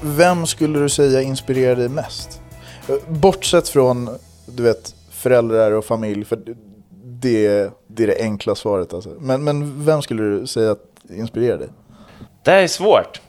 Vem 0.00 0.46
skulle 0.46 0.78
du 0.78 0.88
säga 0.88 1.22
inspirerar 1.22 1.76
dig 1.76 1.88
mest? 1.88 2.40
Eh, 2.88 2.94
bortsett 3.08 3.68
från, 3.68 4.08
du 4.46 4.62
vet, 4.62 4.94
föräldrar 5.10 5.72
och 5.72 5.84
familj, 5.84 6.24
för 6.24 6.38
det, 7.04 7.70
det 7.86 8.02
är 8.02 8.06
det 8.06 8.20
enkla 8.20 8.54
svaret 8.54 8.94
alltså. 8.94 9.10
Men, 9.20 9.44
men 9.44 9.84
vem 9.84 10.02
skulle 10.02 10.22
du 10.22 10.46
säga 10.46 10.76
inspirerar 11.10 11.58
dig? 11.58 11.68
Det 12.42 12.50
här 12.50 12.62
är 12.62 12.68
svårt. 12.68 13.20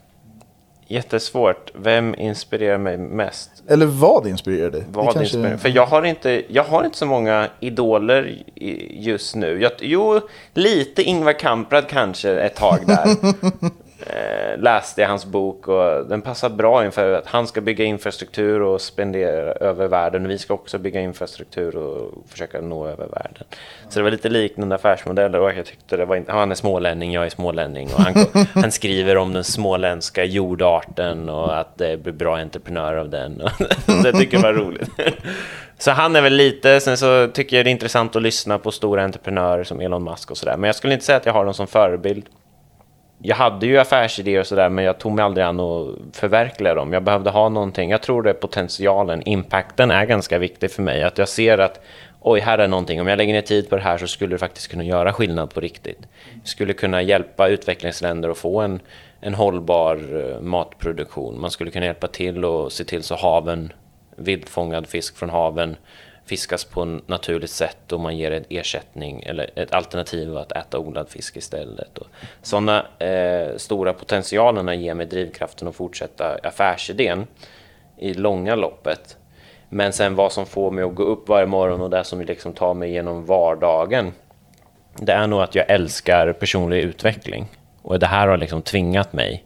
Jättesvårt. 0.88 1.72
Vem 1.76 2.16
inspirerar 2.16 2.78
mig 2.78 2.98
mest? 2.98 3.50
Eller 3.68 3.86
vad 3.86 4.28
inspirerar 4.28 4.72
dig? 4.72 4.84
Vad 4.92 5.06
kanske- 5.06 5.24
inspirerar? 5.24 5.58
För 5.58 5.70
jag 5.70 5.86
har, 5.86 6.04
inte, 6.04 6.44
jag 6.48 6.64
har 6.64 6.84
inte 6.86 6.98
så 6.98 7.06
många 7.06 7.48
idoler 7.60 8.44
just 8.90 9.36
nu. 9.36 9.62
Jag, 9.62 9.72
jo, 9.80 10.20
lite 10.54 11.04
Ingvar 11.04 11.34
Kamprad 11.34 11.88
kanske 11.88 12.32
ett 12.40 12.56
tag 12.56 12.80
där. 12.88 13.08
eh, 14.10 14.60
läste 14.60 15.02
jag 15.02 15.10
hans 15.10 15.26
bok 15.26 15.68
och 15.68 16.06
den 16.08 16.22
passar 16.22 16.50
bra 16.50 16.86
inför 16.86 17.14
att 17.14 17.28
han 17.28 17.48
ska 17.48 17.62
bygga 17.62 17.86
infrastruktur 17.86 18.62
och 18.62 18.82
spendera 18.82 19.52
över 19.52 19.88
världen. 19.88 20.28
Vi 20.28 20.38
ska 20.38 20.54
också 20.54 20.78
bygga 20.78 21.02
infrastruktur 21.02 21.76
och 21.78 22.14
försöka 22.28 22.62
nå 22.62 22.88
över 22.88 23.08
världen. 23.08 23.44
Så 23.90 24.00
det 24.00 24.04
var 24.04 24.12
lite 24.12 24.30
liknande 24.30 24.76
affärsmodeller 24.76 25.40
och 25.40 25.54
jag 25.54 25.66
tyckte 25.66 25.98
det 25.98 26.06
var 26.06 26.16
inte, 26.16 26.32
han 26.32 26.52
är 26.52 26.56
smålänning, 26.56 27.14
jag 27.14 27.26
är 27.26 27.30
smålänning 27.30 27.90
och 27.94 28.02
han, 28.02 28.26
han 28.62 28.72
skriver 28.72 29.18
om 29.18 29.34
den 29.34 29.44
småländska 29.44 30.24
jordarten 30.24 31.30
och 31.30 31.60
att 31.60 31.78
det 31.78 32.04
blir 32.04 32.14
bra 32.14 32.38
entreprenörer 32.38 32.98
av 32.98 33.10
den. 33.10 33.42
det 34.04 34.14
tycker 34.14 34.38
jag 34.38 34.44
var 34.44 34.54
roligt. 34.54 34.90
Så 35.80 35.92
han 35.92 36.16
är 36.16 36.22
väl 36.22 36.34
lite, 36.34 36.80
sen 36.80 36.98
så 36.98 37.28
tycker 37.34 37.58
jag 37.58 37.66
det 37.66 37.70
är 37.70 37.72
intressant 37.72 38.16
att 38.16 38.22
lyssna 38.22 38.60
på 38.60 38.72
stora 38.72 39.04
entreprenörer 39.04 39.64
som 39.64 39.82
Elon 39.82 40.04
Musk 40.04 40.32
och 40.32 40.38
sådär. 40.38 40.58
Men 40.58 40.68
jag 40.68 40.76
skulle 40.76 40.94
inte 40.94 41.06
säga 41.06 41.18
att 41.18 41.26
jag 41.26 41.34
har 41.34 41.46
dem 41.46 41.54
som 41.54 41.68
förebild. 41.68 42.26
Jag 43.22 43.36
hade 43.36 43.66
ju 43.66 43.78
affärsidéer 43.78 44.40
och 44.40 44.48
sådär, 44.48 44.70
men 44.70 44.86
jag 44.86 44.98
tog 44.98 45.12
mig 45.12 45.26
aldrig 45.26 45.46
an 45.46 45.60
att 45.60 45.96
förverkliga 46.14 46.74
dem. 46.76 46.94
Jag 46.94 47.04
behövde 47.04 47.30
ha 47.30 47.50
någonting. 47.50 47.90
Jag 47.90 48.02
tror 48.02 48.24
det 48.24 48.30
är 48.30 48.34
potentialen, 48.34 49.28
impacten 49.28 49.92
är 49.92 50.06
ganska 50.06 50.40
viktig 50.40 50.72
för 50.72 50.84
mig. 50.84 51.04
Att 51.04 51.18
jag 51.18 51.30
ser 51.30 51.58
att 51.58 51.82
oj, 52.20 52.40
här 52.40 52.58
är 52.58 52.68
någonting. 52.68 53.02
Om 53.02 53.08
jag 53.08 53.18
lägger 53.18 53.34
ner 53.34 53.42
tid 53.42 53.70
på 53.70 53.76
det 53.76 53.82
här 53.82 53.98
så 53.98 54.08
skulle 54.08 54.36
det 54.36 54.40
faktiskt 54.40 54.68
kunna 54.68 54.84
göra 54.84 55.14
skillnad 55.14 55.54
på 55.54 55.60
riktigt. 55.60 56.00
Jag 56.34 56.48
skulle 56.48 56.74
kunna 56.74 57.02
hjälpa 57.02 57.48
utvecklingsländer 57.48 58.30
att 58.30 58.38
få 58.38 58.62
en, 58.62 58.80
en 59.22 59.34
hållbar 59.34 59.96
eh, 59.96 60.42
matproduktion. 60.42 61.42
Man 61.42 61.52
skulle 61.52 61.72
kunna 61.72 61.86
hjälpa 61.86 62.08
till 62.08 62.46
och 62.46 62.72
se 62.72 62.84
till 62.84 63.04
så 63.04 63.16
haven, 63.16 63.74
vildfångad 64.16 64.88
fisk 64.88 65.18
från 65.18 65.30
haven, 65.30 65.76
fiskas 66.28 66.66
på 66.66 66.84
ett 66.84 67.08
naturligt 67.08 67.50
sätt 67.50 67.92
och 67.92 68.00
man 68.00 68.18
ger 68.18 68.32
en 68.32 68.46
ersättning 68.50 69.24
eller 69.24 69.50
ett 69.56 69.74
alternativ 69.74 70.38
att 70.38 70.52
äta 70.52 70.80
odlad 70.80 71.10
fisk 71.10 71.38
istället. 71.38 71.98
Och 71.98 72.08
sådana 72.42 72.86
eh, 73.00 73.58
stora 73.58 73.94
potentialerna 73.94 74.76
ger 74.76 74.94
mig 74.94 75.06
drivkraften 75.06 75.68
att 75.68 75.76
fortsätta 75.76 76.38
affärsidén 76.44 77.28
i 77.98 78.14
långa 78.14 78.56
loppet. 78.56 79.18
Men 79.70 79.94
sen 79.94 80.16
vad 80.16 80.32
som 80.32 80.46
får 80.46 80.72
mig 80.72 80.84
att 80.84 80.96
gå 80.96 81.04
upp 81.04 81.30
varje 81.30 81.46
morgon 81.46 81.82
och 81.82 81.90
det 81.90 82.04
som 82.04 82.22
liksom 82.22 82.54
tar 82.54 82.74
mig 82.74 82.92
genom 82.92 83.26
vardagen 83.26 84.14
det 85.02 85.14
är 85.14 85.28
nog 85.28 85.42
att 85.42 85.56
jag 85.56 85.70
älskar 85.70 86.34
personlig 86.34 86.84
utveckling. 86.84 87.48
Och 87.82 88.00
det 88.00 88.08
här 88.08 88.28
har 88.28 88.38
liksom 88.38 88.62
tvingat 88.62 89.14
mig 89.14 89.44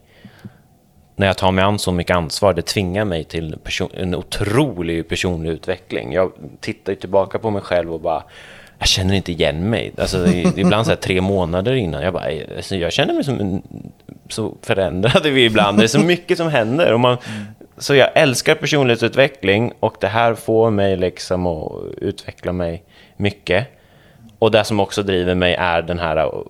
när 1.15 1.27
jag 1.27 1.37
tar 1.37 1.51
mig 1.51 1.63
an 1.63 1.79
så 1.79 1.91
mycket 1.91 2.15
ansvar, 2.15 2.53
det 2.53 2.61
tvingar 2.61 3.05
mig 3.05 3.23
till 3.23 3.57
en 3.93 4.15
otrolig 4.15 5.09
personlig 5.09 5.49
utveckling. 5.49 6.13
Jag 6.13 6.31
tittar 6.59 6.91
ju 6.91 6.99
tillbaka 6.99 7.39
på 7.39 7.49
mig 7.49 7.61
själv 7.61 7.93
och 7.93 8.01
bara, 8.01 8.23
jag 8.79 8.87
känner 8.87 9.13
inte 9.13 9.31
igen 9.31 9.69
mig. 9.69 9.91
Alltså, 9.97 10.27
ibland 10.55 10.85
så 10.85 10.91
här, 10.91 10.97
tre 10.97 11.21
månader 11.21 11.73
innan, 11.73 12.03
jag 12.03 12.13
bara, 12.13 12.25
alltså, 12.55 12.75
jag 12.75 12.91
känner 12.91 13.13
mig 13.13 13.23
som 13.23 13.39
en, 13.39 13.61
så 14.29 14.55
förändrade 14.61 15.29
vi 15.29 15.45
ibland. 15.45 15.77
Det 15.77 15.83
är 15.83 15.87
så 15.87 15.99
mycket 15.99 16.37
som 16.37 16.49
händer. 16.49 16.93
Och 16.93 16.99
man, 16.99 17.17
så 17.77 17.95
jag 17.95 18.09
älskar 18.13 18.55
personlighetsutveckling 18.55 19.73
och 19.79 19.95
det 19.99 20.07
här 20.07 20.35
får 20.35 20.71
mig 20.71 20.97
liksom 20.97 21.47
att 21.47 21.71
utveckla 21.97 22.51
mig 22.51 22.83
mycket. 23.17 23.67
Och 24.39 24.51
det 24.51 24.63
som 24.63 24.79
också 24.79 25.03
driver 25.03 25.35
mig 25.35 25.53
är 25.53 25.81
den 25.81 25.99
här 25.99 26.43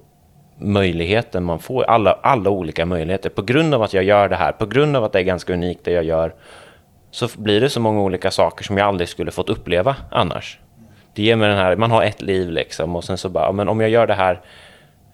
möjligheten 0.62 1.44
man 1.44 1.60
får, 1.60 1.84
alla, 1.84 2.12
alla 2.12 2.50
olika 2.50 2.86
möjligheter. 2.86 3.30
På 3.30 3.42
grund 3.42 3.74
av 3.74 3.84
att 3.84 3.94
jag 3.94 4.04
gör 4.04 4.30
det 4.30 4.36
här, 4.36 4.52
på 4.52 4.66
grund 4.66 4.96
av 4.96 5.04
att 5.04 5.14
det 5.14 5.20
är 5.20 5.24
ganska 5.24 5.54
unikt 5.54 5.84
det 5.84 5.92
jag 5.92 6.04
gör, 6.04 6.34
så 7.12 7.28
blir 7.36 7.62
det 7.62 7.70
så 7.70 7.80
många 7.80 8.02
olika 8.02 8.32
saker 8.32 8.64
som 8.64 8.78
jag 8.78 8.88
aldrig 8.88 9.10
skulle 9.10 9.32
fått 9.32 9.50
uppleva 9.50 9.96
annars. 10.12 10.60
Det 11.14 11.24
ger 11.24 11.36
mig 11.36 11.50
den 11.50 11.58
här, 11.58 11.76
man 11.76 11.92
har 11.92 12.04
ett 12.04 12.22
liv 12.22 12.50
liksom 12.50 12.96
och 12.96 13.04
sen 13.04 13.18
så 13.18 13.30
bara, 13.30 13.52
men 13.52 13.70
om 13.70 13.82
jag 13.82 13.90
gör 13.90 14.08
det 14.08 14.14
här, 14.14 14.42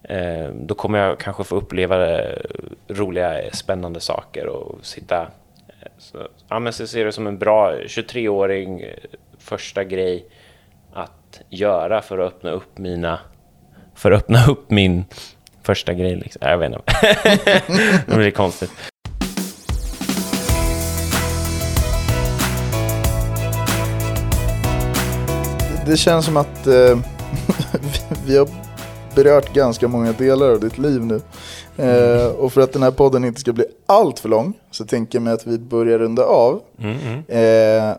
eh, 0.04 0.50
då 0.54 0.76
kommer 0.76 1.00
jag 1.00 1.20
kanske 1.20 1.44
få 1.44 1.56
uppleva 1.56 2.20
eh, 2.20 2.40
roliga, 2.88 3.52
spännande 3.54 4.00
saker 4.00 4.48
och 4.48 4.86
sitta... 4.86 5.22
Eh, 5.68 5.88
så, 5.98 6.28
ja, 6.50 6.60
men 6.60 6.74
så 6.74 6.88
ser 6.88 7.06
det 7.06 7.12
som 7.12 7.28
en 7.28 7.38
bra 7.38 7.74
23-åring, 7.76 8.82
eh, 8.82 8.94
första 9.40 9.84
grej, 9.84 10.26
att 10.94 11.42
göra 11.50 12.02
för 12.02 12.18
att 12.18 12.34
öppna 12.34 12.52
upp 12.52 12.78
mina... 12.78 13.20
För 13.96 14.12
att 14.12 14.22
öppna 14.22 14.46
upp 14.46 14.72
min 14.72 15.06
första 15.68 15.94
grej 15.94 16.16
liksom. 16.16 16.42
Jag 16.46 16.58
vet 16.58 16.72
inte. 16.74 16.84
det 18.08 18.16
blir 18.16 18.32
konstigt. 18.32 18.72
Det 25.86 25.98
känns 25.98 26.26
som 26.26 26.38
att 26.38 26.68
eh, 26.68 26.74
vi 28.26 28.38
har 28.38 28.48
berört 29.16 29.54
ganska 29.54 29.88
många 29.88 30.12
delar 30.12 30.50
av 30.50 30.60
ditt 30.60 30.78
liv 30.78 31.06
nu. 31.06 31.22
Eh, 31.78 32.28
och 32.28 32.54
för 32.54 32.62
att 32.62 32.74
den 32.74 32.84
här 32.84 32.92
podden 32.92 33.26
inte 33.26 33.40
ska 33.40 33.54
bli 33.54 33.66
allt 33.86 34.20
för 34.20 34.30
lång 34.30 34.54
så 34.72 34.86
tänker 34.86 35.18
jag 35.18 35.24
mig 35.24 35.34
att 35.34 35.48
vi 35.48 35.58
börjar 35.60 36.00
runda 36.00 36.24
av 36.24 36.62
Mm, 36.80 36.98
mm. 37.06 37.24
eh, 37.28 37.96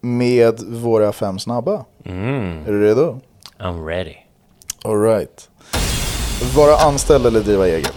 med 0.00 0.60
våra 0.60 1.12
fem 1.12 1.38
snabba. 1.38 1.84
Mm. 2.04 2.66
Är 2.66 2.72
du 2.72 2.82
redo? 2.84 3.20
I'm 3.58 3.86
ready. 3.86 4.14
Alright. 4.84 5.48
Vara 6.54 6.76
anställd 6.76 7.26
eller 7.26 7.40
driva 7.40 7.68
eget? 7.68 7.92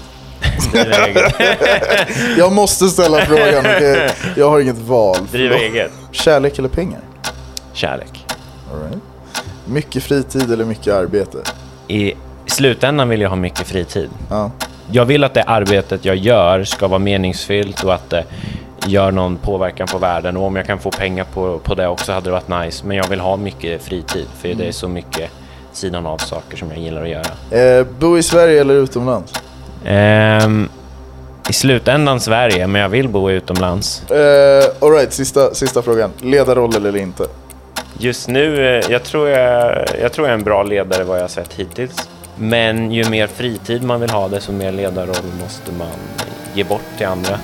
Driva 0.72 1.08
eget. 1.08 1.34
Jag 2.38 2.52
måste 2.52 2.88
ställa 2.88 3.26
frågan, 3.26 3.66
jag 4.38 4.50
har 4.50 4.60
inget 4.60 4.78
val. 4.78 5.18
Driva 5.32 5.56
eget. 5.56 5.91
Kärlek 6.12 6.60
eller 6.60 6.70
pengar? 6.70 7.00
Kärlek. 7.74 8.26
All 8.72 8.80
right. 8.80 9.02
Mycket 9.66 10.04
fritid 10.04 10.52
eller 10.52 10.66
mycket 10.66 10.94
arbete? 10.94 11.38
I 11.88 12.14
slutändan 12.46 13.10
vill 13.10 13.22
jag 13.22 13.30
ha 13.30 13.36
mycket 13.36 13.68
fritid. 13.68 14.10
Ja. 14.30 14.52
Jag 14.91 15.06
vill 15.06 15.24
att 15.24 15.34
det 15.34 15.44
arbetet 15.44 16.06
jag 16.06 16.16
gör 16.16 16.64
ska 16.64 16.88
vara 16.88 17.00
meningsfyllt 17.00 17.84
och 17.84 17.94
att 17.94 18.10
det 18.10 18.26
gör 18.88 19.12
någon 19.12 19.38
påverkan 19.38 19.88
på 19.88 19.98
världen. 19.98 20.38
Och 20.38 20.44
om 20.44 20.56
jag 20.56 20.66
kan 20.66 20.80
få 20.80 20.91
pengar 20.91 21.24
på, 21.34 21.60
på 21.60 21.76
det 21.76 21.88
också 21.88 22.12
hade 22.12 22.26
det 22.26 22.32
varit 22.32 22.66
nice. 22.66 22.86
Men 22.86 22.98
jag 22.98 23.08
vill 23.08 23.20
ha 23.20 23.38
mycket 23.38 23.84
fritid, 23.84 24.28
för 24.41 24.54
det 24.54 24.68
är 24.68 24.72
så 24.72 24.88
mycket 24.88 25.32
sidan 25.78 26.05
av 26.05 26.17
saker 26.17 26.57
som 26.57 26.69
jag 26.69 26.80
gillar 26.80 27.01
att 27.03 27.09
göra. 27.09 27.59
Eh, 27.80 27.86
bo 27.99 28.17
i 28.17 28.24
Sverige 28.24 28.61
eller 28.61 28.74
utomlands? 28.74 29.34
Ehm, 29.86 30.69
I 31.49 31.53
slutändan 31.53 32.19
Sverige, 32.19 32.67
men 32.67 32.82
jag 32.82 32.89
vill 32.89 33.09
bo 33.09 33.30
utomlands. 33.32 34.11
Eh, 34.11 34.63
Alright, 34.82 35.13
sista, 35.13 35.53
sista 35.53 35.82
frågan. 35.82 36.11
Ledarroll 36.21 36.76
eller 36.76 36.97
inte? 36.97 37.26
Just 37.97 38.28
nu, 38.28 38.67
eh, 38.78 38.91
jag 38.91 39.03
tror 39.03 39.30
jag, 39.30 39.86
jag 40.01 40.11
tror 40.13 40.28
jag 40.28 40.34
är 40.34 40.38
en 40.38 40.43
bra 40.43 40.63
ledare 40.63 41.03
vad 41.03 41.17
jag 41.17 41.24
har 41.24 41.28
sett 41.28 41.53
hittills. 41.53 42.09
Men 42.36 42.91
ju 42.91 43.09
mer 43.09 43.28
fritid 43.28 43.84
man 43.84 44.01
vill 44.01 44.09
ha, 44.09 44.28
desto 44.28 44.51
mer 44.51 44.71
ledarroll 44.71 45.32
måste 45.41 45.71
man 45.71 45.88
ge 46.53 46.63
bort 46.63 46.82
till 46.97 47.07
andra. 47.07 47.39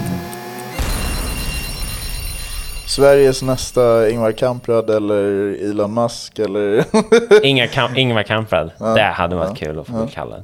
Sveriges 2.90 3.42
nästa 3.42 4.10
Ingvar 4.10 4.32
Kamprad 4.32 4.90
eller 4.90 5.56
Elon 5.70 5.94
Musk 5.94 6.40
eller... 6.40 6.86
Inga 7.46 7.66
Kam- 7.68 7.96
Ingvar 7.98 8.24
Kamprad, 8.24 8.72
Ja, 8.80 8.86
det 8.86 9.02
hade 9.04 9.36
varit 9.36 9.50
ja, 9.62 9.68
kul 9.68 9.80
att 9.80 9.88
få 9.88 9.94
ja. 9.98 10.04
bli 10.04 10.12
kallad. 10.14 10.44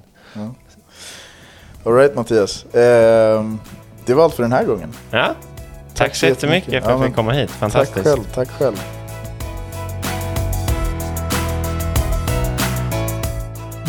Alright 1.85 2.15
Mattias. 2.15 2.65
Ehm, 2.73 3.59
det 4.05 4.13
var 4.13 4.23
allt 4.23 4.33
för 4.33 4.43
den 4.43 4.51
här 4.51 4.63
gången. 4.63 4.93
Ja, 5.11 5.27
tack, 5.95 6.15
så 6.15 6.25
jättemycket 6.25 6.69
för 6.69 6.77
att 6.77 6.83
Ja, 6.85 6.91
jag 6.91 7.05
fick 7.05 7.15
komma 7.15 7.31
hit. 7.31 7.49
Tack 7.49 7.59
Fantastiskt. 7.59 8.07
själv, 8.07 8.23
tack 8.33 8.49
själv. 8.51 8.81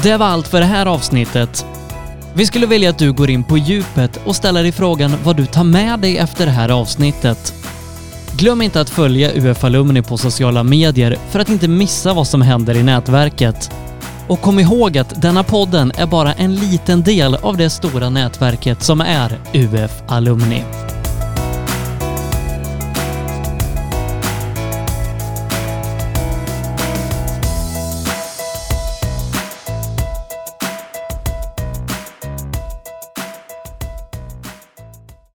Det 0.03 0.17
var 0.17 0.27
allt 0.27 0.49
för 0.49 0.61
det 0.61 0.67
här 0.67 0.87
avsnittet. 0.87 1.67
Vi 2.35 2.47
skulle 2.47 2.67
vilja 2.67 2.91
att 2.91 2.99
du 2.99 3.13
går 3.13 3.31
in 3.31 3.45
på 3.45 3.57
djupet 3.59 4.21
och 4.25 4.37
ställer 4.37 4.63
dig 4.63 4.73
frågan 4.73 5.13
vad 5.25 5.37
du 5.37 5.47
tar 5.47 5.65
med 5.65 5.99
dig 6.01 6.19
efter 6.19 6.47
det 6.47 6.53
här 6.53 6.69
avsnittet. 6.81 7.55
Glöm 8.39 8.62
inte 8.62 8.80
att 8.80 8.91
följa 8.91 9.32
UF 9.34 9.64
Alumni 9.64 10.03
på 10.03 10.16
sociala 10.16 10.62
medier 10.62 11.16
för 11.30 11.41
att 11.41 11.49
inte 11.49 11.68
missa 11.68 12.14
vad 12.14 12.26
som 12.26 12.43
händer 12.43 12.76
i 12.76 12.82
nätverket. 12.82 13.70
Och 14.28 14.41
kom 14.41 14.59
ihåg 14.59 14.99
att 14.99 15.22
denna 15.22 15.45
podden 15.45 15.93
är 15.97 16.07
bara 16.07 16.32
en 16.32 16.55
liten 16.55 17.03
del 17.03 17.34
av 17.34 17.57
det 17.57 17.70
stora 17.70 18.11
nätverket 18.11 18.82
som 18.82 19.01
är 19.01 19.39
UF 19.55 20.03
Alumni. 20.09 20.64